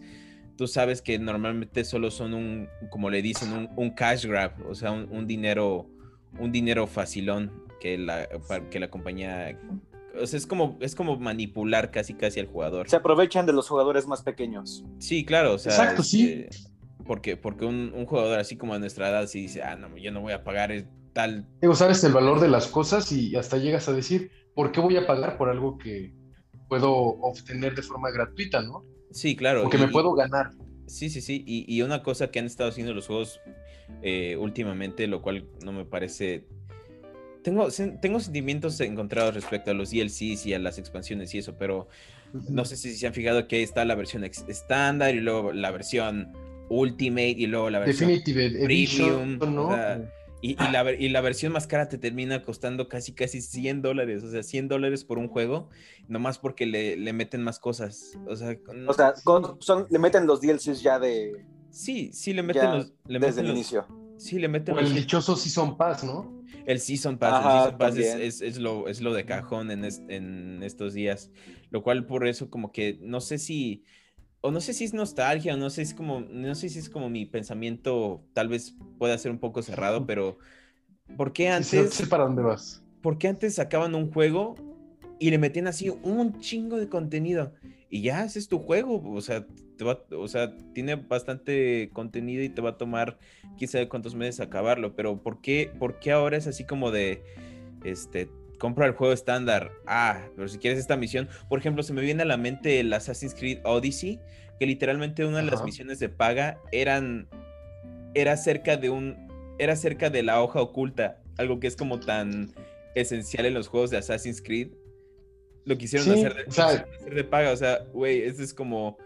tú 0.56 0.66
sabes 0.66 1.02
que 1.02 1.18
normalmente 1.18 1.84
solo 1.84 2.10
son 2.10 2.32
un, 2.32 2.68
como 2.88 3.10
le 3.10 3.20
dicen, 3.20 3.68
un, 3.76 3.90
cash 3.90 4.26
grab, 4.26 4.52
o 4.66 4.74
sea, 4.74 4.92
un, 4.92 5.26
dinero, 5.26 5.90
un 6.38 6.50
dinero 6.50 6.86
facilón 6.86 7.52
que 7.80 7.98
la, 7.98 8.28
que 8.70 8.80
la 8.80 8.88
compañía 8.88 9.58
o 10.20 10.26
sea, 10.26 10.36
es 10.36 10.46
como, 10.46 10.76
es 10.80 10.94
como 10.94 11.16
manipular 11.18 11.90
casi 11.90 12.14
casi 12.14 12.40
al 12.40 12.46
jugador. 12.46 12.88
Se 12.88 12.96
aprovechan 12.96 13.46
de 13.46 13.52
los 13.52 13.68
jugadores 13.68 14.06
más 14.06 14.22
pequeños. 14.22 14.84
Sí, 14.98 15.24
claro, 15.24 15.54
o 15.54 15.58
sea. 15.58 15.72
Exacto, 15.72 16.02
sí. 16.02 16.46
Porque, 17.06 17.36
porque 17.36 17.66
un, 17.66 17.92
un 17.94 18.06
jugador 18.06 18.38
así 18.38 18.56
como 18.56 18.72
a 18.74 18.78
nuestra 18.78 19.10
edad 19.10 19.26
sí 19.26 19.42
dice, 19.42 19.62
ah, 19.62 19.76
no, 19.76 19.94
yo 19.98 20.10
no 20.10 20.20
voy 20.22 20.32
a 20.32 20.42
pagar 20.42 20.72
el 20.72 20.86
tal. 21.12 21.46
Digo, 21.60 21.74
sabes 21.74 22.02
el 22.04 22.12
valor 22.12 22.40
de 22.40 22.48
las 22.48 22.66
cosas 22.66 23.12
y 23.12 23.36
hasta 23.36 23.58
llegas 23.58 23.88
a 23.88 23.92
decir, 23.92 24.30
¿por 24.54 24.72
qué 24.72 24.80
voy 24.80 24.96
a 24.96 25.06
pagar 25.06 25.36
por 25.36 25.50
algo 25.50 25.76
que 25.76 26.14
puedo 26.68 26.90
obtener 26.92 27.74
de 27.74 27.82
forma 27.82 28.10
gratuita, 28.10 28.62
no? 28.62 28.84
Sí, 29.10 29.36
claro. 29.36 29.66
O 29.66 29.70
que 29.70 29.76
y- 29.76 29.80
me 29.80 29.88
puedo 29.88 30.14
ganar. 30.14 30.52
Sí, 30.86 31.08
sí, 31.10 31.20
sí. 31.20 31.44
Y, 31.46 31.64
y 31.74 31.82
una 31.82 32.02
cosa 32.02 32.30
que 32.30 32.38
han 32.38 32.46
estado 32.46 32.70
haciendo 32.70 32.92
los 32.94 33.06
juegos 33.06 33.40
eh, 34.02 34.36
últimamente, 34.38 35.06
lo 35.06 35.22
cual 35.22 35.46
no 35.64 35.72
me 35.72 35.84
parece. 35.84 36.46
Tengo, 37.44 37.68
tengo 38.00 38.18
sentimientos 38.20 38.80
encontrados 38.80 39.34
respecto 39.34 39.70
a 39.70 39.74
los 39.74 39.90
DLCs 39.90 40.46
y 40.46 40.54
a 40.54 40.58
las 40.58 40.78
expansiones 40.78 41.32
y 41.34 41.38
eso, 41.38 41.54
pero 41.56 41.86
no 42.48 42.64
sé 42.64 42.76
si 42.76 42.96
se 42.96 43.06
han 43.06 43.14
fijado 43.14 43.46
que 43.46 43.62
está 43.62 43.84
la 43.84 43.94
versión 43.94 44.24
ex- 44.24 44.44
estándar 44.48 45.14
y 45.14 45.20
luego 45.20 45.52
la 45.52 45.70
versión 45.70 46.32
Ultimate 46.70 47.28
y 47.36 47.46
luego 47.46 47.68
la 47.70 47.78
versión. 47.80 48.08
Definitive 48.08 48.64
Edition, 48.64 49.38
Premium, 49.38 49.54
¿no? 49.54 49.68
o 49.68 49.74
sea, 49.74 50.10
Y, 50.40 50.52
y 50.52 50.70
la, 50.72 50.92
y 50.92 51.08
la 51.10 51.20
versión 51.20 51.52
más 51.52 51.66
cara 51.66 51.88
te 51.88 51.98
termina 51.98 52.42
costando 52.42 52.88
casi 52.88 53.12
casi 53.12 53.40
100 53.42 53.82
dólares, 53.82 54.22
o 54.24 54.30
sea, 54.30 54.42
100 54.42 54.68
dólares 54.68 55.04
por 55.04 55.18
un 55.18 55.28
juego, 55.28 55.68
nomás 56.08 56.38
porque 56.38 56.64
le, 56.66 56.96
le 56.96 57.12
meten 57.12 57.42
más 57.42 57.58
cosas. 57.58 58.12
O 58.26 58.34
sea, 58.36 58.58
con- 58.58 58.88
O 58.88 58.92
sea, 58.94 59.14
con- 59.22 59.60
son, 59.60 59.86
le 59.90 59.98
meten 59.98 60.26
los 60.26 60.40
DLCs 60.40 60.82
ya 60.82 60.98
de 60.98 61.44
sí, 61.70 62.10
sí 62.14 62.32
le 62.32 62.42
meten 62.42 62.62
ya 62.62 62.74
los... 62.74 62.92
Le 63.06 63.18
desde 63.18 63.20
meten 63.20 63.38
el 63.40 63.46
los- 63.48 63.56
inicio. 63.56 63.86
Sí, 64.16 64.38
le 64.38 64.48
meten 64.48 64.74
O 64.74 64.78
el 64.78 64.84
los- 64.86 64.94
dichoso 64.94 65.36
Season 65.36 65.76
Pass, 65.76 66.04
¿no? 66.04 66.33
El 66.66 66.80
Season 66.80 67.18
Pass, 67.18 67.30
el 67.30 67.36
Ajá, 67.46 67.60
Season 67.62 67.78
Pass 67.78 67.96
es, 67.96 68.06
también. 68.14 68.20
es- 68.22 68.40
es 68.40 68.58
lo, 68.58 68.88
es 68.88 69.00
lo 69.00 69.12
de 69.12 69.24
cajón 69.26 69.70
en, 69.70 69.84
es- 69.84 70.02
en 70.08 70.62
estos 70.62 70.94
días. 70.94 71.30
Lo 71.70 71.82
cual 71.82 72.06
por 72.06 72.26
eso 72.26 72.50
como 72.50 72.72
que 72.72 72.98
no 73.02 73.20
sé 73.20 73.38
si, 73.38 73.84
o 74.40 74.50
no 74.50 74.60
sé 74.60 74.72
si 74.72 74.84
es 74.84 74.94
nostalgia, 74.94 75.54
o 75.54 75.56
no 75.56 75.70
sé 75.70 75.84
si 75.84 75.90
es 75.90 75.94
como, 75.94 76.20
no 76.20 76.54
sé 76.54 76.68
si 76.68 76.78
es 76.78 76.88
como 76.88 77.10
mi 77.10 77.26
pensamiento 77.26 78.22
tal 78.32 78.48
vez 78.48 78.74
pueda 78.98 79.16
ser 79.18 79.30
un 79.30 79.38
poco 79.38 79.62
cerrado, 79.62 80.06
pero 80.06 80.38
¿por 81.16 81.32
qué 81.32 81.44
Sí, 81.44 81.52
antes, 81.78 81.94
sé 81.94 82.06
para 82.06 82.24
dónde 82.24 82.42
vas. 82.42 82.82
por 83.02 83.18
qué 83.18 83.28
antes 83.28 83.54
sacaban 83.54 83.94
un 83.94 84.10
juego 84.10 84.54
y 85.20 85.30
le 85.30 85.38
metían 85.38 85.66
así 85.66 85.90
un 85.90 86.40
chingo 86.40 86.76
de 86.78 86.88
contenido? 86.88 87.52
Y 87.94 88.02
ya, 88.02 88.24
ese 88.24 88.40
es 88.40 88.48
tu 88.48 88.58
juego, 88.58 89.00
o 89.08 89.20
sea, 89.20 89.46
te 89.78 89.84
va, 89.84 90.02
o 90.10 90.26
sea, 90.26 90.52
tiene 90.72 90.96
bastante 90.96 91.90
contenido 91.92 92.42
y 92.42 92.48
te 92.48 92.60
va 92.60 92.70
a 92.70 92.76
tomar 92.76 93.20
quién 93.56 93.70
sabe 93.70 93.88
cuántos 93.88 94.16
meses 94.16 94.40
acabarlo, 94.40 94.96
pero 94.96 95.22
¿por 95.22 95.40
qué, 95.40 95.70
por 95.78 96.00
qué 96.00 96.10
ahora 96.10 96.36
es 96.36 96.48
así 96.48 96.64
como 96.64 96.90
de, 96.90 97.22
este, 97.84 98.28
compra 98.58 98.86
el 98.86 98.94
juego 98.94 99.12
estándar? 99.12 99.70
Ah, 99.86 100.26
pero 100.34 100.48
si 100.48 100.58
quieres 100.58 100.80
esta 100.80 100.96
misión, 100.96 101.28
por 101.48 101.60
ejemplo, 101.60 101.84
se 101.84 101.92
me 101.92 102.02
viene 102.02 102.24
a 102.24 102.26
la 102.26 102.36
mente 102.36 102.80
el 102.80 102.92
Assassin's 102.92 103.32
Creed 103.32 103.60
Odyssey, 103.62 104.18
que 104.58 104.66
literalmente 104.66 105.24
una 105.24 105.36
de 105.36 105.52
las 105.52 105.64
misiones 105.64 106.00
de 106.00 106.08
paga 106.08 106.58
eran, 106.72 107.28
era 108.14 108.36
cerca 108.36 108.76
de 108.76 108.90
un, 108.90 109.28
era 109.60 109.76
cerca 109.76 110.10
de 110.10 110.24
la 110.24 110.42
hoja 110.42 110.60
oculta, 110.60 111.22
algo 111.38 111.60
que 111.60 111.68
es 111.68 111.76
como 111.76 112.00
tan 112.00 112.50
esencial 112.96 113.46
en 113.46 113.54
los 113.54 113.68
juegos 113.68 113.90
de 113.90 113.98
Assassin's 113.98 114.42
Creed. 114.42 114.72
Lo 115.64 115.76
quisieron 115.78 116.06
Sí, 116.06 116.12
hacer, 116.24 116.34
de, 116.34 116.42
o 116.46 116.50
sea- 116.52 116.64
lo 116.66 116.70
quisieron 116.84 116.94
hacer 117.00 117.14
de 117.14 117.24
paga, 117.24 117.52
o 117.52 117.56
sea, 117.56 117.78
güey, 117.92 118.22
eso 118.22 118.42
es 118.42 118.52
como 118.54 118.96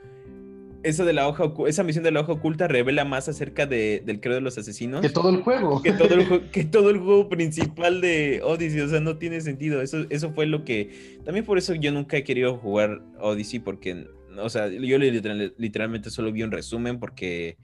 eso 0.84 1.04
de 1.04 1.12
la 1.12 1.26
hoja 1.26 1.52
esa 1.66 1.82
misión 1.82 2.04
de 2.04 2.12
la 2.12 2.20
hoja 2.20 2.32
oculta 2.32 2.68
revela 2.68 3.04
más 3.04 3.28
acerca 3.28 3.66
de, 3.66 4.00
del 4.06 4.20
credo 4.20 4.36
de 4.36 4.42
los 4.42 4.56
asesinos 4.58 5.00
Que 5.00 5.08
todo 5.08 5.28
el 5.30 5.42
juego. 5.42 5.82
que 5.82 5.92
todo 5.92 6.14
el 6.14 6.24
juego, 6.26 6.44
que 6.52 6.64
todo 6.64 6.90
el 6.90 6.98
juego 6.98 7.28
principal 7.28 8.00
de 8.00 8.40
Odyssey, 8.44 8.80
o 8.82 8.88
sea, 8.88 9.00
no 9.00 9.18
tiene 9.18 9.40
sentido. 9.40 9.82
Eso, 9.82 10.06
eso 10.08 10.30
fue 10.32 10.46
lo 10.46 10.64
que. 10.64 11.18
También 11.24 11.44
por 11.44 11.58
eso 11.58 11.74
yo 11.74 11.90
nunca 11.90 12.16
he 12.16 12.22
querido 12.22 12.56
jugar 12.58 13.02
Odyssey, 13.20 13.58
porque, 13.58 14.06
o 14.40 14.48
sea, 14.48 14.68
yo 14.68 14.98
literal- 14.98 15.52
literalmente 15.58 16.10
solo 16.10 16.30
vi 16.30 16.44
un 16.44 16.52
resumen, 16.52 17.00
porque 17.00 17.56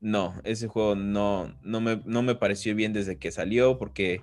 no, 0.00 0.34
ese 0.42 0.66
juego 0.66 0.96
no, 0.96 1.56
no, 1.62 1.80
me, 1.80 2.00
no 2.06 2.22
me 2.22 2.34
pareció 2.34 2.74
bien 2.74 2.92
desde 2.92 3.18
que 3.18 3.30
salió, 3.30 3.78
porque. 3.78 4.20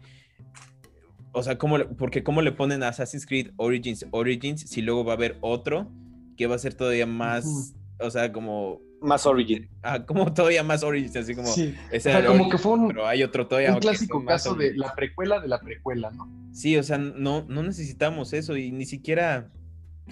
O 1.38 1.44
sea, 1.44 1.58
¿cómo 1.58 1.78
le- 1.78 1.86
porque 1.86 2.24
cómo 2.24 2.42
le 2.42 2.52
ponen 2.54 2.82
a 2.82 2.88
Assassin's 2.88 3.26
Creed 3.26 3.52
Origins 3.58 4.06
Origins 4.12 4.62
si 4.62 4.82
luego 4.82 5.04
va 5.04 5.14
a 5.14 5.16
haber 5.16 5.38
otro 5.42 5.92
que 6.38 6.48
va 6.48 6.56
a 6.56 6.60
ser 6.60 6.74
todavía 6.74 7.06
más, 7.06 7.74
o 8.00 8.10
sea, 8.10 8.32
como, 8.32 8.80
Más 9.02 9.26
Origin. 9.26 9.70
ah, 9.84 10.06
como 10.06 10.26
todavía 10.34 10.64
más 10.64 10.82
Origins, 10.84 11.16
así 11.18 11.36
como, 11.36 11.48
Sí. 11.48 11.76
ese 11.92 11.98
O 12.10 12.12
sea, 12.12 12.12
era 12.12 12.20
el 12.20 12.26
como 12.28 12.36
Origins, 12.44 12.52
que 12.56 12.58
fue 12.58 12.72
un, 12.74 12.88
pero 12.88 13.06
hay 13.08 13.22
otro 13.24 13.48
todavía. 13.48 13.74
un 13.74 13.80
clásico 13.80 14.24
caso 14.24 14.56
de 14.56 14.76
la 14.76 14.94
precuela 14.96 15.40
de 15.42 15.48
la 15.50 15.60
precuela, 15.60 16.10
¿no? 16.12 16.30
Sí, 16.54 16.78
o 16.78 16.84
sea, 16.84 16.98
no, 16.98 17.46
no 17.50 17.64
necesitamos 17.64 18.32
eso 18.34 18.56
y 18.56 18.72
ni 18.72 18.86
siquiera. 18.86 19.52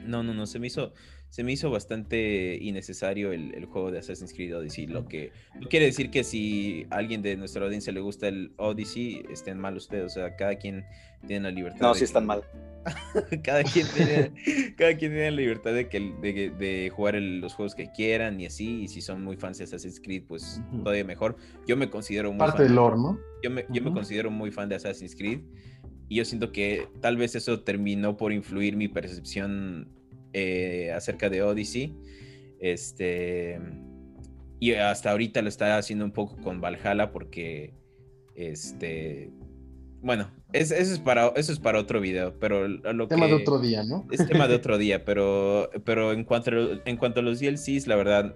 No, 0.05 0.23
no, 0.23 0.33
no, 0.33 0.45
se 0.45 0.59
me 0.59 0.67
hizo, 0.67 0.91
se 1.33 1.43
me 1.43 1.51
hizo 1.51 1.71
bastante 1.71 2.59
innecesario 2.61 3.31
el, 3.33 3.55
el 3.55 3.65
juego 3.65 3.89
de 3.89 3.97
Assassin's 3.97 4.31
Creed 4.35 4.55
Odyssey. 4.55 4.85
Lo 4.85 5.07
que 5.07 5.31
no 5.59 5.67
quiere 5.67 5.87
decir 5.87 6.11
que 6.11 6.23
si 6.23 6.85
a 6.91 6.97
alguien 6.97 7.23
de 7.23 7.35
nuestra 7.35 7.65
audiencia 7.65 7.91
le 7.91 8.01
gusta 8.01 8.27
el 8.27 8.51
Odyssey, 8.57 9.23
estén 9.31 9.57
mal 9.57 9.75
ustedes. 9.75 10.05
O 10.05 10.09
sea, 10.09 10.35
cada 10.35 10.57
quien 10.57 10.85
tiene 11.25 11.45
la 11.45 11.49
libertad. 11.49 11.79
No, 11.81 11.95
sí 11.95 12.01
que- 12.01 12.05
están 12.05 12.27
mal. 12.27 12.43
cada 13.43 13.63
quien 13.63 13.87
tiene, 13.95 14.31
cada 14.77 14.95
quien 14.95 15.11
tiene 15.11 15.31
la 15.31 15.37
libertad 15.37 15.73
de, 15.73 15.89
que, 15.89 15.99
de, 16.21 16.51
de 16.51 16.91
jugar 16.91 17.15
el- 17.15 17.39
los 17.39 17.55
juegos 17.55 17.73
que 17.73 17.89
quieran 17.91 18.39
y 18.39 18.45
así. 18.45 18.83
Y 18.83 18.87
si 18.87 19.01
son 19.01 19.23
muy 19.23 19.35
fans 19.35 19.57
de 19.57 19.63
Assassin's 19.63 19.99
Creed, 19.99 20.25
pues 20.27 20.61
todavía 20.83 21.03
mejor. 21.03 21.37
Yo 21.65 21.75
me 21.77 21.89
considero 21.89 22.29
muy 22.31 22.37
Parte 22.37 22.57
fan 22.57 22.67
del 22.67 22.75
lore, 22.75 22.97
¿no? 22.97 23.17
yo 23.41 23.49
me, 23.49 23.65
yo 23.69 23.81
me 23.81 23.91
considero 23.91 24.29
muy 24.29 24.51
fan 24.51 24.69
de 24.69 24.75
Assassin's 24.75 25.15
Creed 25.15 25.39
y 26.09 26.17
yo 26.17 26.25
siento 26.25 26.51
que 26.51 26.87
tal 27.01 27.17
vez 27.17 27.33
eso 27.33 27.61
terminó 27.61 28.17
por 28.17 28.31
influir 28.33 28.75
mi 28.77 28.87
percepción 28.87 29.89
eh, 30.33 30.91
acerca 30.91 31.29
de 31.29 31.41
Odyssey. 31.43 31.95
Este, 32.59 33.59
y 34.59 34.73
hasta 34.73 35.11
ahorita 35.11 35.41
lo 35.41 35.49
está 35.49 35.77
haciendo 35.77 36.05
un 36.05 36.11
poco 36.11 36.37
con 36.37 36.61
Valhalla 36.61 37.11
porque, 37.11 37.73
este, 38.35 39.29
bueno, 40.01 40.31
es- 40.53 40.71
eso, 40.71 40.93
es 40.93 40.99
para, 40.99 41.27
eso 41.35 41.51
es 41.51 41.59
para 41.59 41.79
otro 41.79 41.99
video, 41.99 42.37
pero 42.39 42.67
lo 42.67 43.07
Tema 43.07 43.25
que... 43.27 43.33
de 43.33 43.41
otro 43.41 43.59
día, 43.59 43.83
¿no? 43.83 44.07
Es 44.11 44.25
tema 44.27 44.47
de 44.47 44.55
otro 44.61 44.77
día, 44.77 45.03
pero, 45.05 45.69
pero 45.85 46.13
en, 46.13 46.23
cuanto 46.23 46.51
a, 46.51 46.81
en 46.85 46.97
cuanto 46.97 47.19
a 47.19 47.23
los 47.23 47.39
DLCs, 47.39 47.87
la 47.87 47.95
verdad, 47.95 48.35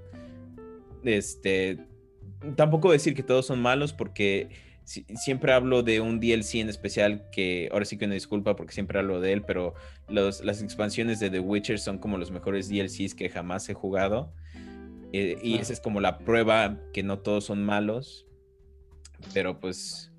este, 1.04 1.80
tampoco 2.56 2.92
decir 2.92 3.14
que 3.16 3.24
todos 3.24 3.46
son 3.46 3.62
malos 3.62 3.94
porque 3.94 4.50
si- 4.88 5.06
siempre 5.16 5.52
hablo 5.52 5.84
de 5.84 6.00
un 6.00 6.20
DLC 6.20 6.62
en 6.62 6.70
especial 6.70 7.30
que 7.32 7.68
ahora 7.72 7.84
sí 7.86 7.98
que 7.98 8.06
una 8.06 8.14
disculpa 8.14 8.56
porque 8.56 8.74
siempre 8.74 8.98
hablo 9.00 9.20
de 9.20 9.34
él, 9.34 9.44
pero 9.44 9.74
los, 10.08 10.44
las 10.44 10.62
expansiones 10.64 11.20
de 11.20 11.30
The 11.30 11.40
Witcher 11.42 11.78
son 11.78 11.98
como 12.00 12.18
los 12.18 12.32
mejores 12.32 12.70
DLCs 12.70 13.14
que 13.14 13.30
jamás 13.30 13.68
he 13.70 13.74
jugado. 13.74 14.34
eh, 15.14 15.38
y 15.44 15.58
esa 15.58 15.74
es 15.74 15.80
como 15.82 16.00
la 16.02 16.20
prueba 16.20 16.80
que 16.94 17.04
no 17.04 17.20
todos 17.20 17.44
son 17.46 17.64
malos, 17.66 18.26
pero 19.34 19.60
pues... 19.60 20.12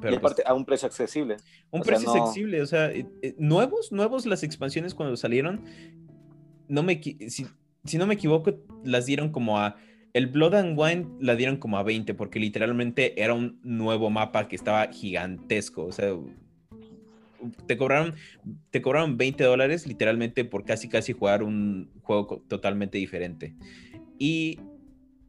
Pero 0.00 0.16
y 0.16 0.18
pues, 0.18 0.34
a 0.44 0.52
un 0.52 0.66
precio 0.66 0.86
accesible. 0.86 1.36
un 1.70 1.80
O 1.80 1.84
sea, 1.84 1.94
precio 1.94 2.12
no- 2.14 2.20
accesible, 2.20 2.60
o 2.60 2.66
sea, 2.66 2.90
eh, 2.92 3.06
eh, 3.22 3.34
nuevos, 3.38 3.92
nuevos 3.92 4.26
las 4.26 4.42
expansiones 4.42 4.94
cuando 4.94 5.16
salieron, 5.16 5.64
no 6.68 6.82
me, 6.82 7.00
si, 7.02 7.46
si 7.84 7.96
no 7.98 8.06
me 8.06 8.12
equivoco, 8.14 8.52
las 8.84 9.06
dieron 9.06 9.30
como 9.32 9.58
a, 9.58 9.76
el 10.16 10.28
Blood 10.28 10.54
and 10.54 10.78
Wine 10.78 11.06
la 11.20 11.36
dieron 11.36 11.58
como 11.58 11.76
a 11.76 11.82
20, 11.82 12.14
porque 12.14 12.40
literalmente 12.40 13.22
era 13.22 13.34
un 13.34 13.60
nuevo 13.62 14.08
mapa 14.08 14.48
que 14.48 14.56
estaba 14.56 14.86
gigantesco, 14.90 15.84
o 15.84 15.92
sea, 15.92 16.16
te 17.66 17.76
cobraron, 17.76 18.14
te 18.70 18.80
cobraron 18.80 19.18
20 19.18 19.44
dólares 19.44 19.86
literalmente 19.86 20.46
por 20.46 20.64
casi 20.64 20.88
casi 20.88 21.12
jugar 21.12 21.42
un 21.42 21.90
juego 22.00 22.42
totalmente 22.48 22.96
diferente. 22.96 23.54
Y 24.18 24.58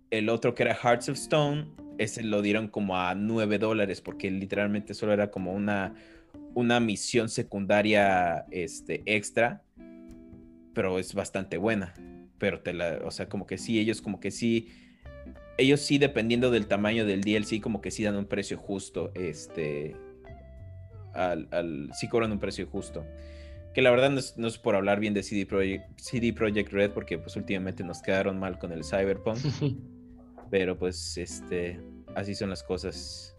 el 0.09 0.29
otro 0.29 0.55
que 0.55 0.63
era 0.63 0.73
Hearts 0.73 1.09
of 1.09 1.17
Stone, 1.17 1.67
ese 1.97 2.23
lo 2.23 2.41
dieron 2.41 2.69
como 2.69 2.95
a 2.95 3.13
9 3.13 3.59
dólares 3.59 3.99
porque 3.99 4.31
literalmente 4.31 4.93
solo 4.93 5.11
era 5.11 5.31
como 5.31 5.51
una, 5.51 5.95
una 6.53 6.79
misión 6.79 7.27
secundaria 7.27 8.45
este, 8.51 9.03
extra, 9.05 9.63
pero 10.73 10.97
es 10.97 11.13
bastante 11.13 11.57
buena. 11.57 11.93
Pero 12.39 12.61
te 12.61 12.73
la, 12.73 12.99
o 13.03 13.11
sea, 13.11 13.27
como 13.29 13.45
que 13.47 13.57
sí, 13.57 13.79
ellos 13.79 14.01
como 14.01 14.19
que 14.19 14.31
sí, 14.31 14.69
ellos 15.57 15.81
sí 15.81 15.97
dependiendo 15.97 16.51
del 16.51 16.67
tamaño 16.67 17.05
del 17.05 17.21
DLC, 17.21 17.59
como 17.61 17.81
que 17.81 17.91
sí 17.91 18.03
dan 18.03 18.15
un 18.15 18.25
precio 18.25 18.57
justo, 18.57 19.11
este, 19.15 19.95
al, 21.13 21.47
al- 21.51 21.89
sí 21.93 22.07
cobran 22.07 22.31
un 22.31 22.39
precio 22.39 22.67
justo. 22.67 23.05
Que 23.73 23.81
la 23.81 23.91
verdad 23.91 24.09
no 24.09 24.19
es, 24.19 24.37
no 24.37 24.47
es 24.47 24.57
por 24.57 24.75
hablar 24.75 24.99
bien 24.99 25.13
de 25.13 25.21
CD 25.23 25.45
Projekt, 25.45 25.99
CD 25.99 26.33
Projekt 26.33 26.71
Red, 26.71 26.91
porque 26.91 27.17
pues 27.19 27.35
últimamente 27.35 27.83
nos 27.83 28.01
quedaron 28.01 28.39
mal 28.39 28.57
con 28.57 28.71
el 28.71 28.83
Cyberpunk. 28.83 29.37
Pero 30.49 30.77
pues, 30.77 31.17
este, 31.17 31.79
así 32.15 32.33
son 32.33 32.49
las 32.49 32.63
cosas. 32.63 33.35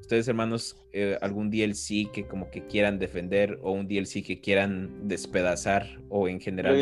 Ustedes, 0.00 0.26
hermanos, 0.28 0.76
eh, 0.92 1.16
algún 1.22 1.50
DLC 1.50 2.10
que 2.12 2.26
como 2.28 2.50
que 2.50 2.66
quieran 2.66 2.98
defender 2.98 3.58
o 3.62 3.70
un 3.72 3.86
DLC 3.86 4.24
que 4.24 4.40
quieran 4.40 5.06
despedazar 5.06 5.86
o 6.08 6.28
en 6.28 6.40
Yo 6.40 6.44
general. 6.44 6.76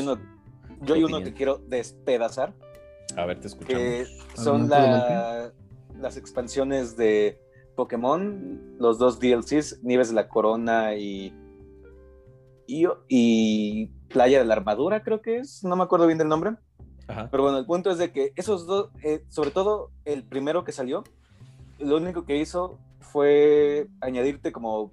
Yo 0.82 0.94
hay 0.94 1.04
uno 1.04 1.16
opinión. 1.16 1.24
que 1.24 1.34
quiero 1.36 1.58
despedazar, 1.66 2.54
A 3.16 3.24
ver, 3.26 3.40
te 3.40 3.46
escuchamos. 3.48 3.78
que 3.82 4.06
son 4.34 4.68
la- 4.68 5.52
las 5.98 6.16
expansiones 6.16 6.96
de 6.96 7.40
Pokémon, 7.76 8.76
los 8.78 8.98
dos 8.98 9.18
DLCs, 9.20 9.82
Nieves 9.82 10.08
de 10.08 10.14
la 10.14 10.28
Corona 10.28 10.94
y 10.94 11.32
y, 12.66 12.86
y 13.08 13.86
Playa 14.08 14.38
de 14.40 14.44
la 14.44 14.54
Armadura, 14.54 15.02
creo 15.02 15.22
que 15.22 15.38
es, 15.38 15.64
no 15.64 15.74
me 15.76 15.84
acuerdo 15.84 16.06
bien 16.06 16.18
del 16.18 16.28
nombre. 16.28 16.52
Pero 17.30 17.42
bueno, 17.42 17.56
el 17.58 17.64
punto 17.64 17.90
es 17.90 17.96
de 17.96 18.12
que 18.12 18.32
esos 18.36 18.66
dos, 18.66 18.90
eh, 19.02 19.24
sobre 19.28 19.50
todo 19.50 19.90
el 20.04 20.24
primero 20.24 20.62
que 20.64 20.72
salió, 20.72 21.04
lo 21.78 21.96
único 21.96 22.26
que 22.26 22.36
hizo 22.36 22.78
fue 23.00 23.88
añadirte 24.02 24.52
como 24.52 24.90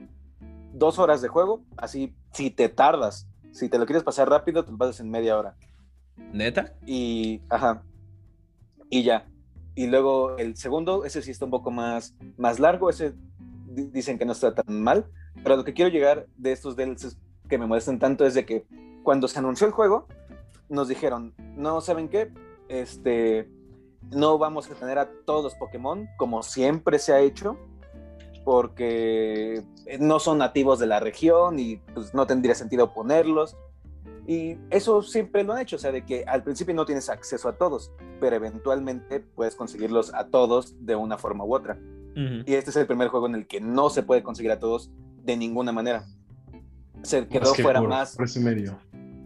dos 0.73 0.97
horas 0.99 1.21
de 1.21 1.27
juego, 1.27 1.61
así 1.75 2.15
si 2.31 2.49
te 2.51 2.69
tardas, 2.69 3.27
si 3.51 3.67
te 3.67 3.77
lo 3.77 3.85
quieres 3.85 4.03
pasar 4.03 4.29
rápido, 4.29 4.63
te 4.63 4.71
lo 4.71 4.77
pasas 4.77 5.01
en 5.01 5.09
media 5.09 5.37
hora. 5.37 5.55
¿Neta? 6.17 6.73
Y, 6.85 7.41
ajá, 7.49 7.83
y 8.89 9.03
ya. 9.03 9.27
Y 9.75 9.87
luego 9.87 10.37
el 10.37 10.55
segundo, 10.55 11.05
ese 11.05 11.21
sí 11.21 11.31
está 11.31 11.45
un 11.45 11.51
poco 11.51 11.71
más, 11.71 12.15
más 12.37 12.59
largo, 12.59 12.89
ese 12.89 13.13
dicen 13.67 14.17
que 14.17 14.25
no 14.25 14.31
está 14.31 14.55
tan 14.55 14.81
mal, 14.81 15.05
pero 15.43 15.57
lo 15.57 15.63
que 15.65 15.73
quiero 15.73 15.91
llegar 15.91 16.27
de 16.37 16.53
estos 16.53 16.75
DLCs 16.75 17.17
que 17.49 17.57
me 17.57 17.67
molestan 17.67 17.99
tanto 17.99 18.25
es 18.25 18.33
de 18.33 18.45
que 18.45 18.65
cuando 19.03 19.27
se 19.27 19.39
anunció 19.39 19.67
el 19.67 19.73
juego, 19.73 20.07
nos 20.69 20.87
dijeron, 20.87 21.33
no 21.55 21.81
saben 21.81 22.09
qué, 22.09 22.31
este, 22.69 23.49
no 24.11 24.37
vamos 24.37 24.69
a 24.69 24.75
tener 24.75 24.97
a 24.97 25.09
todos 25.25 25.43
los 25.43 25.55
Pokémon 25.55 26.07
como 26.17 26.41
siempre 26.41 26.99
se 26.99 27.13
ha 27.13 27.19
hecho, 27.19 27.57
porque 28.43 29.63
no 29.99 30.19
son 30.19 30.37
nativos 30.37 30.79
de 30.79 30.87
la 30.87 30.99
región 30.99 31.59
y 31.59 31.77
pues, 31.93 32.13
no 32.13 32.27
tendría 32.27 32.55
sentido 32.55 32.93
ponerlos. 32.93 33.57
Y 34.27 34.57
eso 34.71 35.01
siempre 35.01 35.43
lo 35.43 35.53
han 35.53 35.61
hecho, 35.61 35.75
o 35.75 35.79
sea, 35.79 35.91
de 35.91 36.03
que 36.05 36.23
al 36.25 36.43
principio 36.43 36.73
no 36.73 36.85
tienes 36.85 37.09
acceso 37.09 37.47
a 37.47 37.57
todos, 37.57 37.91
pero 38.19 38.35
eventualmente 38.35 39.19
puedes 39.19 39.55
conseguirlos 39.55 40.13
a 40.13 40.27
todos 40.27 40.75
de 40.85 40.95
una 40.95 41.17
forma 41.17 41.45
u 41.45 41.53
otra. 41.55 41.79
Y 42.15 42.53
este 42.53 42.69
es 42.69 42.75
el 42.77 42.87
primer 42.87 43.09
juego 43.09 43.27
en 43.27 43.35
el 43.35 43.45
que 43.45 43.59
no 43.59 43.89
se 43.89 44.01
puede 44.01 44.23
conseguir 44.23 44.51
a 44.51 44.59
todos 44.59 44.89
de 45.23 45.35
ninguna 45.35 45.73
manera. 45.73 46.05
Se 47.03 47.27
quedó 47.27 47.53
fuera 47.53 47.81
más 47.81 48.15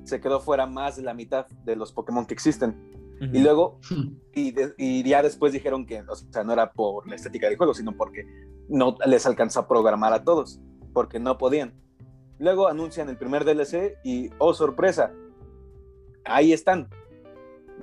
se 0.10 0.20
quedó 0.20 0.42
fuera 0.42 0.66
más 0.66 0.98
de 0.98 1.04
la 1.04 1.14
mitad 1.14 1.46
de 1.64 1.76
los 1.76 1.94
Pokémon 1.94 2.26
que 2.26 2.34
existen. 2.34 2.76
Y 3.22 3.40
luego, 3.40 3.80
y, 4.34 5.04
ya 5.04 5.22
después 5.22 5.54
dijeron 5.54 5.86
que, 5.86 6.02
o 6.02 6.16
sea, 6.16 6.44
no 6.44 6.54
era 6.54 6.72
por 6.72 7.08
la 7.08 7.16
estética 7.16 7.48
del 7.48 7.58
juego, 7.58 7.74
sino 7.74 7.96
porque 7.96 8.26
no 8.70 8.98
les 9.06 9.26
alcanzó 9.26 9.60
a 9.62 9.68
programar 9.68 10.14
a 10.14 10.24
todos, 10.24 10.60
porque 10.94 11.20
no 11.20 11.38
podían. 11.38 11.74
Luego 12.40 12.68
anuncian 12.68 13.10
el 13.10 13.18
primer 13.18 13.44
DLC 13.44 13.98
y, 14.04 14.32
oh 14.38 14.54
sorpresa, 14.54 15.12
ahí 16.24 16.54
están 16.54 16.90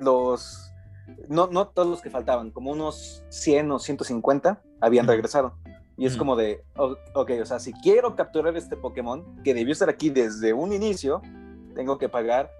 los, 0.01 0.73
no, 1.29 1.47
no 1.47 1.69
todos 1.69 1.89
los 1.89 2.01
que 2.01 2.11
faltaban, 2.11 2.51
como 2.51 2.73
unos 2.73 3.25
100 3.29 3.71
o 3.71 3.79
150 3.79 4.63
habían 4.81 5.07
regresado. 5.07 5.57
Y 5.99 6.05
es 6.05 6.17
como 6.17 6.37
de, 6.37 6.63
ok, 6.77 7.31
o 7.41 7.47
sea, 7.47 7.59
si 7.59 7.73
quiero 7.73 8.17
capturar 8.17 8.55
este 8.57 8.77
Pokémon, 8.77 9.43
que 9.43 9.55
debió 9.55 9.73
estar 9.73 9.89
aquí 9.89 10.11
desde 10.11 10.53
un 10.53 10.75
inicio, 10.75 11.23
tengo 11.75 11.97
que 11.97 12.11
pagar, 12.11 12.51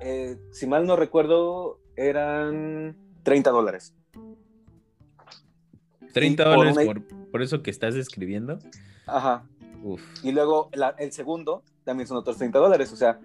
eh, 0.00 0.38
si 0.52 0.66
mal 0.68 0.86
no 0.86 0.94
recuerdo, 0.94 1.80
eran 1.96 2.96
30 3.24 3.50
dólares. 3.50 3.92
30 6.12 6.44
dólares 6.44 6.76
por, 7.32 7.42
eso 7.42 7.62
que 7.62 7.72
estás 7.72 7.94
describiendo. 7.94 8.60
Ajá. 9.06 9.44
Y 10.22 10.32
luego 10.32 10.70
el 10.98 11.12
segundo 11.12 11.62
también 11.84 12.06
son 12.06 12.16
otros 12.16 12.36
30 12.38 12.58
dólares. 12.58 12.92
O 12.92 12.96
sea, 12.96 13.20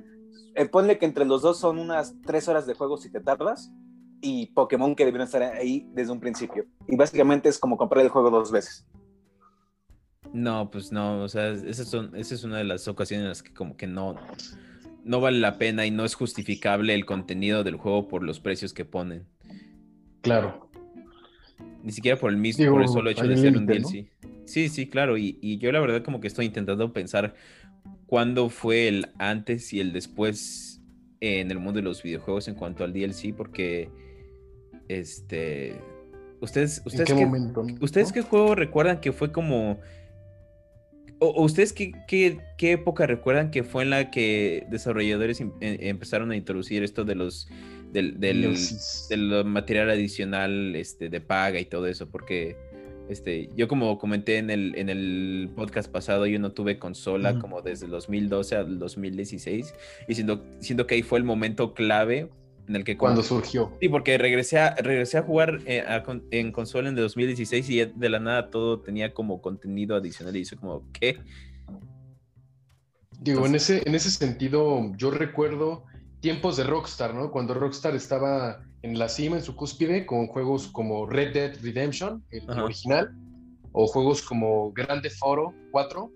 eh, 0.55 0.66
ponle 0.66 0.97
que 0.97 1.05
entre 1.05 1.26
los 1.26 1.41
dos 1.41 1.60
son 1.60 1.80
unas 1.80 2.16
3 2.26 2.47
horas 2.49 2.68
de 2.68 2.74
juego 2.74 2.97
si 2.97 3.12
te 3.12 3.20
tardas. 3.20 3.72
Y 4.22 4.47
Pokémon 4.47 4.95
que 4.95 5.05
debieron 5.05 5.26
estar 5.26 5.41
ahí 5.41 5.88
desde 5.93 6.12
un 6.12 6.20
principio. 6.20 6.66
Y 6.88 6.97
básicamente 6.97 7.47
es 7.47 7.57
como 7.57 7.78
comprar 7.78 8.03
el 8.03 8.10
juego 8.10 8.30
dos 8.30 8.51
veces. 8.51 8.86
No, 10.34 10.70
pues 10.70 10.91
no. 10.91 11.24
O 11.24 11.30
sea, 11.30 11.49
esa, 11.51 11.86
son, 11.86 12.16
esa 12.16 12.36
es 12.36 12.43
una 12.43 12.57
de 12.57 12.66
las 12.66 12.88
ocasiones 12.88 13.24
en 13.24 13.30
las 13.30 13.41
que 13.41 13.53
como 13.53 13.78
que 13.78 13.88
no 13.88 14.16
no 15.03 15.22
vale 15.22 15.39
la 15.39 15.57
pena 15.57 15.86
y 15.86 15.91
no 15.91 16.05
es 16.05 16.14
justificable 16.14 16.93
el 16.93 17.05
contenido 17.05 17.64
del 17.64 17.78
juego 17.78 18.07
por 18.07 18.24
los 18.24 18.39
precios 18.39 18.74
que 18.74 18.86
ponen. 18.86 19.26
Claro. 20.22 20.68
Ni 21.84 21.91
siquiera 21.91 22.18
por 22.18 22.32
el 22.32 22.38
mismo, 22.38 22.72
por 22.72 22.82
el 22.82 22.88
solo 22.88 23.10
hecho 23.10 23.28
de 23.28 23.38
ser 23.38 23.57
un 23.57 23.66
DLC. 23.66 24.07
Sí, 24.45 24.70
sí, 24.70 24.88
claro. 24.88 25.18
Y, 25.18 25.57
yo 25.60 25.72
la 25.72 25.80
verdad 25.80 26.03
como 26.03 26.20
que 26.20 26.28
estoy 26.28 26.45
intentando 26.45 26.91
pensar 26.91 27.36
cuándo 28.07 28.49
fue 28.49 28.88
el 28.88 29.07
antes 29.18 29.72
y 29.74 29.80
el 29.80 29.93
después 29.93 30.82
en 31.22 31.51
el 31.51 31.60
mundo 31.60 31.80
de 31.80 31.84
los 31.84 32.01
videojuegos 32.01 32.47
en 32.47 32.55
cuanto 32.55 32.84
al 32.84 32.93
DLC, 32.93 33.34
porque 33.36 33.89
este 34.88 35.76
ustedes, 36.41 36.82
ustedes 36.86 37.14
qué, 37.14 37.26
momento, 37.26 37.66
ustedes 37.82 38.12
qué 38.12 38.22
juego 38.22 38.55
recuerdan 38.55 39.01
que 39.01 39.12
fue 39.12 39.32
como 39.32 39.80
¿O, 41.22 41.43
ustedes 41.43 41.74
qué, 41.74 41.91
qué, 42.07 42.72
época 42.72 43.05
recuerdan 43.05 43.51
que 43.51 43.64
fue 43.64 43.84
en 43.84 43.89
la 43.89 44.10
que 44.10 44.66
desarrolladores 44.70 45.41
em, 45.41 45.51
empezaron 45.60 46.32
a 46.32 46.38
introducir 46.38 46.82
esto 46.82 47.03
de 47.03 47.16
los 47.16 47.49
del, 47.92 48.20
del, 48.20 49.46
material 49.46 49.90
adicional 49.90 50.76
este, 50.76 51.10
de 51.10 51.22
paga 51.22 51.60
y 51.60 51.66
todo 51.66 51.88
eso? 51.88 52.10
Porque 52.10 52.58
este, 53.10 53.50
yo 53.56 53.68
como 53.68 53.98
comenté 53.98 54.38
en 54.38 54.50
el, 54.52 54.76
en 54.78 54.90
el 54.90 55.50
podcast 55.56 55.92
pasado, 55.92 56.28
yo 56.28 56.40
no 56.40 56.52
tuve 56.52 56.78
consola 56.78 57.40
como 57.40 57.62
desde 57.62 57.86
el 57.86 57.92
2012 57.92 58.56
al 58.56 58.80
2016 58.80 59.74
y 60.08 60.16
siendo, 60.16 60.46
siendo 60.60 60.86
que 60.86 60.96
ahí 60.96 61.02
fue 61.02 61.18
el 61.18 61.26
momento 61.26 61.74
clave 61.74 62.30
en 62.68 62.76
el 62.76 62.84
que... 62.84 62.98
Cuando 62.98 63.24
surgió. 63.24 63.74
Sí, 63.82 63.90
porque 63.90 64.18
regresé 64.20 64.60
a, 64.60 64.76
regresé 64.76 65.18
a 65.18 65.24
jugar 65.24 65.60
eh, 65.66 65.84
en 66.30 66.52
consola 66.52 66.90
en 66.90 66.96
el 66.96 67.02
2016 67.02 67.70
y 67.70 67.86
de 67.86 68.10
la 68.10 68.20
nada 68.20 68.52
todo 68.52 68.80
tenía 68.80 69.12
como 69.14 69.42
contenido 69.42 69.96
adicional 69.96 70.36
y 70.38 70.42
hice 70.42 70.56
como, 70.56 70.84
¿qué? 70.94 71.18
Digo, 73.22 73.46
en, 73.46 73.56
ese, 73.56 73.82
en 73.86 73.96
ese 73.96 74.12
sentido, 74.12 74.94
yo 74.96 75.10
recuerdo 75.10 75.84
tiempos 76.22 76.57
de 76.57 76.63
Rockstar, 76.63 77.13
¿no? 77.13 77.32
Cuando 77.32 77.53
Rockstar 77.53 77.95
estaba 77.95 78.61
en 78.82 78.97
la 78.97 79.09
cima, 79.09 79.38
en 79.38 79.43
su 79.43 79.55
cúspide, 79.55 80.05
con 80.05 80.28
juegos 80.28 80.67
como 80.67 81.05
Red 81.05 81.34
Dead 81.34 81.57
Redemption, 81.61 82.24
el, 82.32 82.49
original, 82.49 83.13
o 83.72 83.88
juegos 83.88 84.22
como 84.22 84.72
Grande 84.72 85.09
Foro 85.09 85.53
4, 85.72 86.11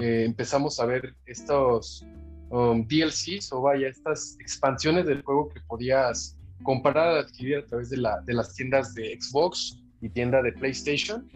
eh, 0.00 0.24
empezamos 0.24 0.80
a 0.80 0.86
ver 0.86 1.14
estos 1.26 2.04
um, 2.50 2.86
DLCs 2.86 3.52
o 3.52 3.62
vaya, 3.62 3.88
estas 3.88 4.36
expansiones 4.40 5.06
del 5.06 5.22
juego 5.22 5.48
que 5.48 5.60
podías 5.60 6.38
comprar, 6.62 7.18
adquirir 7.18 7.58
a 7.58 7.66
través 7.66 7.90
de, 7.90 7.98
la, 7.98 8.20
de 8.22 8.34
las 8.34 8.54
tiendas 8.54 8.94
de 8.94 9.18
Xbox 9.20 9.82
y 10.00 10.08
tienda 10.08 10.42
de 10.42 10.52
PlayStation. 10.52 11.28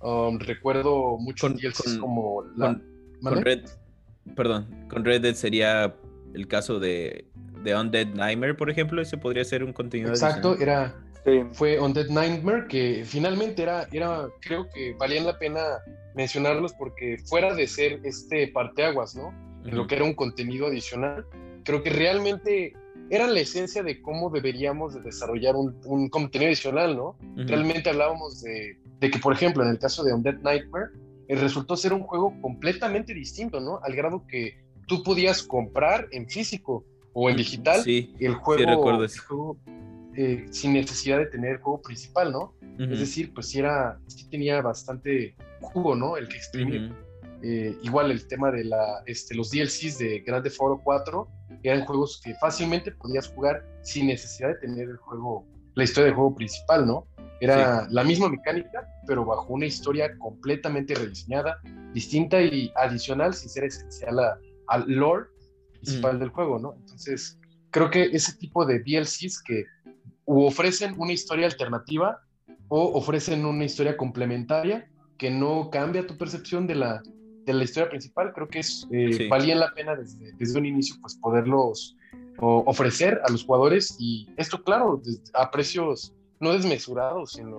Um, 0.00 0.38
recuerdo 0.38 1.18
muchos 1.18 1.54
DLCs 1.54 1.98
como 1.98 2.42
la... 2.56 2.80
Con, 3.22 3.42
Red, 3.42 3.68
perdón, 4.34 4.86
con 4.88 5.04
Red 5.04 5.22
Dead 5.22 5.34
sería 5.34 5.94
el 6.32 6.46
caso 6.46 6.78
de, 6.78 7.26
de 7.62 7.74
Undead 7.74 8.08
Nightmare, 8.08 8.54
por 8.54 8.70
ejemplo, 8.70 9.00
ese 9.02 9.16
podría 9.16 9.44
ser 9.44 9.64
un 9.64 9.72
contenido. 9.72 10.10
Exacto, 10.10 10.56
era 10.58 10.94
fue 11.52 11.78
Undead 11.78 12.08
Nightmare, 12.08 12.66
que 12.66 13.04
finalmente 13.04 13.62
era, 13.62 13.86
era, 13.92 14.28
creo 14.40 14.68
que 14.70 14.94
valían 14.94 15.26
la 15.26 15.38
pena 15.38 15.60
mencionarlos 16.14 16.72
porque 16.72 17.18
fuera 17.24 17.54
de 17.54 17.66
ser 17.66 18.00
este 18.04 18.48
parteaguas, 18.48 19.14
¿no? 19.14 19.32
lo 19.64 19.86
que 19.86 19.96
era 19.96 20.04
un 20.04 20.14
contenido 20.14 20.66
adicional, 20.66 21.26
creo 21.64 21.82
que 21.82 21.90
realmente 21.90 22.72
era 23.10 23.26
la 23.26 23.40
esencia 23.40 23.82
de 23.82 24.00
cómo 24.00 24.30
deberíamos 24.30 24.94
de 24.94 25.00
desarrollar 25.00 25.54
un, 25.56 26.08
contenido 26.08 26.48
adicional, 26.48 26.96
¿no? 26.96 27.16
Realmente 27.36 27.90
hablábamos 27.90 28.40
de, 28.40 28.78
que, 29.00 29.18
por 29.18 29.32
ejemplo, 29.32 29.62
en 29.62 29.70
el 29.70 29.78
caso 29.78 30.04
de 30.04 30.14
Undead 30.14 30.38
Nightmare, 30.40 30.90
eh, 31.28 31.36
resultó 31.36 31.76
ser 31.76 31.92
un 31.92 32.02
juego 32.02 32.34
completamente 32.40 33.12
distinto, 33.12 33.60
¿no? 33.60 33.80
Al 33.82 33.94
grado 33.94 34.24
que 34.26 34.58
tú 34.86 35.02
podías 35.02 35.42
comprar 35.42 36.08
en 36.12 36.28
físico 36.28 36.84
o 37.12 37.30
en 37.30 37.36
digital 37.36 37.82
el 37.86 38.34
juego, 38.34 39.58
eh, 40.16 40.46
sin 40.50 40.72
necesidad 40.72 41.18
de 41.18 41.26
tener 41.26 41.52
el 41.52 41.58
juego 41.58 41.82
principal, 41.82 42.32
¿no? 42.32 42.54
Es 42.78 42.98
decir, 42.98 43.34
pues 43.34 43.48
sí, 43.48 43.58
era, 43.58 44.00
sí 44.06 44.26
tenía 44.30 44.62
bastante 44.62 45.36
jugo, 45.60 45.94
¿no? 45.94 46.16
El 46.16 46.28
que 46.28 46.36
exprimir. 46.38 46.94
Eh, 47.42 47.76
igual 47.82 48.10
el 48.10 48.26
tema 48.26 48.50
de 48.50 48.64
la, 48.64 49.02
este, 49.06 49.34
los 49.34 49.50
DLCs 49.50 49.98
de 49.98 50.20
Grand 50.20 50.42
Theft 50.42 50.60
Auto 50.60 50.80
4 50.82 51.28
eran 51.62 51.84
juegos 51.84 52.20
que 52.22 52.34
fácilmente 52.34 52.92
podías 52.92 53.28
jugar 53.28 53.66
sin 53.82 54.06
necesidad 54.06 54.48
de 54.48 54.54
tener 54.56 54.88
el 54.88 54.96
juego, 54.96 55.46
la 55.74 55.84
historia 55.84 56.06
del 56.06 56.14
juego 56.14 56.34
principal, 56.34 56.86
¿no? 56.86 57.06
Era 57.40 57.86
la 57.90 58.04
misma 58.04 58.28
mecánica, 58.28 58.86
pero 59.06 59.24
bajo 59.24 59.52
una 59.52 59.66
historia 59.66 60.16
completamente 60.18 60.94
rediseñada, 60.94 61.58
distinta 61.94 62.40
y 62.40 62.70
adicional, 62.76 63.32
sin 63.32 63.48
ser 63.48 63.64
esencial 63.64 64.18
al 64.68 64.84
lore 64.86 65.26
principal 65.80 66.18
del 66.18 66.28
juego, 66.30 66.58
¿no? 66.58 66.74
Entonces, 66.74 67.38
creo 67.70 67.90
que 67.90 68.04
ese 68.04 68.34
tipo 68.36 68.64
de 68.66 68.80
DLCs 68.80 69.42
que 69.42 69.64
ofrecen 70.24 70.94
una 70.98 71.12
historia 71.12 71.46
alternativa 71.46 72.20
o 72.68 72.92
ofrecen 72.96 73.44
una 73.44 73.64
historia 73.64 73.96
complementaria 73.96 74.88
que 75.18 75.30
no 75.30 75.70
cambia 75.70 76.06
tu 76.06 76.16
percepción 76.16 76.66
de 76.66 76.76
la, 76.76 77.02
de 77.44 77.52
la 77.52 77.64
historia 77.64 77.90
principal, 77.90 78.32
creo 78.32 78.48
que 78.48 78.60
es, 78.60 78.86
eh, 78.90 79.28
valía 79.28 79.54
la 79.54 79.72
pena 79.74 79.96
desde, 79.96 80.32
desde, 80.38 80.58
un 80.58 80.66
inicio 80.66 80.96
pues 81.00 81.16
poderlos 81.16 81.96
ofrecer 82.42 83.20
a 83.26 83.30
los 83.30 83.44
jugadores 83.44 83.96
y 83.98 84.28
esto 84.38 84.62
claro, 84.62 85.02
a 85.34 85.50
precios 85.50 86.14
no 86.38 86.54
desmesurados, 86.54 87.32
sino 87.32 87.58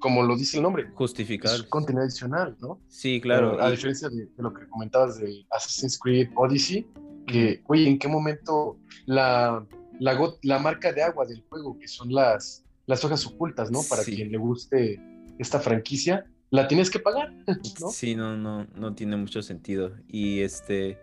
como 0.00 0.22
lo 0.22 0.36
dice 0.36 0.58
el 0.58 0.62
nombre. 0.62 0.90
Justificar. 0.94 1.66
contenido 1.68 2.04
adicional, 2.04 2.56
¿no? 2.60 2.78
Sí, 2.88 3.20
claro. 3.20 3.60
a 3.60 3.70
diferencia 3.70 4.08
de, 4.08 4.28
lo 4.36 4.52
que 4.52 4.68
comentabas 4.68 5.18
de 5.18 5.46
Assassin's 5.50 5.98
Creed 5.98 6.28
Odyssey, 6.36 6.86
que, 7.28 7.62
oye, 7.66 7.86
¿en 7.86 7.98
qué 7.98 8.08
momento 8.08 8.76
la, 9.06 9.64
la, 10.00 10.58
marca 10.58 10.92
de 10.92 11.02
agua 11.02 11.26
del 11.26 11.42
juego, 11.48 11.78
que 11.78 11.86
son 11.86 12.12
las, 12.12 12.64
las 12.86 13.04
hojas 13.04 13.24
ocultas, 13.26 13.70
¿no? 13.70 13.80
Para 13.88 14.02
quien 14.02 14.32
le 14.32 14.38
guste 14.38 15.00
esta 15.38 15.60
franquicia, 15.60 16.26
la 16.50 16.66
tienes 16.66 16.90
que 16.90 16.98
pagar, 16.98 17.32
¿no? 17.80 17.90
Sí, 17.90 18.16
no, 18.16 18.36
no, 18.36 18.66
no 18.74 18.94
tiene 18.94 19.16
mucho 19.16 19.42
sentido. 19.42 19.92
Y 20.08 20.40
este, 20.40 20.98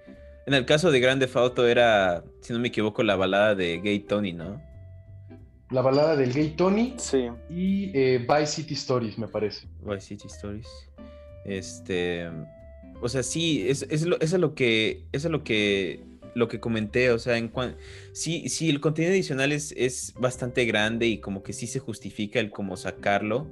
en 0.45 0.53
el 0.53 0.65
caso 0.65 0.91
de 0.91 0.99
Grande 0.99 1.29
Auto 1.33 1.67
era, 1.67 2.23
si 2.41 2.51
no 2.51 2.59
me 2.59 2.67
equivoco, 2.67 3.03
la 3.03 3.15
balada 3.15 3.55
de 3.55 3.79
Gay 3.79 3.99
Tony, 3.99 4.33
¿no? 4.33 4.61
La 5.71 5.81
balada 5.81 6.15
del 6.15 6.33
Gay 6.33 6.51
Tony. 6.51 6.93
Sí. 6.97 7.29
Y 7.49 7.91
eh, 7.97 8.19
Vice 8.19 8.47
City 8.47 8.73
Stories, 8.73 9.17
me 9.17 9.27
parece. 9.27 9.67
Vice 9.81 10.01
City 10.01 10.27
Stories. 10.27 10.67
Este, 11.45 12.29
o 13.01 13.09
sea, 13.09 13.23
sí, 13.23 13.65
es, 13.67 13.85
es, 13.89 14.05
lo, 14.05 14.19
es 14.19 14.33
lo 14.33 14.55
que, 14.55 15.05
es 15.11 15.25
lo 15.25 15.43
que, 15.43 16.03
lo 16.35 16.49
que 16.49 16.59
comenté, 16.59 17.11
o 17.11 17.17
sea, 17.17 17.37
en 17.37 17.51
sí, 18.11 18.49
sí, 18.49 18.69
el 18.69 18.81
contenido 18.81 19.13
adicional 19.13 19.53
es, 19.53 19.73
es 19.77 20.13
bastante 20.19 20.65
grande 20.65 21.07
y 21.07 21.19
como 21.19 21.41
que 21.41 21.53
sí 21.53 21.65
se 21.65 21.79
justifica 21.79 22.39
el 22.41 22.51
cómo 22.51 22.75
sacarlo 22.75 23.49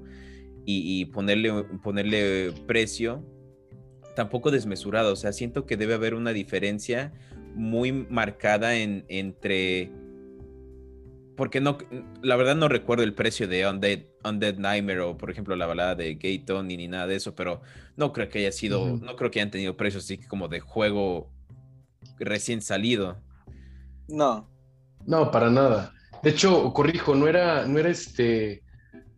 y, 0.66 1.06
ponerle, 1.06 1.64
ponerle 1.82 2.54
precio, 2.68 3.26
tampoco 4.16 4.52
desmesurado, 4.52 5.14
o 5.14 5.16
sea, 5.16 5.34
siento 5.34 5.66
que 5.66 5.78
debe 5.78 5.94
haber 5.94 6.14
una 6.14 6.34
diferencia 6.34 7.14
muy 7.56 7.92
marcada 7.92 8.76
en, 8.76 9.06
entre 9.08 9.92
porque 11.36 11.62
no, 11.62 11.78
la 12.22 12.36
verdad 12.36 12.56
no 12.56 12.68
recuerdo 12.68 13.04
el 13.04 13.14
precio 13.14 13.48
de 13.48 13.68
Undead, 13.68 14.02
Undead 14.24 14.58
Nightmare 14.58 15.00
o 15.00 15.18
por 15.18 15.32
ejemplo 15.32 15.56
la 15.56 15.66
balada 15.66 15.96
de 15.96 16.16
Gayton 16.16 16.68
ni, 16.68 16.78
ni 16.78 16.88
nada 16.88 17.08
de 17.08 17.16
eso, 17.16 17.34
pero 17.34 17.62
no 17.96 18.14
creo 18.14 18.30
que 18.30 18.40
haya 18.40 18.52
sido, 18.52 18.98
no 18.98 19.16
creo 19.16 19.32
que 19.32 19.40
hayan 19.40 19.52
tenido 19.52 19.76
precios 19.76 20.04
así 20.04 20.18
como 20.20 20.48
de 20.48 20.60
juego 20.60 21.33
recién 22.20 22.62
salido. 22.62 23.22
No. 24.08 24.50
No, 25.06 25.32
para 25.32 25.50
nada. 25.50 25.94
De 26.22 26.30
hecho, 26.30 26.72
corrijo, 26.74 27.16
no 27.16 27.28
era, 27.28 27.66
no 27.66 27.80
era 27.80 27.90
este, 27.90 28.64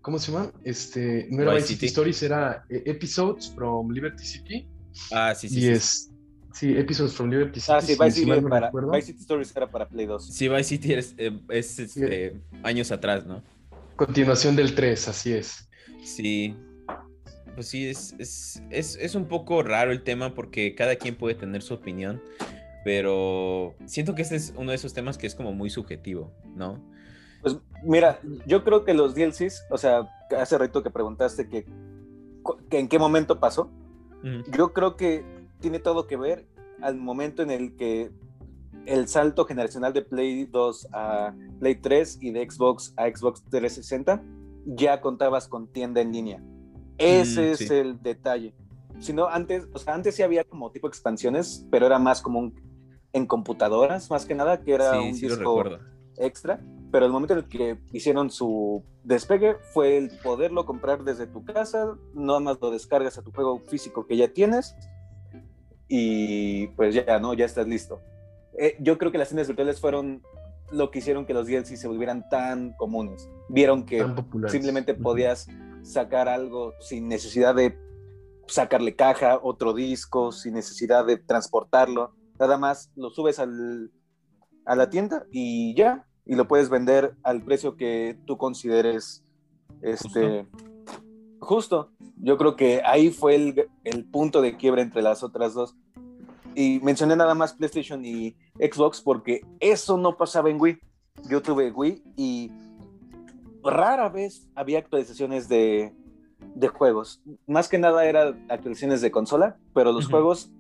¿cómo 0.02 0.18
se 0.18 0.32
llama? 0.32 0.52
Este, 0.64 1.28
no 1.30 1.44
era 1.44 1.54
Vice 1.54 1.68
City 1.68 1.86
Stories, 1.86 2.24
era 2.24 2.66
eh, 2.70 2.84
Episodes 2.86 3.52
from 3.54 3.92
Liberty 3.92 4.26
City. 4.26 4.68
Ah, 5.12 5.36
sí, 5.36 5.50
sí. 5.50 5.58
Y 5.58 5.62
sí. 5.62 5.70
es, 5.70 6.12
Sí, 6.56 6.74
Episodes 6.78 7.14
from 7.14 7.30
Liberty 7.30 7.60
City. 7.60 7.74
Ah, 7.76 7.82
sí, 7.82 7.98
Vice, 8.00 8.12
City, 8.12 8.42
para, 8.50 8.72
Vice 8.72 9.08
City 9.08 9.20
Stories 9.20 9.54
era 9.54 9.70
para 9.70 9.90
Play 9.90 10.06
2. 10.06 10.34
Sí, 10.34 10.48
Vice 10.48 10.64
City 10.64 10.94
es, 10.94 11.14
eh, 11.18 11.38
este, 11.50 12.40
años 12.64 12.92
atrás, 12.94 13.26
¿no? 13.26 13.44
Continuación 13.98 14.56
del 14.56 14.74
3, 14.74 15.10
así 15.10 15.34
es. 15.34 15.68
Sí. 16.02 16.56
Pues 17.56 17.68
sí, 17.68 17.88
es, 17.88 18.16
es, 18.20 18.62
es, 18.70 18.96
es, 18.96 19.16
un 19.16 19.26
poco 19.26 19.64
raro 19.64 19.92
el 19.92 20.04
tema 20.04 20.34
porque 20.34 20.76
cada 20.76 20.96
quien 20.96 21.16
puede 21.16 21.36
tener 21.36 21.62
su 21.62 21.74
opinión, 21.74 22.22
pero 22.86 23.74
siento 23.88 24.14
que 24.14 24.22
este 24.22 24.36
es 24.36 24.54
uno 24.56 24.70
de 24.70 24.76
esos 24.76 24.94
temas 24.94 25.18
que 25.18 25.26
es 25.26 25.34
como 25.34 25.52
muy 25.54 25.72
subjetivo, 25.72 26.32
¿no? 26.56 26.80
Pues 27.42 27.58
mira, 27.84 28.20
yo 28.46 28.64
creo 28.64 28.86
que 28.86 28.94
los 28.94 29.16
DLCs, 29.16 29.66
o 29.72 29.78
sea, 29.80 30.08
hace 30.38 30.56
rato 30.56 30.84
que 30.84 30.92
preguntaste 30.92 31.50
que, 31.50 31.66
que 32.70 32.78
en 32.78 32.88
qué 32.88 33.00
momento 33.00 33.40
pasó, 33.40 33.72
yo 34.56 34.72
creo 34.72 34.98
que 34.98 35.26
tiene 35.62 35.80
todo 35.80 36.06
que 36.06 36.16
ver 36.16 36.46
al 36.80 36.96
momento 36.96 37.42
en 37.42 37.50
el 37.50 37.76
que 37.76 38.12
el 38.86 39.08
salto 39.08 39.46
generacional 39.46 39.92
de 39.92 40.04
Play 40.04 40.46
2 40.46 40.90
a 40.94 41.34
Play 41.60 41.76
3 41.76 42.20
y 42.22 42.32
de 42.34 42.48
Xbox 42.48 42.94
a 42.98 43.08
Xbox 43.08 43.44
360 43.50 44.22
ya 44.68 45.02
contabas 45.02 45.48
con 45.48 45.68
tienda 45.68 46.02
en 46.02 46.12
línea. 46.12 46.44
Ese 47.00 47.42
mm, 47.42 47.54
es 47.54 47.72
el 47.72 48.02
detalle. 48.04 48.54
Si 49.00 49.12
no, 49.12 49.28
antes, 49.28 49.68
o 49.74 49.80
sea, 49.80 49.96
antes 49.96 50.16
sí 50.16 50.22
había 50.22 50.44
como 50.44 50.72
tipo 50.72 50.88
expansiones, 50.88 51.66
pero 51.72 51.88
era 51.88 52.00
más 52.00 52.22
como 52.22 52.52
en 53.16 53.26
computadoras, 53.26 54.12
más 54.12 54.26
que 54.26 54.36
nada, 54.36 54.62
que 54.62 54.74
era 54.74 55.00
un 55.00 55.14
disco 55.14 55.64
extra. 56.18 56.60
Pero 56.92 57.06
el 57.06 57.14
momento 57.14 57.34
en 57.34 57.40
el 57.40 57.48
que 57.48 57.80
hicieron 57.94 58.30
su 58.30 58.84
despegue 59.04 59.56
fue 59.74 59.98
el 59.98 60.12
poderlo 60.22 60.66
comprar 60.66 61.04
desde 61.04 61.26
tu 61.26 61.46
casa, 61.46 61.96
nada 62.14 62.42
más 62.42 62.58
lo 62.62 62.72
descargas 62.72 63.18
a 63.18 63.22
tu 63.22 63.32
juego 63.32 63.60
físico 63.60 64.06
que 64.06 64.18
ya 64.18 64.28
tienes 64.28 64.76
y 65.88 66.68
pues 66.68 66.94
ya, 66.94 67.20
¿no? 67.20 67.34
Ya 67.34 67.46
estás 67.46 67.68
listo. 67.68 68.02
Eh, 68.58 68.76
yo 68.80 68.98
creo 68.98 69.14
que 69.14 69.18
las 69.18 69.30
tiendas 69.30 69.48
virtuales 69.48 69.80
fueron 69.80 70.22
lo 70.72 70.92
que 70.92 71.00
hicieron 71.00 71.26
que 71.26 71.34
los 71.34 71.48
DLC 71.48 71.78
se 71.78 71.88
volvieran 71.88 72.28
tan 72.30 72.74
comunes. 72.74 73.30
Vieron 73.48 73.86
que 73.86 74.06
simplemente 74.48 74.94
podías 74.94 75.48
sacar 75.84 76.28
algo 76.28 76.74
sin 76.82 77.08
necesidad 77.08 77.56
de 77.56 77.78
sacarle 78.48 78.96
caja, 78.96 79.40
otro 79.42 79.74
disco, 79.74 80.34
sin 80.34 80.56
necesidad 80.56 81.06
de 81.06 81.18
transportarlo. 81.18 82.14
Nada 82.40 82.58
más 82.58 82.92
lo 82.96 83.10
subes 83.10 83.40
al, 83.40 83.92
a 84.66 84.76
la 84.76 84.90
tienda 84.90 85.26
y 85.32 85.76
ya, 85.76 86.06
y 86.26 86.36
lo 86.36 86.48
puedes 86.48 86.70
vender 86.70 87.16
al 87.24 87.42
precio 87.44 87.76
que 87.76 88.18
tú 88.26 88.38
consideres 88.38 89.24
este, 89.82 90.48
justo. 91.40 91.92
Yo 92.18 92.38
creo 92.38 92.56
que 92.56 92.82
ahí 92.86 93.12
fue 93.12 93.36
el, 93.36 93.70
el, 93.84 94.06
punto 94.06 94.42
de 94.42 94.58
quiebra 94.58 94.82
entre 94.82 95.02
las 95.02 95.24
otras 95.24 95.54
dos. 95.54 95.76
Y 96.56 96.80
mencioné 96.82 97.16
nada 97.16 97.36
más 97.36 97.54
PlayStation 97.54 98.04
y 98.06 98.36
Xbox 98.56 99.02
porque 99.02 99.42
eso 99.60 99.98
no 99.98 100.18
pasaba 100.18 100.50
en 100.50 100.60
Wii. 100.60 100.80
Yo 101.30 101.42
tuve 101.42 101.72
Wii 101.72 102.04
y 102.16 102.52
rara 103.64 104.10
vez 104.10 104.48
había 104.56 104.80
actualizaciones 104.80 105.50
de, 105.50 105.94
de 106.56 106.68
juegos. 106.68 107.22
Más 107.48 107.68
que 107.68 107.78
nada 107.78 108.06
era 108.06 108.36
actualizaciones 108.50 109.02
de 109.02 109.12
consola, 109.12 109.58
pero 109.74 109.92
los 109.92 110.08
juegos, 110.08 110.52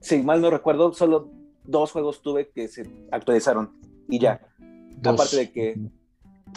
si 0.00 0.22
mal 0.22 0.40
no 0.40 0.50
recuerdo, 0.50 0.92
solo 0.92 1.30
dos 1.64 1.92
juegos 1.92 2.22
tuve 2.22 2.50
que 2.50 2.68
se 2.68 2.90
actualizaron 3.10 3.72
y 4.08 4.18
ya. 4.18 4.40
Aparte 5.04 5.36
de 5.36 5.52
que 5.52 5.76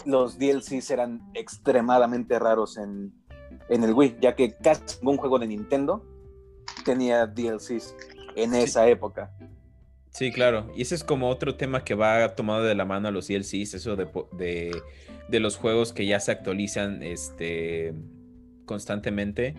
los 0.06 0.38
DLCs 0.38 0.92
eran 0.92 1.22
extremadamente 1.34 2.40
raros 2.40 2.78
en, 2.78 3.14
el 3.70 3.94
Wii, 3.94 4.18
ya 4.22 4.36
que 4.36 4.54
casi 4.54 4.98
ningún 5.02 5.18
juego 5.18 5.40
de 5.40 5.48
Nintendo 5.48 6.06
tenía 6.86 7.26
DLCs 7.26 7.96
en 8.36 8.54
esa 8.54 8.88
época. 8.88 9.32
Sí, 10.12 10.32
claro. 10.32 10.72
Y 10.76 10.82
ese 10.82 10.96
es 10.96 11.04
como 11.04 11.30
otro 11.30 11.56
tema 11.56 11.84
que 11.84 11.94
va 11.94 12.36
tomado 12.36 12.64
de 12.64 12.76
la 12.76 12.86
mano 12.86 13.08
a 13.08 13.12
los 13.12 13.28
DLCs, 13.28 13.76
eso 13.76 13.96
de, 13.96 14.82
de, 15.30 15.40
los 15.40 15.58
juegos 15.58 15.94
que 15.94 16.06
ya 16.06 16.20
se 16.20 16.32
actualizan 16.32 17.04
este, 17.04 17.94
constantemente. 18.66 19.56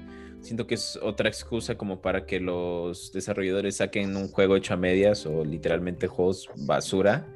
Siento 0.48 0.66
que 0.66 0.76
es 0.76 0.98
otra 1.02 1.28
excusa 1.28 1.76
como 1.76 2.00
para 2.00 2.24
que 2.24 2.40
los 2.40 3.12
desarrolladores 3.12 3.76
saquen 3.76 4.16
un 4.16 4.28
juego 4.28 4.56
hecho 4.56 4.72
a 4.72 4.78
medias 4.78 5.26
o 5.26 5.44
literalmente 5.44 6.06
juegos 6.06 6.48
basura 6.56 7.28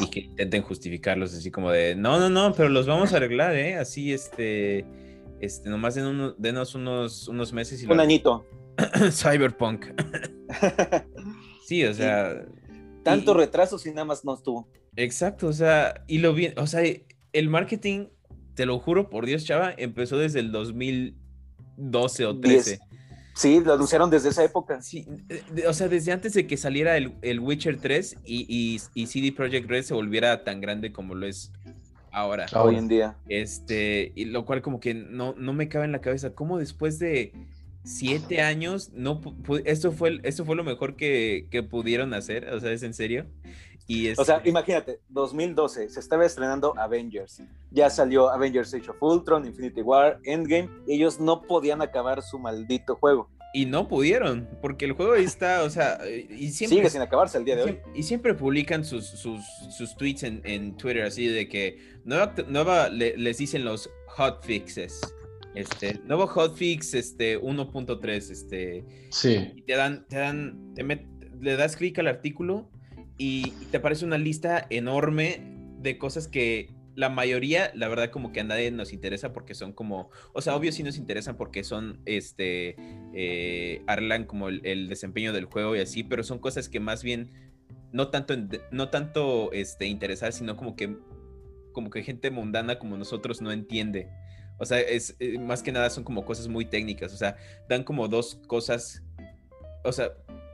y 0.00 0.08
que 0.08 0.20
intenten 0.20 0.62
justificarlos 0.62 1.34
así 1.34 1.50
como 1.50 1.72
de, 1.72 1.96
no, 1.96 2.20
no, 2.20 2.30
no, 2.30 2.54
pero 2.54 2.68
los 2.68 2.86
vamos 2.86 3.12
a 3.12 3.16
arreglar, 3.16 3.56
¿eh? 3.56 3.74
Así, 3.74 4.12
este, 4.12 4.84
este, 5.40 5.68
nomás 5.68 5.96
den 5.96 6.34
denos 6.38 6.76
unos, 6.76 7.26
unos 7.26 7.52
meses 7.52 7.82
y... 7.82 7.86
Un 7.86 7.98
añito. 7.98 8.46
Cyberpunk. 9.10 9.86
sí, 11.66 11.84
o 11.84 11.92
sea... 11.92 12.46
Tanto 13.02 13.34
retraso 13.34 13.80
si 13.80 13.90
nada 13.90 14.04
más 14.04 14.24
no 14.24 14.32
estuvo. 14.32 14.68
Exacto, 14.94 15.48
o 15.48 15.52
sea, 15.52 16.04
y 16.06 16.18
lo 16.18 16.34
bien, 16.34 16.54
o 16.56 16.68
sea, 16.68 16.82
el 17.32 17.48
marketing, 17.48 18.10
te 18.54 18.64
lo 18.64 18.78
juro 18.78 19.10
por 19.10 19.26
Dios, 19.26 19.44
chava, 19.44 19.74
empezó 19.76 20.18
desde 20.18 20.38
el 20.38 20.52
2012 21.76 22.26
o 22.26 22.38
13. 22.38 22.80
Sí, 23.34 23.60
lo 23.60 23.74
anunciaron 23.74 24.10
desde 24.10 24.28
esa 24.28 24.44
época. 24.44 24.80
Sí, 24.80 25.06
o 25.66 25.72
sea, 25.72 25.88
desde 25.88 26.12
antes 26.12 26.34
de 26.34 26.46
que 26.46 26.56
saliera 26.56 26.96
el, 26.96 27.12
el 27.22 27.40
Witcher 27.40 27.78
3 27.80 28.18
y, 28.24 28.80
y, 28.94 29.06
CD 29.06 29.32
Projekt 29.32 29.68
Red 29.68 29.82
se 29.82 29.94
volviera 29.94 30.44
tan 30.44 30.60
grande 30.60 30.92
como 30.92 31.16
lo 31.16 31.26
es 31.26 31.50
ahora. 32.12 32.46
Hoy 32.54 32.76
en 32.76 32.86
día. 32.86 33.16
Este, 33.28 34.12
y 34.14 34.26
lo 34.26 34.44
cual 34.44 34.62
como 34.62 34.78
que 34.78 34.94
no, 34.94 35.34
no 35.36 35.52
me 35.52 35.68
cabe 35.68 35.84
en 35.84 35.92
la 35.92 36.00
cabeza. 36.00 36.30
¿Cómo 36.32 36.58
después 36.58 37.00
de 37.00 37.32
siete 37.82 38.40
años, 38.40 38.90
no, 38.94 39.20
esto 39.64 39.90
fue, 39.90 40.20
esto 40.22 40.44
fue 40.44 40.54
lo 40.54 40.62
mejor 40.62 40.94
que, 40.94 41.48
que 41.50 41.64
pudieron 41.64 42.14
hacer? 42.14 42.48
O 42.50 42.60
sea, 42.60 42.70
¿es 42.70 42.84
en 42.84 42.94
serio? 42.94 43.26
O 44.16 44.24
sea, 44.24 44.40
imagínate, 44.44 45.00
2012 45.10 45.90
se 45.90 46.00
estaba 46.00 46.24
estrenando 46.24 46.74
Avengers. 46.78 47.42
Ya 47.70 47.90
salió 47.90 48.30
Avengers 48.30 48.72
Age 48.72 48.90
of 48.90 48.96
Ultron, 49.00 49.44
Infinity 49.46 49.82
War, 49.82 50.18
Endgame. 50.24 50.70
Y 50.86 50.94
ellos 50.94 51.20
no 51.20 51.42
podían 51.42 51.82
acabar 51.82 52.22
su 52.22 52.38
maldito 52.38 52.96
juego. 52.96 53.28
Y 53.52 53.66
no 53.66 53.86
pudieron, 53.86 54.48
porque 54.60 54.84
el 54.84 54.92
juego 54.92 55.12
ahí 55.12 55.22
está, 55.22 55.62
o 55.62 55.70
sea, 55.70 56.00
y 56.08 56.50
siempre... 56.50 56.78
Sigue 56.78 56.90
sin 56.90 57.02
acabarse 57.02 57.38
el 57.38 57.44
día 57.44 57.54
de 57.54 57.62
hoy. 57.62 57.78
Y 57.94 58.02
siempre 58.02 58.34
publican 58.34 58.84
sus, 58.84 59.06
sus, 59.06 59.44
sus 59.70 59.94
tweets 59.96 60.24
en, 60.24 60.40
en, 60.42 60.76
Twitter 60.76 61.04
así 61.04 61.28
de 61.28 61.48
que 61.48 61.78
nueva, 62.04 62.34
nueva 62.48 62.88
les 62.88 63.38
dicen 63.38 63.64
los 63.64 63.88
hotfixes. 64.08 65.00
Este, 65.54 66.00
nuevo 66.04 66.26
hotfix 66.26 66.94
este 66.94 67.40
1.3, 67.40 68.30
este... 68.32 68.84
Sí. 69.10 69.52
Y 69.54 69.62
te 69.62 69.76
dan, 69.76 70.04
te 70.08 70.16
dan, 70.16 70.74
te 70.74 70.82
le 71.40 71.56
das 71.56 71.76
clic 71.76 71.96
al 72.00 72.08
artículo 72.08 72.68
y 73.16 73.50
te 73.70 73.78
aparece 73.78 74.04
una 74.04 74.18
lista 74.18 74.66
enorme 74.70 75.40
de 75.80 75.98
cosas 75.98 76.28
que 76.28 76.70
la 76.96 77.08
mayoría, 77.08 77.72
la 77.74 77.88
verdad, 77.88 78.10
como 78.10 78.32
que 78.32 78.40
a 78.40 78.44
nadie 78.44 78.70
nos 78.70 78.92
interesa 78.92 79.32
porque 79.32 79.54
son 79.54 79.72
como, 79.72 80.10
o 80.32 80.40
sea, 80.40 80.54
obvio 80.54 80.72
sí 80.72 80.82
nos 80.82 80.96
interesan 80.96 81.36
porque 81.36 81.64
son, 81.64 82.00
este, 82.06 82.76
eh, 83.14 83.82
Arlan 83.86 84.24
como 84.24 84.48
el, 84.48 84.88
desempeño 84.88 85.32
del 85.32 85.46
juego 85.46 85.74
y 85.74 85.80
así, 85.80 86.04
pero 86.04 86.22
son 86.22 86.38
cosas 86.38 86.68
que 86.68 86.80
más 86.80 87.02
bien, 87.02 87.30
no 87.92 88.08
tanto, 88.08 88.34
no 88.70 88.90
tanto, 88.90 89.52
este, 89.52 89.86
interesar, 89.86 90.32
sino 90.32 90.56
como 90.56 90.76
que, 90.76 90.96
como 91.72 91.90
que 91.90 92.02
gente 92.02 92.30
mundana 92.30 92.78
como 92.78 92.96
nosotros 92.96 93.40
no 93.40 93.50
entiende. 93.50 94.08
O 94.58 94.64
sea, 94.64 94.80
es, 94.80 95.16
eh, 95.18 95.38
más 95.38 95.64
que 95.64 95.72
nada 95.72 95.90
son 95.90 96.04
como 96.04 96.24
cosas 96.24 96.46
muy 96.46 96.64
técnicas, 96.64 97.12
o 97.12 97.16
sea, 97.16 97.36
dan 97.68 97.82
como 97.82 98.06
dos 98.06 98.36
cosas, 98.46 99.02
o 99.82 99.90
sea, 99.90 100.12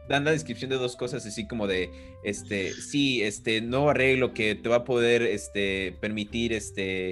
dan 0.08 0.24
la 0.24 0.32
descripción 0.32 0.70
de 0.70 0.76
dos 0.76 0.96
cosas 0.96 1.24
así 1.24 1.46
como 1.46 1.66
de, 1.66 1.90
este, 2.24 2.72
sí, 2.72 3.22
este, 3.22 3.60
nuevo 3.60 3.90
arreglo 3.90 4.34
que 4.34 4.54
te 4.54 4.68
va 4.68 4.76
a 4.76 4.84
poder, 4.84 5.22
este, 5.22 5.96
permitir, 6.00 6.52
este, 6.52 7.10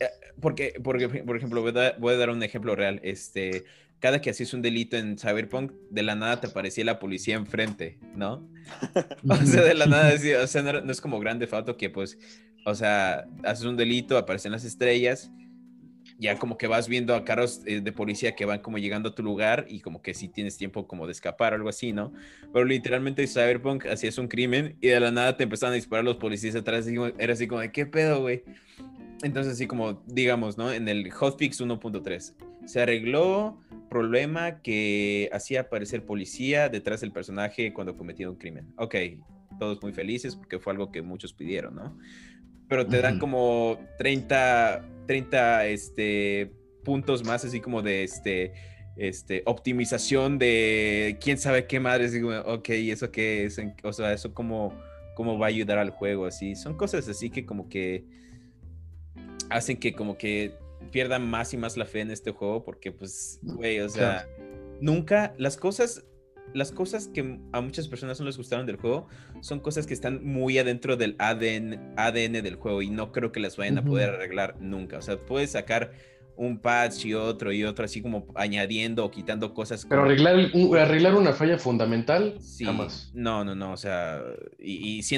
eh, 0.00 0.08
porque, 0.40 0.74
porque 0.82 1.08
por 1.08 1.36
ejemplo, 1.36 1.62
voy 1.62 1.70
a, 1.70 2.16
dar, 2.16 2.30
un 2.30 2.42
ejemplo 2.42 2.74
real, 2.74 3.00
este, 3.04 3.64
cada 4.00 4.20
que 4.20 4.30
hacías 4.30 4.54
un 4.54 4.62
delito 4.62 4.96
en 4.96 5.18
Cyberpunk, 5.18 5.72
de 5.90 6.02
la 6.02 6.14
nada 6.14 6.40
te 6.40 6.48
aparecía 6.48 6.84
la 6.84 6.98
policía 6.98 7.36
enfrente, 7.36 7.98
¿no? 8.16 8.48
o 9.28 9.36
sea, 9.36 9.62
de 9.62 9.74
la 9.74 9.86
nada, 9.86 10.12
o 10.42 10.46
sea, 10.46 10.62
no, 10.62 10.90
es 10.90 11.00
como 11.00 11.20
grande 11.20 11.46
fato 11.46 11.76
que 11.76 11.90
pues, 11.90 12.18
o 12.64 12.74
sea, 12.74 13.26
haces 13.44 13.64
un 13.64 13.76
delito, 13.76 14.16
aparecen 14.18 14.52
las 14.52 14.64
estrellas 14.64 15.30
ya 16.20 16.38
como 16.38 16.58
que 16.58 16.66
vas 16.66 16.86
viendo 16.86 17.14
a 17.14 17.24
carros 17.24 17.62
eh, 17.64 17.80
de 17.80 17.92
policía 17.92 18.36
que 18.36 18.44
van 18.44 18.60
como 18.60 18.76
llegando 18.76 19.08
a 19.08 19.14
tu 19.14 19.22
lugar 19.22 19.64
y 19.68 19.80
como 19.80 20.02
que 20.02 20.12
si 20.12 20.28
tienes 20.28 20.58
tiempo 20.58 20.86
como 20.86 21.06
de 21.06 21.12
escapar 21.12 21.54
o 21.54 21.56
algo 21.56 21.70
así, 21.70 21.92
¿no? 21.92 22.12
Pero 22.52 22.66
literalmente 22.66 23.26
Cyberpunk 23.26 23.86
hacías 23.86 24.18
un 24.18 24.28
crimen 24.28 24.76
y 24.82 24.88
de 24.88 25.00
la 25.00 25.10
nada 25.10 25.38
te 25.38 25.44
empezaban 25.44 25.72
a 25.72 25.76
disparar 25.76 26.04
los 26.04 26.16
policías 26.16 26.54
atrás 26.54 26.86
y 26.86 26.94
era 27.18 27.32
así 27.32 27.48
como 27.48 27.62
de, 27.62 27.72
¿qué 27.72 27.86
pedo, 27.86 28.20
güey? 28.20 28.42
Entonces 29.22 29.54
así 29.54 29.66
como, 29.66 30.02
digamos, 30.06 30.58
¿no? 30.58 30.70
En 30.70 30.88
el 30.88 31.10
hotfix 31.10 31.58
1.3 31.60 32.34
se 32.66 32.82
arregló 32.82 33.58
problema 33.88 34.60
que 34.60 35.30
hacía 35.32 35.62
aparecer 35.62 36.04
policía 36.04 36.68
detrás 36.68 37.00
del 37.00 37.12
personaje 37.12 37.72
cuando 37.72 37.96
cometía 37.96 38.28
un 38.28 38.36
crimen. 38.36 38.72
Ok, 38.76 38.94
todos 39.58 39.82
muy 39.82 39.92
felices 39.92 40.36
porque 40.36 40.58
fue 40.58 40.72
algo 40.72 40.92
que 40.92 41.00
muchos 41.00 41.32
pidieron, 41.32 41.76
¿no? 41.76 41.98
Pero 42.70 42.86
te 42.86 43.02
dan 43.02 43.18
como 43.18 43.80
30, 43.98 44.86
30 45.06 45.66
este, 45.66 46.52
puntos 46.84 47.24
más, 47.24 47.44
así 47.44 47.60
como 47.60 47.82
de 47.82 48.04
este, 48.04 48.52
este, 48.96 49.42
optimización 49.44 50.38
de 50.38 51.18
quién 51.20 51.36
sabe 51.36 51.66
qué 51.66 51.80
madres. 51.80 52.12
Digo, 52.12 52.30
ok, 52.46 52.68
¿eso 52.68 53.10
qué 53.10 53.44
es? 53.44 53.60
O 53.82 53.92
sea, 53.92 54.12
¿eso 54.12 54.32
cómo, 54.32 54.72
cómo 55.16 55.36
va 55.36 55.46
a 55.46 55.48
ayudar 55.48 55.78
al 55.78 55.90
juego? 55.90 56.26
Así, 56.26 56.54
son 56.54 56.76
cosas 56.76 57.08
así 57.08 57.28
que 57.28 57.44
como 57.44 57.68
que 57.68 58.04
hacen 59.48 59.76
que 59.76 59.92
como 59.92 60.16
que 60.16 60.54
pierdan 60.92 61.28
más 61.28 61.52
y 61.52 61.56
más 61.56 61.76
la 61.76 61.86
fe 61.86 62.02
en 62.02 62.12
este 62.12 62.30
juego 62.30 62.62
porque 62.62 62.92
pues, 62.92 63.40
güey, 63.42 63.80
o 63.80 63.88
sea, 63.88 64.28
nunca 64.80 65.34
las 65.38 65.56
cosas 65.56 66.04
las 66.54 66.72
cosas 66.72 67.08
que 67.08 67.38
a 67.52 67.60
muchas 67.60 67.88
personas 67.88 68.18
no 68.20 68.26
les 68.26 68.36
gustaron 68.36 68.66
del 68.66 68.76
juego 68.76 69.08
son 69.40 69.60
cosas 69.60 69.86
que 69.86 69.94
están 69.94 70.24
muy 70.24 70.58
adentro 70.58 70.96
del 70.96 71.16
ADN, 71.18 71.94
ADN 71.96 72.42
del 72.42 72.56
juego 72.56 72.82
y 72.82 72.90
no 72.90 73.12
creo 73.12 73.32
que 73.32 73.40
las 73.40 73.56
vayan 73.56 73.78
a 73.78 73.84
poder 73.84 74.10
arreglar 74.10 74.56
nunca. 74.60 74.98
O 74.98 75.02
sea, 75.02 75.18
puedes 75.18 75.52
sacar 75.52 75.92
un 76.36 76.58
patch 76.58 77.04
y 77.04 77.14
otro 77.14 77.52
y 77.52 77.64
otro, 77.64 77.84
así 77.84 78.00
como 78.00 78.26
añadiendo 78.34 79.04
o 79.04 79.10
quitando 79.10 79.52
cosas. 79.52 79.84
Pero 79.86 80.04
arreglar, 80.04 80.50
arreglar 80.78 81.14
una 81.14 81.34
falla 81.34 81.58
fundamental, 81.58 82.36
sí, 82.40 82.64
No, 83.12 83.44
no, 83.44 83.54
no, 83.54 83.72
o 83.72 83.76
sea, 83.76 84.22
y, 84.58 84.98
y 84.98 85.16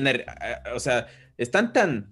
o 0.75 0.81
sea, 0.81 1.07
están 1.39 1.73
tan, 1.73 2.11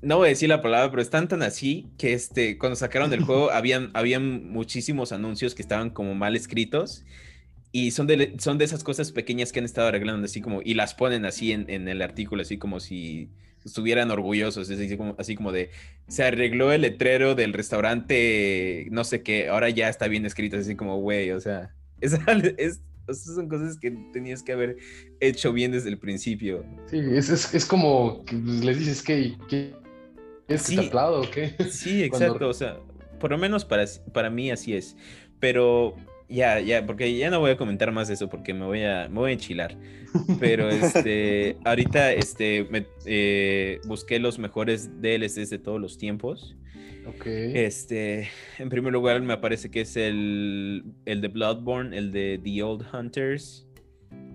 no 0.00 0.16
voy 0.16 0.26
a 0.26 0.28
decir 0.30 0.48
la 0.48 0.62
palabra, 0.62 0.90
pero 0.90 1.02
están 1.02 1.28
tan 1.28 1.42
así 1.42 1.90
que 1.98 2.14
este, 2.14 2.56
cuando 2.56 2.74
sacaron 2.76 3.10
del 3.10 3.20
juego 3.24 3.50
habían, 3.50 3.90
habían 3.92 4.50
muchísimos 4.50 5.12
anuncios 5.12 5.54
que 5.54 5.60
estaban 5.60 5.90
como 5.90 6.14
mal 6.14 6.36
escritos 6.36 7.04
y 7.72 7.92
son 7.92 8.06
de, 8.06 8.34
son 8.38 8.58
de 8.58 8.64
esas 8.64 8.82
cosas 8.82 9.12
pequeñas 9.12 9.52
que 9.52 9.60
han 9.60 9.64
estado 9.64 9.88
arreglando 9.88 10.24
así 10.24 10.40
como, 10.40 10.60
y 10.62 10.74
las 10.74 10.94
ponen 10.94 11.24
así 11.24 11.52
en, 11.52 11.68
en 11.68 11.88
el 11.88 12.02
artículo, 12.02 12.42
así 12.42 12.58
como 12.58 12.80
si 12.80 13.30
estuvieran 13.64 14.10
orgullosos, 14.10 14.70
así 14.70 14.96
como, 14.96 15.14
así 15.18 15.36
como 15.36 15.52
de, 15.52 15.70
se 16.08 16.24
arregló 16.24 16.72
el 16.72 16.82
letrero 16.82 17.34
del 17.34 17.52
restaurante, 17.52 18.88
no 18.90 19.04
sé 19.04 19.22
qué, 19.22 19.48
ahora 19.48 19.68
ya 19.70 19.88
está 19.88 20.08
bien 20.08 20.26
escrito, 20.26 20.56
así 20.56 20.74
como, 20.76 20.98
güey, 20.98 21.30
o 21.30 21.40
sea, 21.40 21.74
es, 22.00 22.18
es, 22.56 22.80
esas 23.06 23.34
son 23.34 23.48
cosas 23.48 23.78
que 23.78 23.90
tenías 24.12 24.42
que 24.42 24.52
haber 24.52 24.76
hecho 25.20 25.52
bien 25.52 25.72
desde 25.72 25.90
el 25.90 25.98
principio. 25.98 26.64
Sí, 26.86 26.98
es, 26.98 27.28
es, 27.28 27.54
es 27.54 27.64
como 27.66 28.24
que 28.24 28.36
les 28.36 28.78
dices 28.78 29.02
que, 29.02 29.36
que 29.48 29.74
es 30.48 30.62
sí, 30.62 30.90
o 30.92 31.30
qué. 31.30 31.54
Sí, 31.70 32.02
exacto, 32.04 32.48
o 32.48 32.54
sea, 32.54 32.78
por 33.18 33.30
lo 33.30 33.38
menos 33.38 33.64
para, 33.64 33.84
para 34.12 34.30
mí 34.30 34.50
así 34.50 34.74
es, 34.74 34.96
pero 35.38 35.94
ya, 36.30 36.60
ya, 36.60 36.86
porque 36.86 37.16
ya 37.16 37.30
no 37.30 37.40
voy 37.40 37.50
a 37.50 37.56
comentar 37.56 37.92
más 37.92 38.08
de 38.08 38.14
eso 38.14 38.28
porque 38.28 38.54
me 38.54 38.64
voy 38.64 38.82
a, 38.82 39.08
me 39.08 39.16
voy 39.16 39.30
a 39.30 39.34
enchilar. 39.34 39.76
Pero 40.38 40.68
este, 40.68 41.56
ahorita 41.64 42.12
este, 42.12 42.66
me, 42.70 42.86
eh, 43.04 43.80
busqué 43.86 44.18
los 44.18 44.38
mejores 44.38 44.90
DLCs 45.00 45.50
de 45.50 45.58
todos 45.58 45.80
los 45.80 45.98
tiempos. 45.98 46.56
Ok. 47.06 47.26
Este, 47.26 48.28
en 48.58 48.68
primer 48.68 48.92
lugar 48.92 49.20
me 49.20 49.36
parece 49.38 49.70
que 49.70 49.80
es 49.80 49.96
el, 49.96 50.84
el 51.04 51.20
de 51.20 51.28
Bloodborne, 51.28 51.96
el 51.96 52.12
de 52.12 52.40
The 52.42 52.62
Old 52.62 52.86
Hunters. 52.92 53.66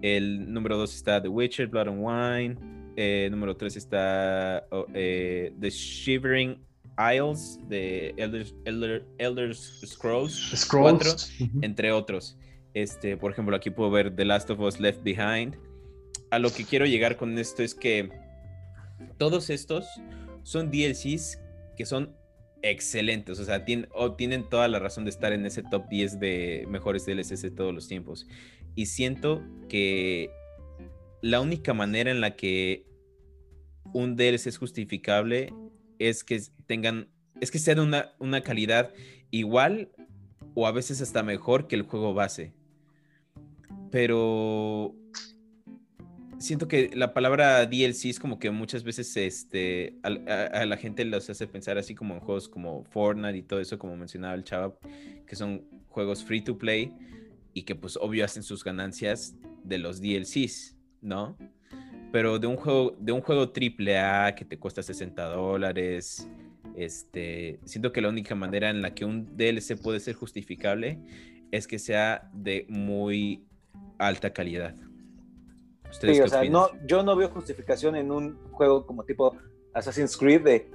El 0.01 0.51
número 0.53 0.77
dos 0.77 0.93
está 0.93 1.21
The 1.21 1.29
Witcher, 1.29 1.67
Blood 1.67 1.87
and 1.87 1.99
Wine. 1.99 2.75
Eh, 2.97 3.27
número 3.29 3.55
tres 3.55 3.75
está 3.75 4.65
oh, 4.71 4.85
eh, 4.93 5.53
The 5.59 5.69
Shivering 5.69 6.57
Isles 6.97 7.59
de 7.67 8.13
Elder, 8.17 9.55
Scrolls, 9.55 10.67
4, 10.69 11.11
entre 11.61 11.91
otros. 11.91 12.37
Este, 12.73 13.17
por 13.17 13.31
ejemplo, 13.31 13.55
aquí 13.55 13.69
puedo 13.69 13.91
ver 13.91 14.15
The 14.15 14.25
Last 14.25 14.49
of 14.49 14.59
Us 14.59 14.79
Left 14.79 15.03
Behind. 15.03 15.57
A 16.31 16.39
lo 16.39 16.51
que 16.51 16.65
quiero 16.65 16.85
llegar 16.85 17.17
con 17.17 17.37
esto 17.37 17.63
es 17.63 17.75
que 17.75 18.09
todos 19.17 19.49
estos 19.49 19.85
son 20.43 20.71
DLCs 20.71 21.39
que 21.77 21.85
son 21.85 22.15
excelentes, 22.61 23.39
o 23.39 23.45
sea, 23.45 23.63
tienen, 23.63 23.87
tienen 24.17 24.49
toda 24.49 24.67
la 24.67 24.79
razón 24.79 25.03
de 25.03 25.11
estar 25.11 25.33
en 25.33 25.45
ese 25.45 25.61
top 25.61 25.87
10 25.87 26.19
de 26.19 26.65
mejores 26.67 27.05
DLCs 27.05 27.41
de 27.41 27.51
todos 27.51 27.73
los 27.73 27.87
tiempos. 27.87 28.27
Y 28.75 28.87
siento 28.87 29.43
que 29.69 30.31
la 31.21 31.41
única 31.41 31.73
manera 31.73 32.11
en 32.11 32.21
la 32.21 32.35
que 32.35 32.85
un 33.93 34.15
DLC 34.15 34.47
es 34.47 34.57
justificable 34.57 35.53
es 35.99 36.23
que 36.23 36.41
tengan, 36.65 37.09
es 37.41 37.51
que 37.51 37.59
sean 37.59 37.79
una, 37.79 38.11
una 38.19 38.41
calidad 38.41 38.93
igual 39.31 39.89
o 40.53 40.67
a 40.67 40.71
veces 40.71 41.01
hasta 41.01 41.23
mejor 41.23 41.67
que 41.67 41.75
el 41.75 41.83
juego 41.83 42.13
base. 42.13 42.53
Pero 43.91 44.95
siento 46.39 46.67
que 46.67 46.91
la 46.93 47.13
palabra 47.13 47.65
DLC 47.65 48.05
es 48.05 48.19
como 48.19 48.39
que 48.39 48.51
muchas 48.51 48.83
veces 48.83 49.15
este, 49.17 49.97
a, 50.03 50.65
la 50.65 50.77
gente 50.77 51.05
los 51.05 51.29
hace 51.29 51.47
pensar 51.47 51.77
así 51.77 51.95
como 51.95 52.15
en 52.15 52.19
juegos 52.19 52.49
como 52.49 52.83
Fortnite 52.85 53.37
y 53.37 53.41
todo 53.43 53.59
eso, 53.59 53.77
como 53.77 53.95
mencionaba 53.95 54.33
el 54.35 54.43
chava, 54.43 54.77
que 55.25 55.35
son 55.35 55.65
juegos 55.89 56.23
free 56.23 56.41
to 56.41 56.57
play 56.57 56.93
y 57.53 57.63
que 57.63 57.75
pues 57.75 57.97
obvio 57.97 58.25
hacen 58.25 58.43
sus 58.43 58.63
ganancias 58.63 59.35
de 59.63 59.77
los 59.77 60.01
DLCs, 60.01 60.75
¿no? 61.01 61.37
Pero 62.15 62.39
de 62.39 62.47
un 62.47 62.55
juego, 62.55 62.95
de 62.97 63.11
un 63.11 63.19
juego 63.19 63.49
triple 63.49 63.99
A 63.99 64.33
que 64.35 64.45
te 64.45 64.57
cuesta 64.57 64.81
60 64.81 65.21
dólares, 65.21 66.25
este, 66.73 67.59
siento 67.65 67.91
que 67.91 67.99
la 67.99 68.07
única 68.07 68.35
manera 68.35 68.69
en 68.69 68.81
la 68.81 68.93
que 68.93 69.03
un 69.03 69.35
DLC 69.35 69.77
puede 69.83 69.99
ser 69.99 70.15
justificable 70.15 70.97
es 71.51 71.67
que 71.67 71.77
sea 71.77 72.29
de 72.31 72.67
muy 72.69 73.45
alta 73.97 74.31
calidad. 74.31 74.75
sí, 75.91 76.21
o 76.21 76.27
sea, 76.29 76.45
no, 76.45 76.69
yo 76.85 77.03
no 77.03 77.17
veo 77.17 77.27
justificación 77.31 77.97
en 77.97 78.09
un 78.09 78.37
juego 78.51 78.85
como 78.85 79.03
tipo 79.03 79.35
Assassin's 79.73 80.15
Creed 80.15 80.41
de, 80.41 80.71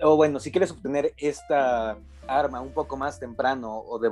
o 0.00 0.16
bueno, 0.16 0.40
si 0.40 0.50
quieres 0.50 0.72
obtener 0.72 1.14
esta 1.16 1.96
arma 2.26 2.60
un 2.60 2.72
poco 2.72 2.96
más 2.96 3.20
temprano 3.20 3.84
o, 3.86 4.00
de, 4.00 4.10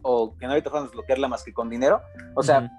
o, 0.00 0.34
que 0.34 0.46
no 0.46 0.54
hay 0.54 0.62
forma 0.62 0.78
de 0.78 0.86
desbloquearla 0.86 1.28
más 1.28 1.44
que 1.44 1.52
con 1.52 1.68
dinero, 1.68 2.00
o 2.34 2.42
sea, 2.42 2.70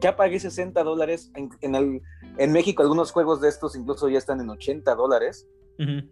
ya 0.00 0.16
pagué 0.16 0.38
60 0.40 0.82
dólares 0.82 1.30
en, 1.34 1.74
el, 1.74 2.02
en 2.38 2.52
México 2.52 2.82
algunos 2.82 3.12
juegos 3.12 3.40
de 3.40 3.48
estos 3.48 3.76
incluso 3.76 4.08
ya 4.08 4.18
están 4.18 4.40
en 4.40 4.50
80 4.50 4.94
dólares. 4.94 5.46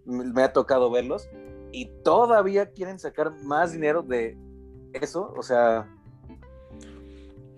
me, 0.04 0.42
ha 0.42 0.52
tocado 0.52 0.90
verlos. 0.90 1.28
Y 1.72 1.90
todavía 2.04 2.70
quieren 2.70 2.98
sacar 2.98 3.32
más 3.42 3.72
dinero 3.72 4.02
de 4.02 4.36
eso. 4.92 5.34
O 5.36 5.42
sea... 5.42 5.92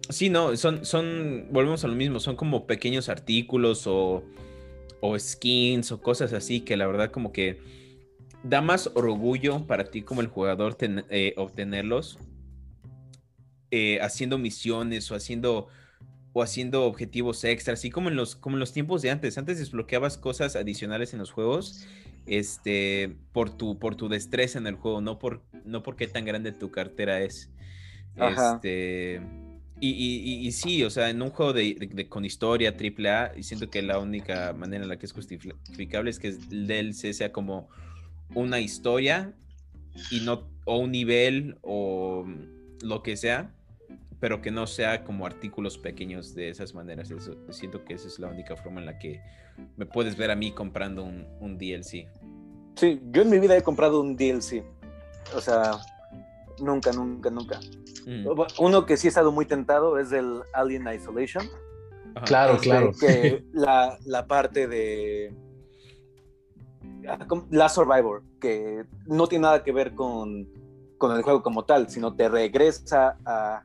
Sí, 0.09 0.31
no, 0.31 0.57
son, 0.57 0.85
son, 0.87 1.49
volvemos 1.51 1.85
a 1.85 1.89
lo 1.89 1.95
mismo, 1.95 2.19
son 2.19 2.35
como 2.35 2.67
pequeños 2.67 3.11
artículos 3.11 3.87
o, 3.87 4.23
o 5.01 5.19
skins 5.19 5.93
o 5.93 6.01
cosas 6.01 6.33
así 6.33 6.63
que 6.63 6.79
la 6.79 6.87
verdad 6.87 7.11
como 7.11 7.31
que 7.31 7.61
da 8.43 8.63
más 8.63 8.91
orgullo 8.95 9.67
para 9.67 9.85
ti 9.85 10.01
como 10.01 10.23
el 10.23 10.29
jugador 10.29 10.79
eh, 10.81 11.35
obtenerlos 11.37 12.19
eh, 13.71 14.01
haciendo 14.01 14.39
misiones 14.39 15.11
o 15.11 15.15
haciendo 15.15 15.69
o 16.33 16.43
haciendo 16.43 16.85
objetivos 16.85 17.43
extras, 17.45 17.81
así 17.81 17.91
como 17.91 18.09
en 18.09 18.17
los, 18.17 18.37
como 18.37 18.57
en 18.57 18.61
los 18.61 18.73
tiempos 18.73 19.03
de 19.03 19.11
antes. 19.11 19.39
Antes 19.39 19.59
desbloqueabas 19.59 20.19
cosas 20.19 20.57
adicionales 20.57 21.13
en 21.13 21.19
los 21.19 21.31
juegos 21.31 21.87
este, 22.27 23.17
por, 23.33 23.57
tu, 23.57 23.79
por 23.79 23.97
tu 23.97 24.09
destreza 24.09 24.59
en 24.59 24.67
el 24.67 24.77
juego, 24.77 25.01
no 25.01 25.19
por, 25.19 25.43
no 25.65 25.83
por 25.83 25.97
qué 25.97 26.07
tan 26.07 26.25
grande 26.25 26.53
tu 26.53 26.71
cartera 26.71 27.21
es. 27.23 27.51
Este, 28.17 29.21
y, 29.81 30.47
y, 30.47 30.53
sí, 30.53 30.83
o 30.83 30.91
sea, 30.91 31.09
en 31.09 31.23
un 31.23 31.31
juego 31.31 31.53
de, 31.53 32.07
con 32.09 32.25
historia 32.25 32.75
AAA, 32.77 33.39
y 33.39 33.45
siento 33.45 33.71
que 33.71 33.81
la 33.81 33.99
única 33.99 34.53
manera 34.53 34.83
en 34.83 34.89
la 34.89 34.99
que 34.99 35.07
es 35.07 35.13
justificable 35.13 36.11
es 36.11 36.19
que 36.19 36.29
el 36.29 36.67
DLC 36.67 37.13
sea 37.13 37.31
como 37.33 37.69
una 38.35 38.61
historia 38.61 39.35
y 40.11 40.21
no, 40.21 40.49
o 40.65 40.79
un 40.79 40.91
nivel 40.91 41.59
o 41.63 42.27
lo 42.83 43.03
que 43.03 43.17
sea, 43.17 43.55
pero 44.21 44.41
que 44.41 44.51
no 44.51 44.67
sea 44.67 45.05
como 45.05 45.27
artículos 45.27 45.79
pequeños 45.79 46.35
de 46.35 46.49
esas 46.49 46.75
maneras. 46.75 47.11
Eso, 47.11 47.37
siento 47.51 47.85
que 47.85 47.95
esa 47.95 48.09
es 48.09 48.19
la 48.19 48.29
única 48.29 48.57
forma 48.57 48.81
en 48.81 48.87
la 48.87 48.99
que 48.99 49.21
me 49.77 49.87
puedes 49.87 50.17
ver 50.17 50.31
a 50.31 50.37
mí 50.37 50.53
comprando 50.53 51.05
un, 51.05 51.27
un 51.41 51.57
DLC. 51.57 52.09
Sí, 52.77 53.01
yo 53.11 53.23
en 53.23 53.31
mi 53.31 53.39
vida 53.39 53.57
he 53.57 53.63
comprado 53.63 54.01
un 54.01 54.17
DLC. 54.17 54.65
O 55.35 55.41
sea, 55.41 55.79
nunca, 56.61 56.93
nunca, 56.93 57.31
nunca. 57.31 57.61
Mm. 58.07 58.27
Uno 58.59 58.87
que 58.87 58.97
sí 58.97 59.07
he 59.07 59.11
estado 59.11 59.33
muy 59.33 59.47
tentado 59.47 59.99
es 59.99 60.13
el 60.13 60.41
Alien 60.53 60.89
Isolation. 60.93 61.45
Claro, 62.25 62.55
este, 62.55 62.69
claro. 62.69 62.93
Que 62.99 63.45
la, 63.53 63.99
la 64.05 64.27
parte 64.27 64.67
de 64.67 65.35
ah, 67.07 67.19
la 67.51 67.69
Survivor, 67.69 68.23
que 68.41 68.85
no 69.07 69.27
tiene 69.27 69.43
nada 69.43 69.63
que 69.63 69.73
ver 69.73 69.95
con, 69.95 70.49
con 70.97 71.17
el 71.17 71.23
juego 71.23 71.43
como 71.43 71.65
tal, 71.65 71.89
sino 71.89 72.15
te 72.15 72.29
regresa 72.29 73.17
a, 73.25 73.63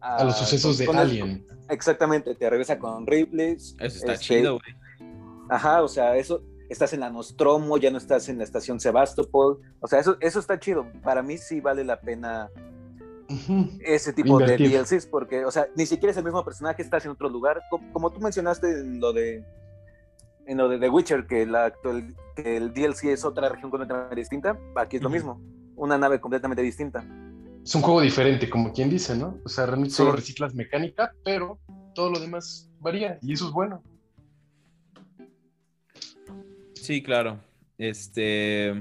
a, 0.00 0.24
los 0.24 0.38
sucesos 0.38 0.78
de 0.78 0.86
Alien. 0.86 1.46
exactamente, 1.68 2.34
te 2.34 2.48
regresa 2.48 2.78
con 2.78 3.06
Ripley. 3.06 3.52
Eso 3.52 3.76
está 3.78 4.14
este, 4.14 4.24
chido, 4.24 4.58
güey. 4.58 5.10
Ajá, 5.48 5.82
o 5.82 5.88
sea, 5.88 6.16
eso, 6.16 6.42
estás 6.68 6.92
en 6.92 7.00
la 7.00 7.10
Nostromo, 7.10 7.76
ya 7.76 7.90
no 7.90 7.98
estás 7.98 8.28
en 8.28 8.38
la 8.38 8.44
estación 8.44 8.80
Sebastopol. 8.80 9.60
O 9.80 9.88
sea, 9.88 9.98
eso, 9.98 10.16
eso 10.20 10.38
está 10.38 10.58
chido. 10.58 10.86
Para 11.02 11.22
mí 11.22 11.36
sí 11.38 11.60
vale 11.60 11.84
la 11.84 12.00
pena 12.00 12.50
ese 13.80 14.12
tipo 14.12 14.38
de 14.38 14.56
DLCs, 14.56 15.06
porque, 15.06 15.44
o 15.44 15.50
sea, 15.50 15.68
ni 15.76 15.86
siquiera 15.86 16.10
es 16.10 16.16
el 16.16 16.24
mismo 16.24 16.44
personaje, 16.44 16.82
estás 16.82 17.04
en 17.04 17.12
otro 17.12 17.28
lugar. 17.28 17.60
Como, 17.92 18.10
tú 18.10 18.20
mencionaste 18.20 18.70
en 18.70 19.00
lo 19.00 19.12
de 19.12 19.44
en 20.46 20.56
lo 20.56 20.68
de 20.68 20.78
The 20.78 20.88
Witcher, 20.88 21.26
que, 21.26 21.46
la, 21.46 21.72
que 22.34 22.56
el 22.56 22.72
DLC 22.72 23.04
es 23.04 23.24
otra 23.24 23.48
región 23.48 23.70
completamente 23.70 24.16
distinta, 24.16 24.58
aquí 24.74 24.96
es 24.96 25.02
lo 25.02 25.08
mismo, 25.08 25.40
una 25.76 25.96
nave 25.96 26.20
completamente 26.20 26.60
distinta 26.60 27.04
es 27.64 27.74
un 27.74 27.82
juego 27.82 28.00
diferente, 28.00 28.48
como 28.48 28.72
quien 28.72 28.90
dice, 28.90 29.16
¿no? 29.16 29.38
O 29.44 29.48
sea, 29.48 29.66
realmente 29.66 29.94
solo 29.94 30.12
reciclas 30.12 30.54
mecánica, 30.54 31.12
pero 31.24 31.58
todo 31.94 32.10
lo 32.10 32.18
demás 32.18 32.70
varía 32.80 33.18
y 33.22 33.32
eso 33.32 33.48
es 33.48 33.52
bueno. 33.52 33.82
Sí, 36.74 37.02
claro. 37.02 37.38
Este, 37.78 38.74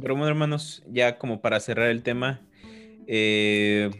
pero 0.00 0.14
bueno, 0.14 0.28
hermanos, 0.28 0.82
ya 0.90 1.18
como 1.18 1.40
para 1.40 1.60
cerrar 1.60 1.88
el 1.88 2.02
tema, 2.02 2.40
eh, 3.06 3.90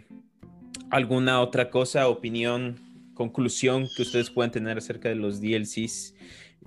¿alguna 0.90 1.40
otra 1.40 1.70
cosa, 1.70 2.08
opinión, 2.08 2.76
conclusión 3.14 3.88
que 3.96 4.02
ustedes 4.02 4.30
puedan 4.30 4.50
tener 4.50 4.78
acerca 4.78 5.08
de 5.08 5.14
los 5.14 5.40
DLCs? 5.40 6.14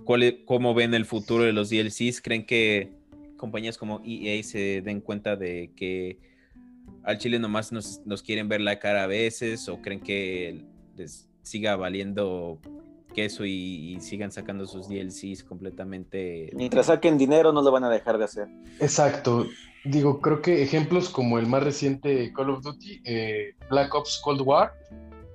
¿Cuál, 0.03 0.43
¿Cómo 0.45 0.73
ven 0.73 0.93
el 0.93 1.05
futuro 1.05 1.43
de 1.43 1.53
los 1.53 1.69
DLCs? 1.69 2.21
¿Creen 2.21 2.45
que 2.45 2.91
compañías 3.37 3.77
como 3.77 4.01
EA 4.05 4.41
se 4.43 4.81
den 4.81 5.01
cuenta 5.01 5.35
de 5.35 5.71
que 5.75 6.17
al 7.03 7.17
Chile 7.17 7.39
nomás 7.39 7.71
nos, 7.71 8.23
quieren 8.23 8.47
ver 8.47 8.61
la 8.61 8.79
cara 8.79 9.03
a 9.03 9.07
veces 9.07 9.67
o 9.67 9.81
creen 9.81 9.99
que 9.99 10.63
les 10.95 11.29
siga 11.41 11.75
valiendo 11.75 12.59
queso 13.13 13.45
y, 13.45 13.97
sigan 13.99 14.31
sacando 14.31 14.65
sus 14.65 14.87
DLCs 14.89 15.43
completamente. 15.43 16.49
Mientras 16.53 16.87
saquen 16.87 17.17
dinero 17.17 17.51
no 17.51 17.61
lo 17.61 17.71
van 17.71 17.83
a 17.83 17.89
dejar 17.89 18.17
de 18.17 18.25
hacer. 18.25 18.47
Exacto. 18.79 19.45
Digo, 19.85 20.21
creo 20.21 20.41
que 20.41 20.63
ejemplos 20.63 21.09
como 21.09 21.37
el 21.37 21.45
más 21.45 21.63
reciente 21.63 22.31
Call 22.33 22.49
of 22.49 22.63
Duty, 22.63 23.01
eh, 23.05 23.53
Black 23.69 23.93
Ops 23.93 24.21
Cold 24.23 24.41
War, 24.41 24.73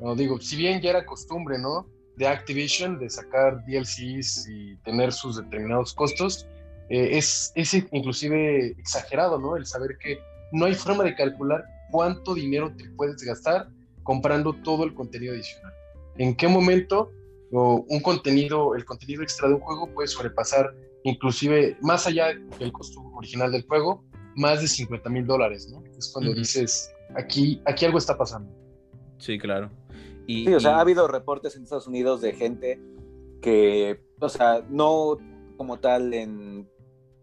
no, 0.00 0.14
digo, 0.14 0.40
si 0.40 0.56
bien 0.56 0.80
ya 0.80 0.90
era 0.90 1.04
costumbre, 1.04 1.58
¿no? 1.58 1.86
De 2.16 2.26
Activision 2.26 2.98
de 2.98 3.10
sacar 3.10 3.64
DLCs 3.66 4.48
y 4.48 4.76
tener 4.76 5.12
sus 5.12 5.36
determinados 5.36 5.92
costos, 5.92 6.48
eh, 6.88 7.18
es, 7.18 7.52
es 7.54 7.74
inclusive 7.74 8.68
exagerado, 8.78 9.38
¿no? 9.38 9.56
El 9.56 9.66
saber 9.66 9.98
que 9.98 10.18
no 10.52 10.66
hay 10.66 10.74
forma 10.74 11.04
de 11.04 11.14
calcular 11.14 11.64
cuánto 11.90 12.34
dinero 12.34 12.72
te 12.76 12.88
puedes 12.90 13.22
gastar 13.22 13.68
comprando 14.02 14.52
todo 14.52 14.84
el 14.84 14.94
contenido 14.94 15.34
adicional. 15.34 15.72
¿En 16.16 16.34
qué 16.34 16.48
momento 16.48 17.10
un 17.50 18.00
contenido, 18.00 18.74
el 18.74 18.84
contenido 18.84 19.22
extra 19.22 19.48
de 19.48 19.54
un 19.54 19.60
juego 19.60 19.88
puede 19.94 20.08
sobrepasar 20.08 20.74
inclusive 21.04 21.76
más 21.80 22.06
allá 22.06 22.28
del 22.58 22.72
costo 22.72 23.00
original 23.14 23.52
del 23.52 23.62
juego, 23.66 24.04
más 24.34 24.60
de 24.60 24.68
50 24.68 25.08
mil 25.10 25.26
dólares, 25.26 25.68
¿no? 25.70 25.82
Es 25.96 26.10
cuando 26.12 26.34
dices, 26.34 26.92
aquí, 27.16 27.62
aquí 27.64 27.84
algo 27.84 27.98
está 27.98 28.16
pasando. 28.16 28.52
Sí, 29.18 29.38
claro. 29.38 29.70
Y, 30.26 30.44
sí, 30.44 30.54
o 30.54 30.60
sea, 30.60 30.76
ha 30.76 30.80
habido 30.80 31.08
reportes 31.08 31.56
en 31.56 31.62
Estados 31.62 31.86
Unidos 31.86 32.20
de 32.20 32.34
gente 32.34 32.80
que, 33.40 34.00
o 34.20 34.28
sea, 34.28 34.64
no 34.68 35.16
como 35.56 35.78
tal 35.80 36.12
en, 36.12 36.68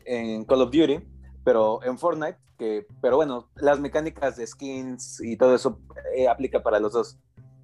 en 0.05 0.43
Call 0.45 0.61
of 0.61 0.71
Duty, 0.71 0.99
pero 1.43 1.83
en 1.83 1.97
Fortnite, 1.97 2.37
que, 2.57 2.85
pero 3.01 3.17
bueno, 3.17 3.49
las 3.55 3.79
mecánicas 3.79 4.37
de 4.37 4.47
skins 4.47 5.21
y 5.21 5.37
todo 5.37 5.55
eso 5.55 5.79
eh, 6.15 6.27
aplica 6.27 6.63
para 6.63 6.79
los 6.79 6.93
dos. 6.93 7.19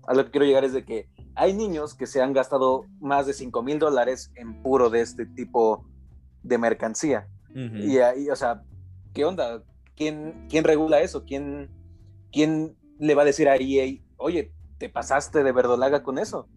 A 0.08 0.14
lo 0.14 0.26
que 0.26 0.32
quiero 0.32 0.46
llegar 0.46 0.64
es 0.64 0.74
de 0.74 0.84
que 0.86 1.10
hay 1.36 1.54
niños 1.54 1.94
que 1.94 2.08
se 2.08 2.22
han 2.22 2.34
gastado 2.34 2.86
más 3.00 3.28
de 3.28 3.34
5 3.34 3.64
mil 3.64 3.80
dólares 3.80 4.32
en 4.36 4.62
puro 4.62 4.90
de 4.90 5.02
este 5.02 5.26
tipo 5.26 5.86
de 6.44 6.58
mercancía. 6.58 7.28
y, 7.54 7.98
ahí, 7.98 8.30
o 8.30 8.36
sea, 8.36 8.64
¿qué 9.14 9.26
onda? 9.26 9.64
¿Quién, 9.96 10.48
quién 10.50 10.64
regula 10.64 11.02
eso? 11.02 11.26
¿Quién, 11.26 11.70
¿Quién 12.32 12.76
le 13.00 13.16
va 13.16 13.24
a 13.24 13.26
decir 13.26 13.50
a 13.50 13.58
EA, 13.58 14.00
oye, 14.18 14.52
te 14.78 14.90
pasaste 14.90 15.44
de 15.44 15.52
verdolaga 15.52 16.04
con 16.04 16.18
eso? 16.18 16.48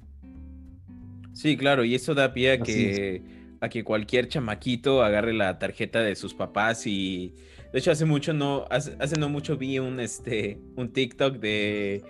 Sí, 1.32 1.56
claro, 1.56 1.84
y 1.84 1.94
eso 1.94 2.14
da 2.14 2.32
pie 2.32 2.52
a 2.52 2.58
que 2.58 3.44
a 3.64 3.68
que 3.68 3.82
cualquier 3.82 4.28
chamaquito 4.28 5.02
agarre 5.02 5.32
la 5.32 5.58
tarjeta 5.58 6.00
de 6.00 6.14
sus 6.14 6.34
papás 6.34 6.86
y 6.86 7.34
de 7.74 7.80
hecho 7.80 7.90
hace 7.90 8.04
mucho 8.04 8.32
no 8.32 8.66
hace, 8.70 9.18
no 9.18 9.28
mucho 9.28 9.56
vi 9.56 9.80
un 9.80 9.98
este 9.98 10.60
un 10.76 10.92
TikTok 10.92 11.38
de 11.38 12.04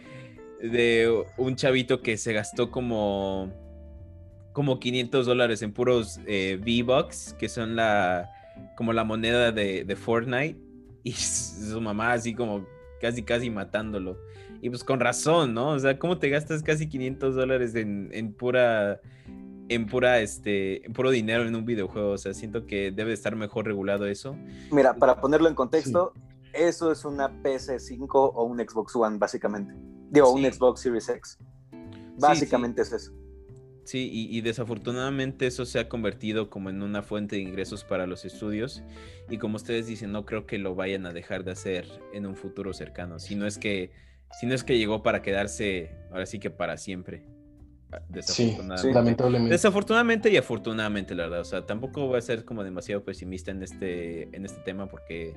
de 0.61 1.25
un 1.39 1.57
chavito 1.57 2.03
que 2.03 2.19
se 2.19 2.35
gastó 2.35 2.71
como 2.71 3.51
como 4.53 4.79
500 4.79 5.25
dólares 5.25 5.63
en 5.63 5.73
puros 5.73 6.21
eh, 6.27 6.61
V-Bucks 6.61 7.35
que 7.39 7.49
son 7.49 7.77
la 7.77 8.31
como 8.77 8.93
la 8.93 9.05
moneda 9.05 9.53
de, 9.53 9.85
de 9.85 9.97
Fortnite 9.97 10.61
y 11.03 11.13
su 11.13 11.81
mamá 11.81 12.13
así 12.13 12.35
como 12.35 12.67
casi 13.01 13.23
casi 13.23 13.49
matándolo 13.49 14.19
y 14.61 14.69
pues 14.71 14.83
con 14.83 14.99
razón, 14.99 15.53
¿no? 15.53 15.69
O 15.69 15.79
sea, 15.79 15.99
¿cómo 15.99 16.19
te 16.19 16.31
gastas 16.31 16.63
casi 16.63 16.89
500 16.89 17.35
dólares 17.35 17.75
en, 17.75 18.09
en 18.13 18.33
pura 18.33 18.99
en 19.69 19.87
pura 19.87 20.21
este 20.21 20.85
en 20.87 20.93
puro 20.93 21.11
dinero 21.11 21.47
en 21.47 21.55
un 21.55 21.65
videojuego. 21.65 22.11
O 22.11 22.19
sea, 22.19 22.35
siento 22.35 22.67
que 22.67 22.91
debe 22.91 23.13
estar 23.13 23.37
mejor 23.37 23.67
regulado 23.67 24.07
eso. 24.07 24.37
Mira, 24.71 24.95
para 24.95 25.21
ponerlo 25.21 25.49
en 25.49 25.55
contexto, 25.55 26.13
eso 26.53 26.93
es 26.93 27.05
una 27.05 27.43
PS5 27.43 28.09
o 28.13 28.45
un 28.45 28.59
Xbox 28.59 28.95
One, 28.97 29.19
básicamente. 29.19 29.75
Digo, 30.11 30.31
un 30.31 30.45
Xbox 30.45 30.81
Series 30.81 31.09
X. 31.09 31.39
Básicamente 32.17 32.83
es 32.83 32.93
eso. 32.93 33.13
Sí, 33.85 34.09
y, 34.11 34.41
desafortunadamente 34.41 35.47
eso 35.47 35.67
se 35.67 35.79
ha 35.79 35.91
convertido 35.91 36.49
como 36.49 36.71
en 36.71 36.83
una 36.83 37.03
fuente 37.03 37.37
de 37.37 37.43
ingresos 37.43 37.85
para 37.85 38.07
los 38.07 38.25
estudios. 38.25 38.83
Y 39.29 39.37
como 39.37 39.57
ustedes 39.57 39.87
dicen, 39.87 40.11
no 40.11 40.25
creo 40.25 40.47
que 40.47 40.57
lo 40.57 40.75
vayan 40.75 41.05
a 41.05 41.13
dejar 41.13 41.45
de 41.45 41.51
hacer 41.51 41.87
en 42.15 42.25
un 42.25 42.35
futuro 42.35 42.73
cercano. 42.73 43.19
Si 43.19 43.35
no 43.35 43.47
es 43.47 43.59
que, 43.59 43.91
si 44.41 44.47
no 44.47 44.55
es 44.55 44.65
que 44.65 44.79
llegó 44.79 45.03
para 45.03 45.21
quedarse, 45.21 45.91
ahora 46.11 46.25
sí 46.25 46.39
que 46.39 46.49
para 46.49 46.79
siempre. 46.79 47.27
Desafortunadamente. 48.09 48.89
Sí, 48.89 48.93
lamentablemente. 48.93 49.53
Desafortunadamente 49.53 50.31
y 50.31 50.37
afortunadamente, 50.37 51.15
la 51.15 51.25
verdad. 51.25 51.41
O 51.41 51.45
sea, 51.45 51.67
tampoco 51.67 52.07
voy 52.07 52.19
a 52.19 52.23
ser 52.23 52.45
como 52.45 52.65
demasiado 52.65 53.05
pesimista 53.05 53.51
en 53.51 53.63
este, 53.63 54.35
en 54.37 54.45
este 54.45 54.61
tema 54.63 54.87
porque, 54.87 55.35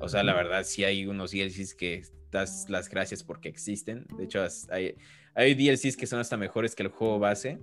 o 0.00 0.08
sea, 0.08 0.22
la 0.22 0.34
verdad 0.34 0.64
sí 0.64 0.84
hay 0.84 1.06
unos 1.06 1.32
DLCs 1.32 1.74
que 1.74 2.02
das 2.30 2.66
las 2.68 2.88
gracias 2.88 3.22
porque 3.22 3.48
existen. 3.48 4.06
De 4.16 4.24
hecho, 4.24 4.44
hay, 4.70 4.94
hay 5.34 5.54
DLCs 5.54 5.96
que 5.96 6.06
son 6.06 6.20
hasta 6.20 6.36
mejores 6.36 6.74
que 6.74 6.82
el 6.82 6.88
juego 6.88 7.18
base. 7.18 7.58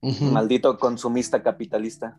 Maldito 0.00 0.78
consumista 0.78 1.42
capitalista. 1.42 2.18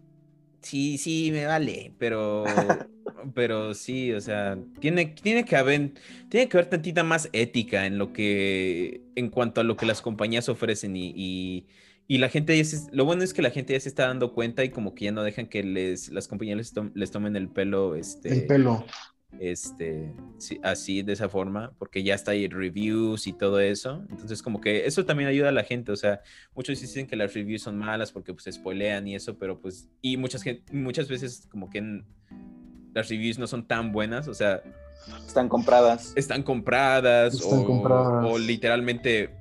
Sí, 0.62 0.98
sí, 0.98 1.30
me 1.32 1.46
vale, 1.46 1.94
pero, 1.98 2.44
pero 3.34 3.74
sí, 3.74 4.12
o 4.14 4.22
sea, 4.22 4.58
tiene, 4.80 5.06
tiene 5.08 5.46
que 5.46 5.56
haber, 5.56 5.92
tiene 6.30 6.48
que 6.48 6.58
haber 6.58 6.70
tantita 6.70 7.04
más 7.04 7.30
ética 7.34 7.86
en 7.86 7.98
lo 7.98 8.14
que, 8.14 9.02
en 9.16 9.30
cuanto 9.30 9.62
a 9.62 9.64
lo 9.64 9.76
que 9.76 9.86
las 9.86 10.02
compañías 10.02 10.50
ofrecen 10.50 10.96
y, 10.96 11.66
y, 12.08 12.18
la 12.18 12.30
gente, 12.30 12.62
ya 12.62 12.80
lo 12.92 13.06
bueno 13.06 13.24
es 13.24 13.34
que 13.34 13.42
la 13.42 13.52
gente 13.52 13.74
ya 13.74 13.80
se 13.80 13.90
está 13.90 14.08
dando 14.08 14.34
cuenta 14.34 14.64
y 14.64 14.70
como 14.70 14.94
que 14.94 15.06
ya 15.06 15.12
no 15.12 15.24
dejan 15.24 15.48
que 15.48 15.64
les, 15.64 16.10
las 16.10 16.28
compañías 16.28 16.74
les, 16.94 17.12
tomen 17.12 17.36
el 17.36 17.48
pelo, 17.48 17.96
este, 17.96 18.34
el 18.34 18.48
pelo. 18.48 18.86
este, 19.40 20.14
así 20.62 21.04
de 21.04 21.14
esa 21.14 21.30
forma, 21.30 21.74
porque 21.80 22.04
ya 22.04 22.16
está 22.16 22.32
ahí 22.32 22.48
reviews 22.48 23.28
y 23.28 23.34
todo 23.34 23.60
eso. 23.60 24.06
Entonces, 24.10 24.42
como 24.42 24.60
que 24.60 24.86
eso 24.86 25.06
también 25.06 25.30
ayuda 25.30 25.50
a 25.50 25.54
la 25.54 25.64
gente. 25.64 25.92
O 25.92 25.96
sea, 25.96 26.22
muchos 26.54 26.82
dicen 26.82 27.08
que 27.08 27.16
las 27.16 27.34
reviews 27.34 27.62
son 27.62 27.78
malas 27.78 28.12
porque 28.12 28.34
pues 28.34 28.54
spoilean 28.54 29.08
y 29.08 29.16
eso, 29.16 29.38
pero 29.38 29.60
pues, 29.60 29.90
y 30.02 30.18
muchas, 30.18 30.44
muchas 30.72 31.08
veces 31.08 31.48
como 31.50 31.70
que 31.70 32.04
las 32.94 33.10
reviews 33.10 33.38
no 33.40 33.48
son 33.48 33.68
tan 33.68 33.92
buenas, 33.92 34.28
o 34.28 34.34
sea... 34.34 34.62
Están 35.26 35.50
compradas. 35.50 36.14
Están 36.16 36.44
compradas, 36.44 37.34
Están 37.34 37.60
o, 37.60 37.66
compradas. 37.66 38.26
o 38.30 38.38
literalmente 38.38 39.32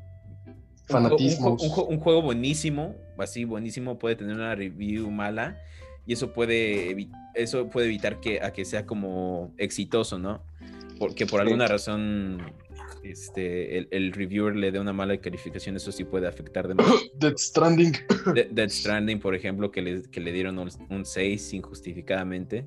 Fanatismos. 0.86 1.62
Un, 1.62 1.70
un, 1.70 1.94
un, 1.94 2.00
juego 2.00 2.22
buenísimo, 2.22 2.96
así 3.18 3.44
buenísimo, 3.44 3.98
puede 3.98 4.16
tener 4.16 4.34
una 4.34 4.54
review 4.54 5.10
mala 5.10 5.58
y 6.06 6.14
eso 6.14 6.32
puede, 6.32 7.08
eso 7.34 7.68
puede 7.68 7.86
evitar 7.86 8.20
que, 8.20 8.40
a 8.42 8.52
que 8.52 8.64
sea 8.64 8.86
como 8.86 9.52
exitoso, 9.58 10.18
¿no? 10.18 10.42
Porque 10.98 11.26
por 11.26 11.40
alguna 11.40 11.66
razón 11.66 12.42
este, 13.02 13.78
el, 13.78 13.88
el, 13.90 14.12
reviewer 14.12 14.56
le 14.56 14.72
dé 14.72 14.80
una 14.80 14.92
mala 14.92 15.16
calificación, 15.18 15.76
eso 15.76 15.92
sí 15.92 16.04
puede 16.04 16.26
afectar 16.26 16.68
demasiado. 16.68 16.98
Dead 17.14 17.36
Stranding. 17.36 17.92
De, 18.34 18.48
Dead 18.50 18.68
Stranding, 18.68 19.20
por 19.20 19.34
ejemplo, 19.34 19.70
que 19.70 19.82
le, 19.82 20.02
que 20.10 20.20
le 20.20 20.32
dieron 20.32 20.58
un, 20.58 20.68
un 20.90 21.06
6 21.06 21.54
injustificadamente. 21.54 22.66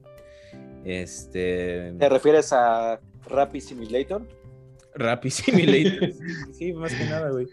Este... 0.86 1.94
¿Te 1.98 2.10
refieres 2.10 2.52
a 2.54 3.00
Rapid 3.28 3.62
Simulator? 3.62 4.26
Rapid 4.96 5.30
Simulator. 5.32 6.14
sí, 6.54 6.74
más 6.74 6.94
que 6.94 7.06
nada, 7.06 7.30
güey. 7.32 7.48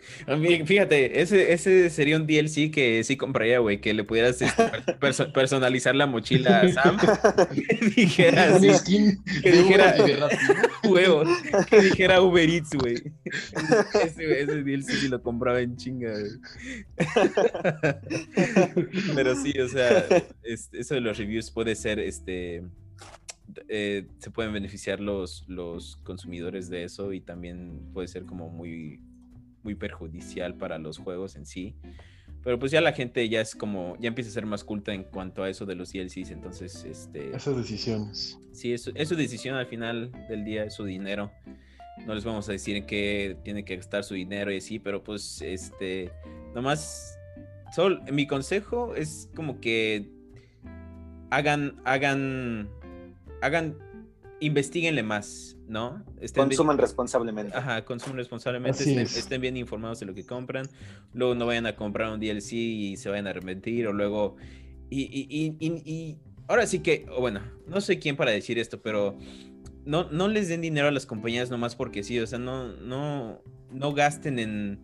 Fíjate, 0.66 1.20
ese, 1.20 1.52
ese 1.52 1.88
sería 1.90 2.16
un 2.16 2.26
DLC 2.26 2.70
que 2.70 3.02
sí 3.04 3.16
compraría, 3.16 3.58
güey, 3.60 3.80
que 3.80 3.94
le 3.94 4.04
pudieras 4.04 4.40
este, 4.42 4.62
perso 5.00 5.32
personalizar 5.32 5.94
la 5.94 6.06
mochila 6.06 6.60
a 6.60 6.68
Sam. 6.68 6.98
que 7.54 7.86
dijera, 7.96 8.56
así, 8.56 8.68
que 9.42 9.52
dijera, 9.52 9.94
huevo, 10.84 11.24
que 11.68 11.80
dijera 11.80 12.20
Uber 12.20 12.48
Eats, 12.48 12.74
güey. 12.74 12.96
Ese, 14.04 14.42
ese 14.42 14.62
DLC 14.62 14.90
sí 14.92 15.08
lo 15.08 15.22
compraba 15.22 15.60
en 15.60 15.76
chinga, 15.76 16.10
güey. 16.10 16.32
Pero 19.14 19.34
sí, 19.36 19.58
o 19.58 19.68
sea, 19.68 20.06
es, 20.42 20.68
eso 20.72 20.94
de 20.94 21.00
los 21.00 21.16
reviews 21.16 21.50
puede 21.50 21.74
ser, 21.74 21.98
este, 22.00 22.62
eh, 23.68 24.06
se 24.18 24.30
pueden 24.30 24.52
beneficiar 24.52 25.00
los, 25.00 25.44
los 25.48 25.96
consumidores 25.98 26.68
de 26.68 26.84
eso 26.84 27.12
y 27.12 27.20
también 27.20 27.90
puede 27.92 28.08
ser 28.08 28.24
como 28.24 28.48
muy, 28.48 29.00
muy 29.62 29.74
perjudicial 29.74 30.56
para 30.56 30.78
los 30.78 30.98
juegos 30.98 31.36
en 31.36 31.46
sí. 31.46 31.74
Pero 32.42 32.58
pues 32.58 32.72
ya 32.72 32.80
la 32.80 32.92
gente 32.92 33.28
ya 33.28 33.40
es 33.40 33.54
como, 33.54 33.96
ya 33.98 34.08
empieza 34.08 34.30
a 34.30 34.32
ser 34.32 34.46
más 34.46 34.64
culta 34.64 34.94
en 34.94 35.04
cuanto 35.04 35.42
a 35.42 35.50
eso 35.50 35.66
de 35.66 35.74
los 35.74 35.92
DLCs, 35.92 36.30
entonces, 36.30 36.84
este... 36.84 37.36
Esas 37.36 37.56
decisiones. 37.56 38.38
Sí, 38.52 38.72
es, 38.72 38.90
es 38.94 39.08
su 39.08 39.14
decisión 39.14 39.56
al 39.56 39.66
final 39.66 40.10
del 40.28 40.44
día, 40.44 40.64
es 40.64 40.74
su 40.74 40.84
dinero. 40.84 41.30
No 42.06 42.14
les 42.14 42.24
vamos 42.24 42.48
a 42.48 42.52
decir 42.52 42.76
en 42.76 42.86
qué 42.86 43.36
tiene 43.44 43.64
que 43.64 43.76
gastar 43.76 44.04
su 44.04 44.14
dinero 44.14 44.50
y 44.50 44.56
así, 44.56 44.78
pero 44.78 45.04
pues, 45.04 45.42
este, 45.42 46.10
nomás, 46.54 47.18
Sol, 47.74 48.02
mi 48.10 48.26
consejo 48.26 48.94
es 48.96 49.28
como 49.36 49.60
que 49.60 50.10
hagan, 51.30 51.80
hagan 51.84 52.70
hagan, 53.40 53.76
investiguenle 54.40 55.02
más, 55.02 55.56
¿no? 55.68 56.04
Estén 56.20 56.44
consuman 56.44 56.76
bien, 56.76 56.82
responsablemente. 56.82 57.56
Ajá, 57.56 57.84
consuman 57.84 58.16
responsablemente, 58.16 58.78
estén, 58.78 58.98
estén, 59.00 59.40
bien 59.40 59.56
informados 59.56 60.00
de 60.00 60.06
lo 60.06 60.14
que 60.14 60.24
compran, 60.24 60.66
luego 61.12 61.34
no 61.34 61.46
vayan 61.46 61.66
a 61.66 61.76
comprar 61.76 62.12
un 62.12 62.20
DLC 62.20 62.52
y 62.52 62.96
se 62.96 63.08
vayan 63.08 63.26
a 63.26 63.30
arrepentir, 63.30 63.86
o 63.86 63.92
luego, 63.92 64.36
y, 64.88 65.02
y, 65.02 65.56
y, 65.60 65.68
y 65.84 66.18
ahora 66.48 66.66
sí 66.66 66.80
que, 66.80 67.06
bueno, 67.18 67.40
no 67.66 67.80
sé 67.80 67.98
quién 67.98 68.16
para 68.16 68.30
decir 68.30 68.58
esto, 68.58 68.80
pero 68.80 69.16
no, 69.84 70.10
no 70.10 70.28
les 70.28 70.48
den 70.48 70.60
dinero 70.60 70.88
a 70.88 70.90
las 70.90 71.06
compañías 71.06 71.50
nomás 71.50 71.76
porque 71.76 72.02
sí, 72.02 72.18
o 72.18 72.26
sea, 72.26 72.38
no, 72.38 72.68
no, 72.76 73.42
no 73.70 73.92
gasten 73.92 74.38
en, 74.38 74.80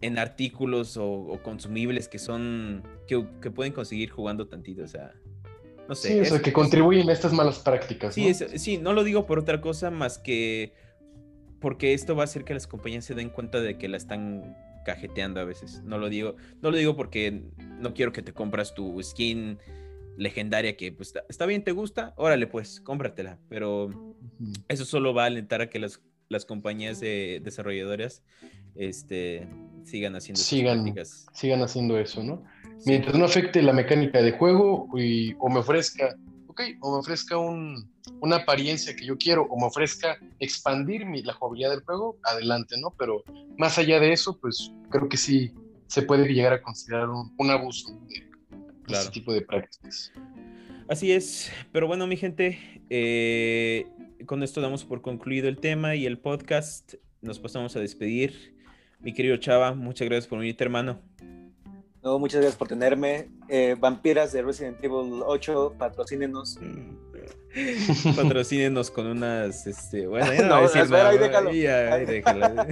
en 0.00 0.18
artículos 0.18 0.96
o, 0.96 1.06
o 1.06 1.42
consumibles 1.42 2.08
que 2.08 2.18
son, 2.18 2.82
que, 3.08 3.26
que 3.40 3.50
pueden 3.50 3.72
conseguir 3.72 4.10
jugando 4.10 4.46
tantito, 4.46 4.82
o 4.82 4.88
sea, 4.88 5.14
no 5.88 5.94
sé. 5.94 6.08
Sí, 6.08 6.20
o 6.20 6.24
sea, 6.24 6.42
que 6.42 6.52
contribuyen 6.52 7.08
a 7.08 7.12
estas 7.12 7.32
malas 7.32 7.58
prácticas. 7.58 8.14
Sí, 8.14 8.24
¿no? 8.24 8.28
Es, 8.28 8.44
sí, 8.56 8.78
no 8.78 8.92
lo 8.92 9.04
digo 9.04 9.26
por 9.26 9.38
otra 9.38 9.60
cosa 9.60 9.90
más 9.90 10.18
que 10.18 10.72
porque 11.60 11.94
esto 11.94 12.14
va 12.14 12.22
a 12.22 12.24
hacer 12.24 12.44
que 12.44 12.52
las 12.52 12.66
compañías 12.66 13.06
se 13.06 13.14
den 13.14 13.30
cuenta 13.30 13.58
de 13.60 13.78
que 13.78 13.88
la 13.88 13.96
están 13.96 14.54
cajeteando 14.84 15.40
a 15.40 15.44
veces. 15.44 15.82
No 15.82 15.96
lo 15.96 16.10
digo, 16.10 16.36
no 16.60 16.70
lo 16.70 16.76
digo 16.76 16.94
porque 16.94 17.42
no 17.80 17.94
quiero 17.94 18.12
que 18.12 18.20
te 18.20 18.34
compras 18.34 18.74
tu 18.74 19.02
skin 19.02 19.58
legendaria 20.16 20.76
que 20.76 20.92
pues 20.92 21.14
está 21.28 21.46
bien, 21.46 21.64
te 21.64 21.72
gusta, 21.72 22.12
órale 22.16 22.46
pues, 22.46 22.80
cómpratela, 22.80 23.38
pero 23.48 24.14
eso 24.68 24.84
solo 24.84 25.14
va 25.14 25.24
a 25.24 25.26
alentar 25.26 25.60
a 25.60 25.70
que 25.70 25.78
las, 25.78 26.00
las 26.28 26.44
compañías 26.44 27.00
de 27.00 27.40
desarrolladoras 27.42 28.22
este, 28.74 29.48
sigan 29.84 30.14
haciendo 30.16 30.40
sigan, 30.40 30.94
sigan 31.32 31.62
haciendo 31.62 31.98
eso, 31.98 32.22
¿no? 32.22 32.44
Mientras 32.86 33.14
no 33.16 33.24
afecte 33.24 33.62
la 33.62 33.72
mecánica 33.72 34.20
de 34.20 34.32
juego 34.32 34.88
y, 34.96 35.34
o 35.38 35.48
me 35.48 35.60
ofrezca, 35.60 36.14
ok, 36.48 36.60
o 36.80 36.92
me 36.92 36.98
ofrezca 36.98 37.38
un, 37.38 37.90
una 38.20 38.36
apariencia 38.36 38.94
que 38.94 39.06
yo 39.06 39.16
quiero, 39.16 39.44
o 39.44 39.58
me 39.58 39.66
ofrezca 39.66 40.18
expandir 40.38 41.06
mi, 41.06 41.22
la 41.22 41.32
jugabilidad 41.32 41.70
del 41.70 41.80
juego, 41.80 42.18
adelante, 42.24 42.76
¿no? 42.78 42.94
Pero 42.98 43.24
más 43.56 43.78
allá 43.78 44.00
de 44.00 44.12
eso, 44.12 44.38
pues 44.38 44.72
creo 44.90 45.08
que 45.08 45.16
sí 45.16 45.52
se 45.86 46.02
puede 46.02 46.26
llegar 46.32 46.52
a 46.52 46.62
considerar 46.62 47.08
un, 47.08 47.32
un 47.36 47.50
abuso 47.50 47.98
de, 48.08 48.28
claro. 48.84 49.02
ese 49.02 49.10
tipo 49.12 49.32
de 49.32 49.42
prácticas. 49.42 50.12
Así 50.88 51.12
es, 51.12 51.50
pero 51.72 51.86
bueno, 51.86 52.06
mi 52.06 52.16
gente, 52.16 52.82
eh, 52.90 53.86
con 54.26 54.42
esto 54.42 54.60
damos 54.60 54.84
por 54.84 55.00
concluido 55.00 55.48
el 55.48 55.58
tema 55.58 55.96
y 55.96 56.04
el 56.04 56.18
podcast. 56.18 56.94
Nos 57.22 57.38
pasamos 57.38 57.74
a 57.76 57.80
despedir. 57.80 58.54
Mi 59.00 59.14
querido 59.14 59.36
Chava, 59.38 59.74
muchas 59.74 60.06
gracias 60.08 60.26
por 60.26 60.38
venirte, 60.38 60.64
hermano. 60.64 61.00
No, 62.04 62.18
muchas 62.18 62.42
gracias 62.42 62.58
por 62.58 62.68
tenerme. 62.68 63.30
Eh, 63.48 63.76
vampiras 63.80 64.30
de 64.32 64.42
Resident 64.42 64.76
Evil 64.84 65.22
8, 65.24 65.76
patrocínenos. 65.78 66.58
patrocínenos 68.16 68.90
con 68.90 69.06
unas, 69.06 69.66
este, 69.66 70.06
bueno, 70.06 70.34
ya 70.34 70.42
no, 70.42 70.48
no 70.48 70.54
voy 70.60 70.64
a 70.64 70.68
decir 70.68 70.90
nada. 70.90 71.08
Ahí 71.08 71.18
déjalo. 71.18 71.52
Ya, 71.52 71.94
ahí 71.94 72.04
déjalo. 72.04 72.64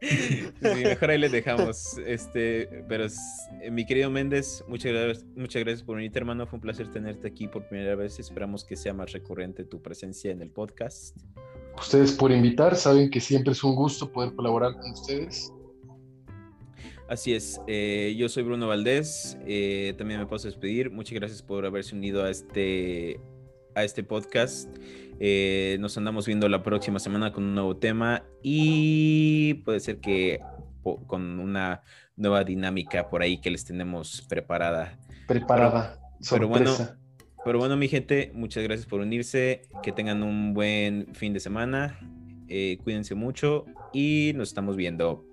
sí, 0.00 0.50
mejor 0.62 1.10
ahí 1.10 1.18
les 1.18 1.32
dejamos. 1.32 1.98
Este, 2.06 2.84
pero 2.88 3.04
eh, 3.04 3.70
mi 3.70 3.84
querido 3.84 4.08
Méndez, 4.08 4.64
muchas 4.66 4.92
gracias, 4.92 5.26
muchas 5.36 5.62
gracias 5.62 5.82
por 5.82 5.96
venirte, 5.96 6.18
hermano. 6.18 6.46
Fue 6.46 6.56
un 6.56 6.62
placer 6.62 6.88
tenerte 6.88 7.28
aquí 7.28 7.48
por 7.48 7.68
primera 7.68 7.96
vez. 7.96 8.18
Esperamos 8.18 8.64
que 8.64 8.76
sea 8.76 8.94
más 8.94 9.12
recurrente 9.12 9.64
tu 9.64 9.82
presencia 9.82 10.30
en 10.30 10.40
el 10.40 10.50
podcast. 10.50 11.14
Ustedes 11.78 12.12
por 12.12 12.32
invitar, 12.32 12.76
saben 12.76 13.10
que 13.10 13.20
siempre 13.20 13.52
es 13.52 13.62
un 13.62 13.74
gusto 13.74 14.10
poder 14.10 14.34
colaborar 14.34 14.72
con 14.72 14.92
ustedes. 14.92 15.52
Así 17.08 17.34
es, 17.34 17.60
eh, 17.68 18.14
yo 18.18 18.28
soy 18.28 18.42
Bruno 18.42 18.66
Valdés, 18.66 19.38
eh, 19.46 19.94
también 19.96 20.18
me 20.18 20.26
paso 20.26 20.48
a 20.48 20.50
despedir. 20.50 20.90
Muchas 20.90 21.14
gracias 21.14 21.40
por 21.40 21.64
haberse 21.64 21.94
unido 21.94 22.24
a 22.24 22.30
este, 22.30 23.20
a 23.74 23.84
este 23.84 24.02
podcast. 24.02 24.68
Eh, 25.20 25.76
nos 25.80 25.96
andamos 25.96 26.26
viendo 26.26 26.48
la 26.48 26.62
próxima 26.62 26.98
semana 26.98 27.32
con 27.32 27.44
un 27.44 27.54
nuevo 27.54 27.76
tema 27.76 28.24
y 28.42 29.54
puede 29.64 29.80
ser 29.80 29.98
que 29.98 30.40
con 30.82 31.40
una 31.40 31.82
nueva 32.16 32.44
dinámica 32.44 33.08
por 33.08 33.22
ahí 33.22 33.38
que 33.38 33.50
les 33.50 33.64
tenemos 33.64 34.22
preparada. 34.28 34.98
Preparada. 35.26 36.00
Pero, 36.18 36.30
pero 36.30 36.48
bueno, 36.48 36.76
pero 37.44 37.58
bueno, 37.60 37.76
mi 37.76 37.86
gente, 37.86 38.32
muchas 38.34 38.64
gracias 38.64 38.86
por 38.86 39.00
unirse. 39.00 39.62
Que 39.82 39.92
tengan 39.92 40.22
un 40.24 40.54
buen 40.54 41.14
fin 41.14 41.32
de 41.32 41.38
semana. 41.38 41.98
Eh, 42.48 42.78
cuídense 42.82 43.14
mucho 43.14 43.66
y 43.92 44.32
nos 44.34 44.48
estamos 44.48 44.76
viendo. 44.76 45.24